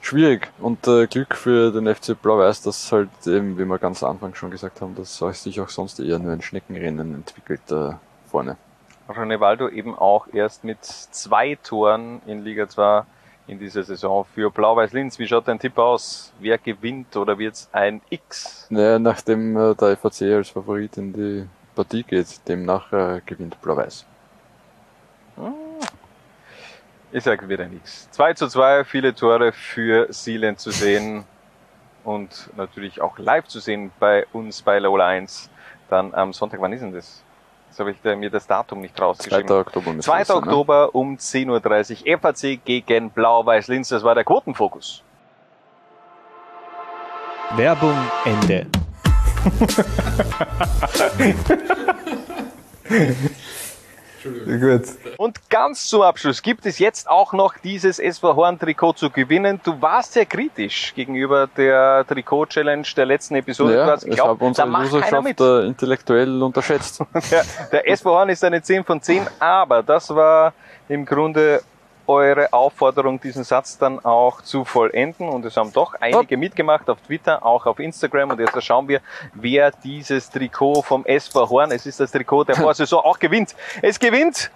Schwierig 0.02 0.52
und 0.60 0.86
äh, 0.88 1.08
Glück 1.08 1.34
für 1.36 1.72
den 1.72 1.94
FC 1.94 2.22
Blau-Weiß, 2.22 2.62
dass 2.64 2.92
halt 2.92 3.10
eben, 3.26 3.58
wie 3.58 3.66
wir 3.66 3.80
ganz 3.80 4.04
am 4.04 4.12
Anfang 4.12 4.36
schon 4.36 4.52
gesagt 4.52 4.82
haben, 4.82 4.96
dass 4.96 5.18
sich 5.18 5.62
auch 5.62 5.70
sonst 5.70 6.00
eher 6.00 6.20
nur 6.20 6.34
ein 6.34 6.42
Schneckenrennen 6.42 7.16
entwickelt 7.16 7.62
da 7.68 8.00
vorne. 8.30 8.58
Ronaldo 9.08 9.70
eben 9.70 9.96
auch 9.96 10.28
erst 10.34 10.64
mit 10.64 10.84
zwei 10.84 11.56
Toren 11.56 12.22
in 12.26 12.44
Liga 12.44 12.68
2 12.68 13.04
in 13.48 13.60
dieser 13.60 13.84
Saison 13.84 14.26
für 14.34 14.50
Blau-Weiß 14.50 14.94
Linz. 14.94 15.20
Wie 15.20 15.28
schaut 15.28 15.48
dein 15.48 15.60
Tipp 15.60 15.78
aus? 15.78 16.34
Wer 16.40 16.58
gewinnt 16.58 17.16
oder 17.16 17.38
wird's 17.38 17.70
ein 17.72 18.02
X? 18.10 18.68
Naja, 18.70 19.00
nachdem 19.00 19.58
äh, 19.58 19.76
der 19.76 19.98
FAC 19.98 20.22
als 20.34 20.50
Favorit 20.50 20.98
in 20.98 21.14
die 21.14 21.48
Partie 21.76 22.04
geht, 22.04 22.48
demnach 22.48 22.92
äh, 22.94 23.22
gewinnt 23.26 23.62
Blau-Weiß. 23.62 24.06
Ich 27.12 27.24
sage 27.24 27.48
wieder 27.48 27.68
nichts. 27.68 28.10
2 28.12 28.34
zu 28.34 28.48
2, 28.48 28.86
viele 28.86 29.14
Tore 29.14 29.52
für 29.52 30.12
Sealand 30.12 30.60
zu 30.60 30.72
sehen 30.72 31.26
und 32.04 32.50
natürlich 32.58 33.02
auch 33.02 33.20
live 33.20 33.46
zu 33.46 33.60
sehen 33.60 33.92
bei 34.00 34.26
uns 34.34 34.62
bei 34.62 34.80
Lola 34.80 35.08
1. 35.08 35.50
Dann 35.90 36.14
am 36.16 36.34
Sonntag, 36.34 36.60
wann 36.60 36.74
ist 36.74 36.82
denn 36.82 36.94
das? 36.94 37.24
Jetzt 37.74 37.80
habe 37.80 37.90
ich 37.90 37.98
da 38.04 38.16
mir 38.16 38.30
das 38.30 38.46
Datum 38.46 38.82
nicht 38.82 38.96
2. 38.96 39.04
rausgeschrieben. 39.04 39.52
Oktober 39.52 39.94
müsste 39.94 40.12
2. 40.12 40.20
das 40.20 40.28
sein, 40.28 40.38
ne? 40.38 40.44
Oktober 40.44 40.94
um 40.94 41.16
10.30 41.16 42.06
Uhr 42.08 42.20
FAC 42.20 42.64
gegen 42.64 43.10
Blau-Weiß 43.10 43.68
Linz. 43.68 43.90
Das 43.90 44.04
war 44.04 44.14
der 44.14 44.24
Quotenfokus. 44.24 45.02
Werbung 47.56 47.98
Ende. 48.26 48.68
Gut. 54.24 54.84
Und 55.18 55.50
ganz 55.50 55.88
zum 55.88 56.02
Abschluss 56.02 56.42
gibt 56.42 56.66
es 56.66 56.80
jetzt 56.80 57.10
auch 57.10 57.34
noch 57.34 57.58
dieses 57.58 58.00
SV 58.00 58.36
Horn 58.36 58.60
Trikot 58.60 58.94
zu 58.94 59.10
gewinnen. 59.10 59.60
Du 59.64 59.82
warst 59.82 60.14
sehr 60.14 60.26
kritisch 60.26 60.94
gegenüber 60.96 61.48
der 61.48 62.06
Trikot-Challenge 62.08 62.88
der 62.96 63.06
letzten 63.06 63.36
Episode. 63.36 63.76
Ja, 63.76 63.96
ich 63.96 64.16
da 64.16 64.32
unsere 64.32 64.68
macht 64.68 64.92
keiner 64.92 64.98
Userschaft 64.98 65.24
mit. 65.24 65.40
äh, 65.40 65.66
intellektuell 65.68 66.42
unterschätzt. 66.42 67.02
Der, 67.32 67.44
der 67.72 67.90
SV 67.90 68.12
Horn 68.12 68.30
ist 68.30 68.44
eine 68.44 68.62
10 68.62 68.84
von 68.84 69.02
10, 69.02 69.28
aber 69.40 69.82
das 69.84 70.10
war 70.14 70.54
im 70.90 71.06
Grunde 71.06 71.62
eure 72.08 72.52
Aufforderung, 72.54 73.20
diesen 73.22 73.44
Satz 73.44 73.78
dann 73.78 74.04
auch 74.04 74.42
zu 74.42 74.66
vollenden. 74.66 75.30
Und 75.30 75.46
es 75.46 75.56
haben 75.58 75.72
doch 75.74 75.96
einige 76.00 76.38
mitgemacht 76.38 76.90
auf 76.90 77.00
Twitter, 77.02 77.46
auch 77.46 77.66
auf 77.66 77.80
Instagram. 77.80 78.32
Und 78.32 78.40
jetzt 78.40 78.62
schauen 78.64 78.88
wir, 78.88 79.02
wer 79.34 79.72
dieses 79.72 80.30
Trikot 80.30 80.82
vom 80.82 81.06
SV 81.06 81.50
Horn, 81.50 81.72
es 81.72 81.86
ist 81.86 82.00
das 82.00 82.12
Trikot 82.12 82.44
der 82.46 82.56
Vorsaison, 82.58 83.00
auch 83.04 83.20
gewinnt. 83.20 83.56
Es 83.82 84.00
gewinnt 84.00 84.52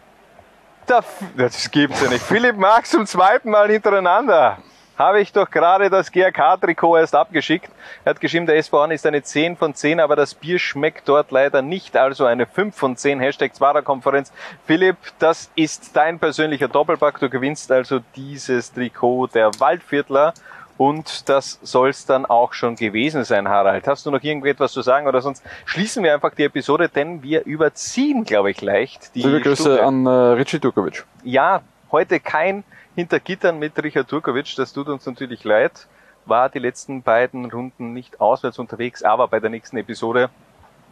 der, 0.90 0.98
F- 1.00 1.24
das 1.36 1.70
gibt's 1.72 2.02
ja 2.02 2.10
nicht. 2.10 2.24
Philipp 2.24 2.56
Marx 2.58 2.92
zum 2.92 3.06
zweiten 3.06 3.50
Mal 3.52 3.70
hintereinander. 3.70 4.58
Habe 4.98 5.22
ich 5.22 5.32
doch 5.32 5.50
gerade 5.52 5.90
das 5.90 6.12
GRK-Trikot 6.12 6.98
erst 6.98 7.14
abgeschickt. 7.14 7.70
Er 8.04 8.12
hat 8.12 8.20
geschrieben, 8.20 8.48
der 8.48 8.58
SV 8.58 8.80
Horn 8.80 8.92
ist 8.92 9.06
eine 9.06 9.22
10 9.22 9.56
von 9.56 9.76
10, 9.76 10.00
aber 10.00 10.16
das 10.16 10.34
Bier 10.34 10.58
schmeckt 10.58 11.08
dort 11.08 11.30
leider 11.32 11.62
nicht. 11.62 11.96
Also 11.96 12.26
eine 12.26 12.48
5 12.48 12.76
von 12.76 12.98
10. 12.98 13.20
Hashtag 13.20 13.54
Zwarer-Konferenz. 13.54 14.34
Philipp, 14.66 14.98
das 15.20 15.52
ist 15.56 15.96
dein 15.96 16.18
persönlicher 16.18 16.68
Doppelpack. 16.68 17.20
Du 17.20 17.30
gewinnst 17.30 17.72
also 17.72 18.00
dieses 18.16 18.74
Trikot 18.74 19.28
der 19.28 19.52
Waldviertler. 19.60 20.34
Und 20.78 21.28
das 21.28 21.60
soll's 21.64 22.06
dann 22.06 22.26
auch 22.26 22.54
schon 22.54 22.76
gewesen 22.76 23.24
sein, 23.24 23.48
Harald. 23.48 23.88
Hast 23.88 24.06
du 24.06 24.12
noch 24.12 24.22
irgendetwas 24.22 24.72
zu 24.72 24.84
sagen 24.84 25.08
oder 25.08 25.22
sonst 25.22 25.44
schließen 25.66 26.04
wir 26.04 26.14
einfach 26.14 26.36
die 26.36 26.44
Episode, 26.44 26.88
denn 26.88 27.24
wir 27.24 27.46
überziehen, 27.46 28.24
glaube 28.24 28.52
ich, 28.52 28.62
leicht 28.62 29.16
die 29.16 29.24
Liebe 29.24 29.42
Grüße 29.42 29.64
Stunde. 29.64 29.84
an 29.84 30.06
äh, 30.06 30.10
Richie 30.10 30.60
Dukovic. 30.60 31.04
Ja, 31.24 31.62
heute 31.92 32.20
kein 32.20 32.64
hinter 32.98 33.20
Gittern 33.20 33.60
mit 33.60 33.82
Richard 33.84 34.08
Turkovic, 34.10 34.56
das 34.58 34.74
tut 34.74 34.90
uns 34.90 35.06
natürlich 35.06 35.44
leid. 35.44 35.88
War 36.26 36.50
die 36.50 36.58
letzten 36.60 37.04
beiden 37.04 37.50
Runden 37.50 37.94
nicht 37.94 38.20
auswärts 38.20 38.58
unterwegs, 38.58 39.04
aber 39.04 39.28
bei 39.28 39.40
der 39.40 39.52
nächsten 39.52 39.78
Episode 39.78 40.30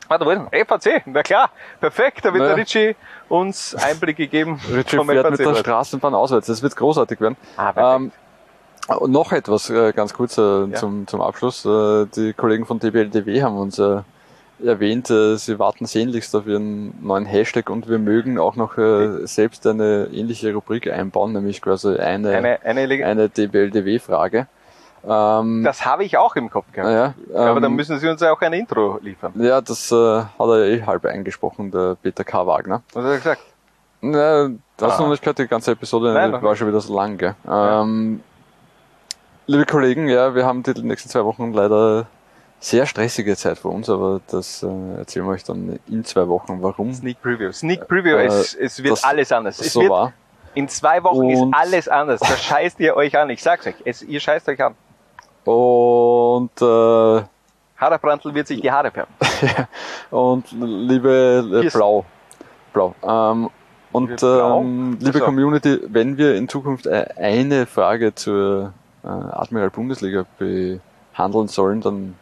Warte, 0.07 0.23
wo 0.23 0.29
ist 0.29 0.39
denn? 0.53 0.65
FAC, 0.67 1.01
na 1.07 1.23
klar, 1.23 1.49
perfekt, 1.79 2.23
da 2.23 2.31
wird 2.31 2.43
Naja. 2.43 2.49
der 2.55 2.57
Richie 2.63 2.95
uns 3.27 3.73
Einblick 3.73 4.17
gegeben. 4.17 4.61
Richie 4.71 4.97
vom 4.97 5.07
fährt 5.07 5.27
mit 5.31 5.39
der 5.39 5.47
FAC. 5.47 5.57
Straßenbahn 5.57 6.13
auswärts. 6.13 6.45
Das 6.45 6.61
wird 6.61 6.75
großartig 6.75 7.19
werden. 7.19 7.35
Ah, 7.57 7.95
ähm, 7.95 8.11
noch 9.07 9.31
etwas 9.31 9.71
äh, 9.71 9.93
ganz 9.93 10.13
kurz 10.13 10.37
äh, 10.37 10.65
Ja. 10.65 10.73
zum, 10.73 11.07
zum 11.07 11.21
Abschluss. 11.21 11.65
Äh, 11.65 12.05
die 12.15 12.33
Kollegen 12.33 12.67
von 12.67 12.77
DBLDW 12.77 13.41
haben 13.41 13.57
uns 13.57 13.79
äh, 13.79 14.01
erwähnt, 14.63 15.09
äh, 15.09 15.35
sie 15.37 15.59
warten 15.59 15.85
sehnlichst 15.85 16.35
auf 16.35 16.47
ihren 16.47 16.93
neuen 17.05 17.25
Hashtag 17.25 17.69
und 17.69 17.89
wir 17.89 17.99
mögen 17.99 18.39
auch 18.39 18.55
noch 18.55 18.77
äh, 18.77 19.25
selbst 19.27 19.65
eine 19.67 20.07
ähnliche 20.13 20.53
Rubrik 20.53 20.91
einbauen, 20.91 21.33
nämlich 21.33 21.61
quasi 21.61 21.95
eine, 21.97 22.29
Eine, 22.31 22.59
eine, 22.63 23.05
eine 23.05 23.29
DBLDW-Frage. 23.29 24.47
Ähm, 25.07 25.63
das 25.63 25.85
habe 25.85 26.03
ich 26.03 26.17
auch 26.17 26.35
im 26.35 26.49
Kopf 26.49 26.71
gehabt. 26.71 26.89
ja, 26.91 27.13
aber 27.39 27.59
dann 27.61 27.71
ähm, 27.71 27.75
müssen 27.75 27.99
Sie 27.99 28.07
uns 28.07 28.21
ja 28.21 28.31
auch 28.31 28.41
ein 28.41 28.53
Intro 28.53 28.97
liefern. 29.01 29.33
ja, 29.35 29.61
das 29.61 29.91
äh, 29.91 29.95
hat 29.95 30.29
er 30.39 30.65
eh 30.65 30.81
halb 30.83 31.05
eingesprochen, 31.05 31.69
der 31.69 31.95
Peter 32.01 32.23
K. 32.23 32.47
Wagner. 32.47 32.81
Was 32.93 33.03
hat 33.03 33.11
er 33.11 33.17
gesagt? 33.17 33.41
Na, 34.01 34.49
das 34.77 34.97
Ah. 34.97 35.01
noch 35.03 35.09
nicht 35.09 35.21
gehört, 35.21 35.37
die 35.39 35.47
ganze 35.47 35.71
Episode 35.71 36.13
Nein, 36.13 36.31
war 36.41 36.55
schon 36.55 36.67
wieder 36.67 36.81
so 36.81 36.95
lang, 36.95 37.17
gell? 37.17 37.35
Ähm, 37.49 38.21
liebe 39.47 39.65
Kollegen, 39.65 40.07
ja, 40.07 40.33
wir 40.33 40.45
haben 40.45 40.63
die 40.63 40.73
nächsten 40.81 41.09
zwei 41.09 41.23
Wochen 41.23 41.53
leider 41.53 42.07
sehr 42.59 42.85
stressige 42.85 43.35
Zeit 43.35 43.57
vor 43.59 43.71
uns, 43.71 43.89
aber 43.89 44.21
das 44.27 44.63
äh, 44.63 44.67
erzählen 44.97 45.25
wir 45.25 45.31
euch 45.33 45.43
dann 45.43 45.79
in 45.87 46.03
zwei 46.03 46.27
Wochen, 46.27 46.57
warum. 46.61 46.93
Sneak 46.93 47.21
Preview. 47.21 47.51
Sneak 47.51 47.87
Preview, 47.87 48.15
Äh, 48.17 48.25
es, 48.25 48.53
es 48.55 48.81
wird 48.83 49.03
alles 49.05 49.31
anders. 49.31 49.59
Es 49.59 49.73
so 49.73 49.81
wird, 49.81 49.91
war. 49.91 50.13
in 50.55 50.67
zwei 50.67 51.03
Wochen 51.03 51.29
ist 51.29 51.39
Und- 51.41 51.53
alles 51.53 51.87
anders. 51.87 52.19
Da 52.21 52.27
scheißt 52.37 52.79
ihr 52.79 52.95
euch 52.95 53.15
an. 53.17 53.29
Ich 53.29 53.43
sag's 53.43 53.67
euch. 53.67 53.75
Es, 53.85 54.01
ihr 54.01 54.19
scheißt 54.19 54.47
euch 54.49 54.61
an. 54.63 54.73
Und, 55.43 56.59
äh, 56.61 57.23
Harald 57.77 58.01
Brandl 58.01 58.33
wird 58.33 58.47
sich 58.47 58.61
die 58.61 58.71
Haare 58.71 58.89
färben. 58.89 59.13
und 60.09 60.45
liebe 60.51 61.45
äh, 61.61 61.65
ist- 61.67 61.73
Blau. 61.73 62.05
Blau. 62.73 62.95
Ähm, 63.03 63.49
und 63.91 64.21
ähm, 64.23 64.97
liebe 64.99 65.13
Also. 65.13 65.25
Community, 65.25 65.79
wenn 65.87 66.17
wir 66.17 66.35
in 66.35 66.49
Zukunft 66.49 66.85
äh, 66.87 67.05
eine 67.17 67.65
Frage 67.65 68.13
zur 68.15 68.73
äh, 69.03 69.07
Admiral 69.07 69.69
Bundesliga 69.69 70.25
behandeln 70.37 71.47
sollen, 71.47 71.79
dann 71.81 72.15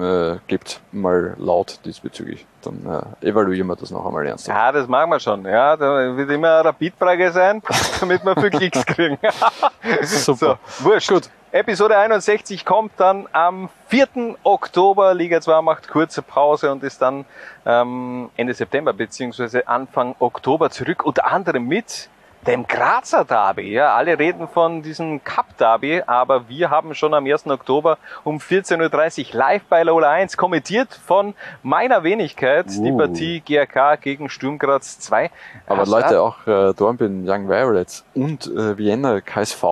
äh, 0.00 0.38
gebt 0.46 0.80
mal 0.92 1.34
laut 1.38 1.80
diesbezüglich. 1.84 2.46
Dann 2.62 3.14
äh, 3.20 3.28
evaluieren 3.28 3.66
wir 3.66 3.76
das 3.76 3.90
noch 3.90 4.04
einmal 4.04 4.26
ernsthaft. 4.26 4.56
Ja, 4.56 4.72
das 4.72 4.88
machen 4.88 5.10
wir 5.10 5.20
schon. 5.20 5.44
Ja, 5.44 5.76
da 5.76 6.16
wird 6.16 6.30
immer 6.30 6.56
eine 6.56 6.64
Rapidfrage 6.66 7.30
sein, 7.32 7.62
damit 8.00 8.24
wir 8.24 8.34
viel 8.34 8.50
Klicks 8.50 8.84
kriegen. 8.86 9.18
Super. 10.02 10.58
So, 10.66 10.84
wurscht. 10.84 11.08
Gut. 11.08 11.30
Episode 11.52 11.96
61 11.96 12.64
kommt 12.64 12.92
dann 12.96 13.28
am 13.30 13.68
4. 13.86 14.36
Oktober. 14.42 15.14
Liga 15.14 15.40
2 15.40 15.62
macht 15.62 15.88
kurze 15.88 16.20
Pause 16.20 16.72
und 16.72 16.82
ist 16.82 17.00
dann 17.00 17.24
ähm, 17.64 18.28
Ende 18.36 18.54
September 18.54 18.92
beziehungsweise 18.92 19.68
Anfang 19.68 20.16
Oktober 20.18 20.70
zurück. 20.70 21.04
Unter 21.04 21.26
anderem 21.30 21.68
mit 21.68 22.08
dem 22.46 22.66
Grazer 22.66 23.24
Derby. 23.24 23.72
Ja, 23.72 23.94
alle 23.94 24.18
reden 24.18 24.48
von 24.48 24.82
diesem 24.82 25.22
Cup 25.24 25.56
Derby, 25.58 26.02
aber 26.06 26.48
wir 26.48 26.70
haben 26.70 26.94
schon 26.94 27.14
am 27.14 27.26
1. 27.26 27.46
Oktober 27.46 27.98
um 28.22 28.38
14.30 28.38 29.28
Uhr 29.32 29.38
live 29.38 29.62
bei 29.68 29.82
Lola 29.82 30.10
1 30.10 30.36
kommentiert 30.36 30.88
von 31.06 31.34
meiner 31.62 32.02
Wenigkeit 32.02 32.66
die 32.68 32.92
Uh. 32.92 32.98
Partie 32.98 33.40
GRK 33.40 33.96
gegen 33.96 34.28
Sturm 34.28 34.58
Graz 34.58 34.98
2. 35.00 35.30
Aber 35.66 35.80
Hast- 35.82 35.88
Leute, 35.90 36.20
auch 36.20 36.46
äh, 36.46 36.72
Dornbirn 36.74 37.28
Young 37.28 37.48
Violets 37.48 38.04
und 38.14 38.46
äh, 38.46 38.76
Vienna 38.76 39.20
KSV. 39.20 39.62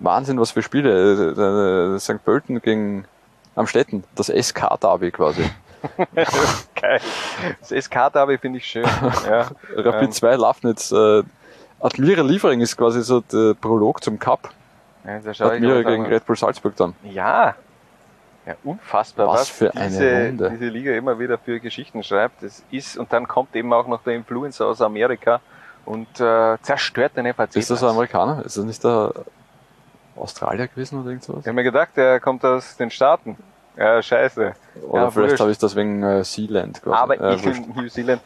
Wahnsinn, 0.00 0.38
was 0.40 0.52
für 0.52 0.62
Spiele. 0.62 1.34
Äh, 1.92 1.94
äh, 1.96 1.98
St. 1.98 2.24
Pölten 2.24 2.62
gegen 2.62 3.04
Amstetten. 3.56 4.04
Das 4.14 4.28
SK-Derby 4.28 5.10
quasi. 5.10 5.42
Geil. 6.80 7.00
Das 7.60 7.70
SK-Derby 7.70 8.38
finde 8.38 8.58
ich 8.58 8.64
schön. 8.66 8.84
Ja. 9.28 9.48
Rapid 9.76 10.02
Ähm, 10.08 10.12
2 10.12 10.36
Lafnitz. 10.36 10.92
Äh, 10.92 11.22
Admira 11.80 12.22
Liefering 12.22 12.60
ist 12.60 12.76
quasi 12.76 13.02
so 13.02 13.20
der 13.20 13.54
Prolog 13.54 14.02
zum 14.02 14.18
Cup. 14.18 14.50
Ja, 15.04 15.16
Admira 15.46 15.82
gegen. 15.82 16.06
Red 16.06 16.26
Bull 16.26 16.36
Salzburg 16.36 16.76
dann. 16.76 16.94
Ja. 17.04 17.54
Ja, 18.46 18.54
unfassbar, 18.64 19.26
Was 19.26 19.40
was, 19.40 19.48
für 19.50 19.74
eine 19.76 19.88
diese, 19.88 20.26
Runde. 20.26 20.50
diese 20.50 20.68
Liga 20.68 20.92
immer 20.92 21.18
wieder 21.18 21.36
für 21.36 21.60
Geschichten 21.60 22.02
schreibt. 22.02 22.42
Das 22.42 22.62
ist, 22.70 22.96
und 22.96 23.12
dann 23.12 23.28
kommt 23.28 23.54
eben 23.54 23.70
auch 23.74 23.86
noch 23.86 24.02
der 24.02 24.14
Influencer 24.14 24.66
aus 24.66 24.80
Amerika 24.80 25.40
und 25.84 26.08
äh, 26.18 26.56
zerstört 26.62 27.12
den 27.16 27.32
FAC. 27.34 27.56
Ist 27.56 27.70
das 27.70 27.82
ein 27.82 27.90
Amerikaner? 27.90 28.42
Ist 28.46 28.56
das 28.56 28.64
nicht 28.64 28.82
der 28.82 29.12
Australier 30.16 30.66
gewesen 30.68 31.00
oder 31.00 31.10
irgend 31.10 31.24
sowas? 31.24 31.40
Ich 31.42 31.46
habe 31.46 31.56
mir 31.56 31.62
gedacht, 31.62 31.90
der 31.96 32.20
kommt 32.20 32.42
aus 32.42 32.76
den 32.78 32.90
Staaten. 32.90 33.36
Ja, 33.76 34.02
scheiße. 34.02 34.54
Oder 34.88 35.02
ja, 35.02 35.10
vielleicht 35.10 35.38
habe 35.40 35.50
ich 35.50 35.58
das 35.58 35.76
wegen 35.76 36.02
äh, 36.02 36.24
Sealand 36.24 36.82
quasi. 36.82 36.96
Aber 36.96 37.20
Äh, 37.20 37.34
ich 37.34 37.44
in 37.44 37.72
New 37.76 37.88
Zealand. 37.88 38.22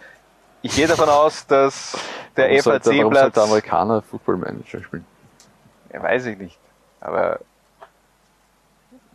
Ich 0.63 0.75
gehe 0.77 0.87
davon 0.87 1.09
aus, 1.09 1.47
dass 1.47 1.97
der 2.37 2.49
warum 2.49 2.61
sollte, 2.61 2.91
warum 2.91 2.97
sollte 2.97 3.15
FAC-Platz. 3.15 3.35
der 3.35 3.43
Amerikaner 3.45 4.03
Football 4.03 4.37
Manager 4.39 4.83
spielen? 4.83 5.05
Ja, 5.93 6.03
weiß 6.03 6.27
ich 6.27 6.39
nicht. 6.39 6.59
Aber 7.01 7.41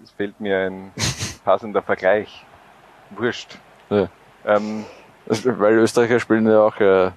es 0.03 0.11
fehlt 0.11 0.39
mir 0.39 0.59
ein 0.67 0.91
passender 1.45 1.81
Vergleich. 1.81 2.45
Wurscht. 3.11 3.57
Ja. 3.89 4.09
Ähm, 4.45 4.85
Also, 5.29 5.59
Weil 5.59 5.73
Österreicher 5.75 6.19
spielen 6.19 6.47
ja 6.49 6.61
auch 6.61 6.77
äh, 6.79 7.07
äh, 7.07 7.11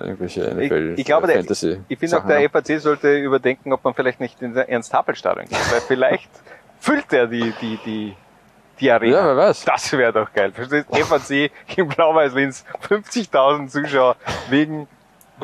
irgendwelche 0.00 0.44
ich, 0.60 0.70
NFL 0.70 0.94
ich 0.96 1.04
glaube, 1.04 1.26
der, 1.28 1.36
Fantasy. 1.36 1.80
ich 1.88 1.98
finde 1.98 2.18
auch, 2.18 2.26
der. 2.26 2.48
FAC 2.50 2.80
sollte 2.80 3.16
überdenken, 3.18 3.72
ob 3.72 3.84
man 3.84 3.94
vielleicht 3.94 4.20
nicht 4.20 4.40
in 4.42 4.56
Ernst-Happel-Stadion 4.56 5.46
geht. 5.46 5.72
Weil 5.72 5.80
vielleicht 5.80 6.30
füllt 6.80 7.12
er 7.12 7.26
die, 7.28 7.52
die, 7.60 7.78
die, 7.84 8.16
die 8.80 8.90
Arena. 8.90 9.16
Ja, 9.16 9.26
wer 9.26 9.36
weiß. 9.36 9.64
Das 9.64 9.92
wäre 9.92 10.12
doch 10.12 10.32
geil. 10.32 10.52
Verstehst 10.52 10.86
du? 10.90 11.04
FAC 11.04 11.50
im 11.76 11.88
Blau-Weiß-Linz, 11.88 12.64
50.000 12.88 13.68
Zuschauer 13.68 14.16
wegen 14.50 14.88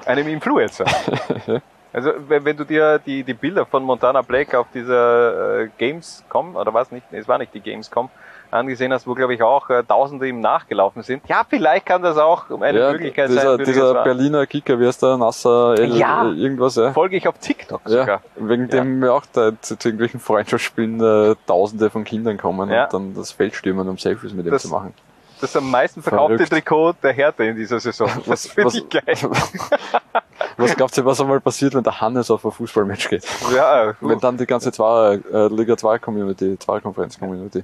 einem 0.06 0.28
Influencer. 0.28 0.84
Also 1.90 2.12
wenn, 2.28 2.44
wenn 2.44 2.56
du 2.56 2.64
dir 2.64 2.98
die, 2.98 3.24
die 3.24 3.34
Bilder 3.34 3.64
von 3.64 3.82
Montana 3.82 4.20
Black 4.20 4.54
auf 4.54 4.66
dieser 4.74 5.62
äh, 5.62 5.68
Gamescom, 5.78 6.54
oder 6.54 6.72
was 6.74 6.92
nicht, 6.92 7.06
es 7.12 7.26
war 7.26 7.38
nicht 7.38 7.54
die 7.54 7.60
Gamescom, 7.60 8.10
angesehen 8.50 8.92
hast, 8.92 9.06
wo 9.06 9.14
glaube 9.14 9.34
ich 9.34 9.42
auch 9.42 9.68
äh, 9.70 9.82
Tausende 9.84 10.26
ihm 10.28 10.40
nachgelaufen 10.40 11.02
sind. 11.02 11.22
Ja, 11.28 11.42
vielleicht 11.48 11.86
kann 11.86 12.02
das 12.02 12.16
auch 12.18 12.50
eine 12.50 12.78
ja, 12.78 12.92
Möglichkeit 12.92 13.28
dieser, 13.30 13.42
sein. 13.56 13.58
für 13.58 13.64
dieser 13.64 13.94
die 13.94 14.04
Berliner 14.04 14.46
Kicker, 14.46 14.78
wie 14.80 14.86
heißt 14.86 15.02
der? 15.02 15.16
Nasser 15.16 15.74
L, 15.78 15.96
Ja. 15.96 16.24
irgendwas, 16.30 16.76
ja. 16.76 16.92
Folge 16.92 17.16
ich 17.16 17.28
auf 17.28 17.38
TikTok 17.38 17.80
Ja, 17.86 18.00
sogar. 18.00 18.22
wegen 18.36 18.62
Ja. 18.64 18.68
dem 18.68 19.02
ja 19.04 19.12
auch 19.12 19.24
da 19.32 19.52
zu, 19.60 19.76
zu 19.78 19.88
irgendwelchen 19.88 20.20
Freundschaftsspielen 20.20 21.00
äh, 21.00 21.34
Tausende 21.46 21.90
von 21.90 22.04
Kindern 22.04 22.38
kommen 22.38 22.70
Ja. 22.70 22.84
und 22.84 22.92
dann 22.94 23.14
das 23.14 23.32
Feld 23.32 23.54
stürmen, 23.54 23.88
um 23.88 23.98
Selfies 23.98 24.32
mit 24.32 24.46
ihm 24.46 24.52
Das- 24.52 24.62
zu 24.62 24.68
machen. 24.68 24.94
Das 25.40 25.54
am 25.54 25.70
meisten 25.70 26.02
verkaufte 26.02 26.34
Verrückt. 26.38 26.50
Trikot 26.52 26.94
der 27.00 27.12
Härte 27.12 27.44
in 27.44 27.54
dieser 27.54 27.78
Saison. 27.78 28.08
Das 28.26 28.28
Was- 28.28 28.46
finde 28.48 28.76
ich 28.76 28.88
geil. 28.88 29.30
Was 30.56 30.74
glaubt 30.74 30.96
ihr, 30.98 31.04
was 31.04 31.20
einmal 31.20 31.40
passiert, 31.40 31.74
wenn 31.74 31.84
der 31.84 32.00
Hannes 32.00 32.30
auf 32.32 32.44
ein 32.44 32.50
Fußballmatch 32.50 33.08
geht? 33.10 33.24
Ja, 33.54 33.94
Wenn 34.00 34.18
dann 34.18 34.36
die 34.36 34.46
ganze 34.46 34.72
zwei, 34.72 35.20
äh, 35.32 35.46
Liga 35.48 35.76
2 35.76 36.00
Community, 36.00 36.58
Zweierkonferenz 36.58 37.16
Community 37.18 37.62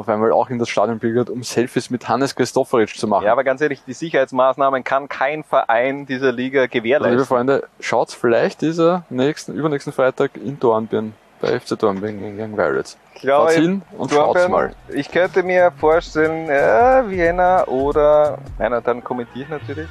auf 0.00 0.08
einmal 0.08 0.32
auch 0.32 0.50
in 0.50 0.58
das 0.58 0.68
Stadion 0.68 0.98
pilgert, 0.98 1.30
um 1.30 1.42
Selfies 1.42 1.90
mit 1.90 2.08
Hannes 2.08 2.34
Christoforic 2.34 2.96
zu 2.96 3.06
machen. 3.06 3.24
ja, 3.26 3.32
aber 3.32 3.44
ganz 3.44 3.60
ehrlich, 3.60 3.82
die 3.86 3.92
Sicherheitsmaßnahmen 3.92 4.82
kann 4.82 5.08
kein 5.08 5.44
Verein 5.44 6.06
dieser 6.06 6.32
Liga 6.32 6.60
Also, 6.62 6.68
liebe 6.72 6.82
gewährleisten. 6.82 7.26
Freunde, 7.26 7.68
schaut 7.80 8.10
vielleicht 8.10 8.62
dieser 8.62 9.04
nächsten, 9.10 9.54
übernächsten 9.54 9.92
Freitag 9.92 10.32
in 10.36 10.58
Dornbirn 10.58 11.14
bei 11.40 11.58
FC 11.58 11.78
Dornbirn 11.78 12.18
gegen 12.36 12.56
Violets. 12.56 12.98
Ich 13.14 13.20
glaube, 13.22 13.52
hin 13.52 13.82
und 13.96 14.12
Dornbirn, 14.12 14.42
schaut's 14.42 14.48
mal. 14.50 14.74
Ich 14.88 15.10
könnte 15.10 15.42
mir 15.42 15.72
vorstellen, 15.78 16.48
ja, 16.48 17.08
Vienna 17.08 17.66
oder, 17.66 18.38
nein, 18.58 18.80
dann 18.84 19.04
kommentiere 19.04 19.44
ich 19.44 19.48
natürlich. 19.48 19.88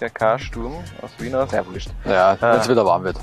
Der 0.00 0.10
K-Sturm 0.10 0.74
aus 1.02 1.10
Wien 1.18 1.34
aus. 1.34 1.50
Ja, 1.52 1.66
wurscht. 1.66 1.90
Ja, 2.04 2.36
wenn 2.40 2.50
es 2.60 2.66
Ah. 2.66 2.70
wieder 2.70 2.84
warm 2.86 3.04
wird. 3.04 3.16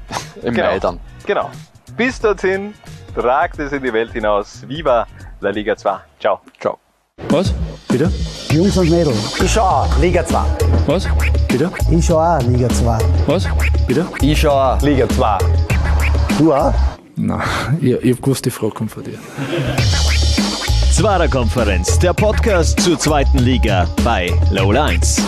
Im 0.42 0.54
Genau. 0.54 0.66
Mai 0.70 0.78
dann. 0.78 1.00
Genau. 1.26 1.50
Bis 1.96 2.18
dorthin, 2.18 2.74
tragt 3.14 3.58
es 3.58 3.72
in 3.72 3.82
die 3.82 3.92
Welt 3.92 4.12
hinaus. 4.12 4.64
Viva 4.66 5.06
La 5.40 5.50
Liga 5.50 5.76
2. 5.76 5.98
Ciao. 6.20 6.40
Ciao. 6.60 6.78
Was? 7.28 7.52
Bitte? 7.88 8.10
Jungs 8.50 8.76
und 8.76 8.90
Mädels. 8.90 9.40
Ich 9.40 9.52
schau 9.52 9.62
auch 9.62 9.98
Liga 9.98 10.24
2. 10.24 10.38
Was? 10.86 11.06
Bitte? 11.48 11.70
Ich 11.90 12.06
schau 12.06 12.18
auch 12.18 12.40
Liga 12.42 12.68
2. 12.68 12.98
Was? 13.26 13.46
Bitte? 13.86 14.06
Ich 14.22 14.40
schau 14.40 14.50
auch. 14.52 14.80
Liga 14.80 15.08
2. 15.08 15.38
Du 16.38 16.54
auch? 16.54 16.72
Nein, 17.16 17.42
ich, 17.80 17.92
ich 17.92 18.16
hab 18.16 18.22
gewusst, 18.22 18.44
die 18.46 18.50
Frage 18.50 18.72
kommt 18.72 18.90
von 18.90 19.04
dir. 19.04 19.18
Zwarer 20.92 21.28
Konferenz, 21.28 21.98
der 21.98 22.14
Podcast 22.14 22.80
zur 22.80 22.98
zweiten 22.98 23.38
Liga 23.38 23.86
bei 24.04 24.30
Low 24.50 24.72
Lines. 24.72 25.22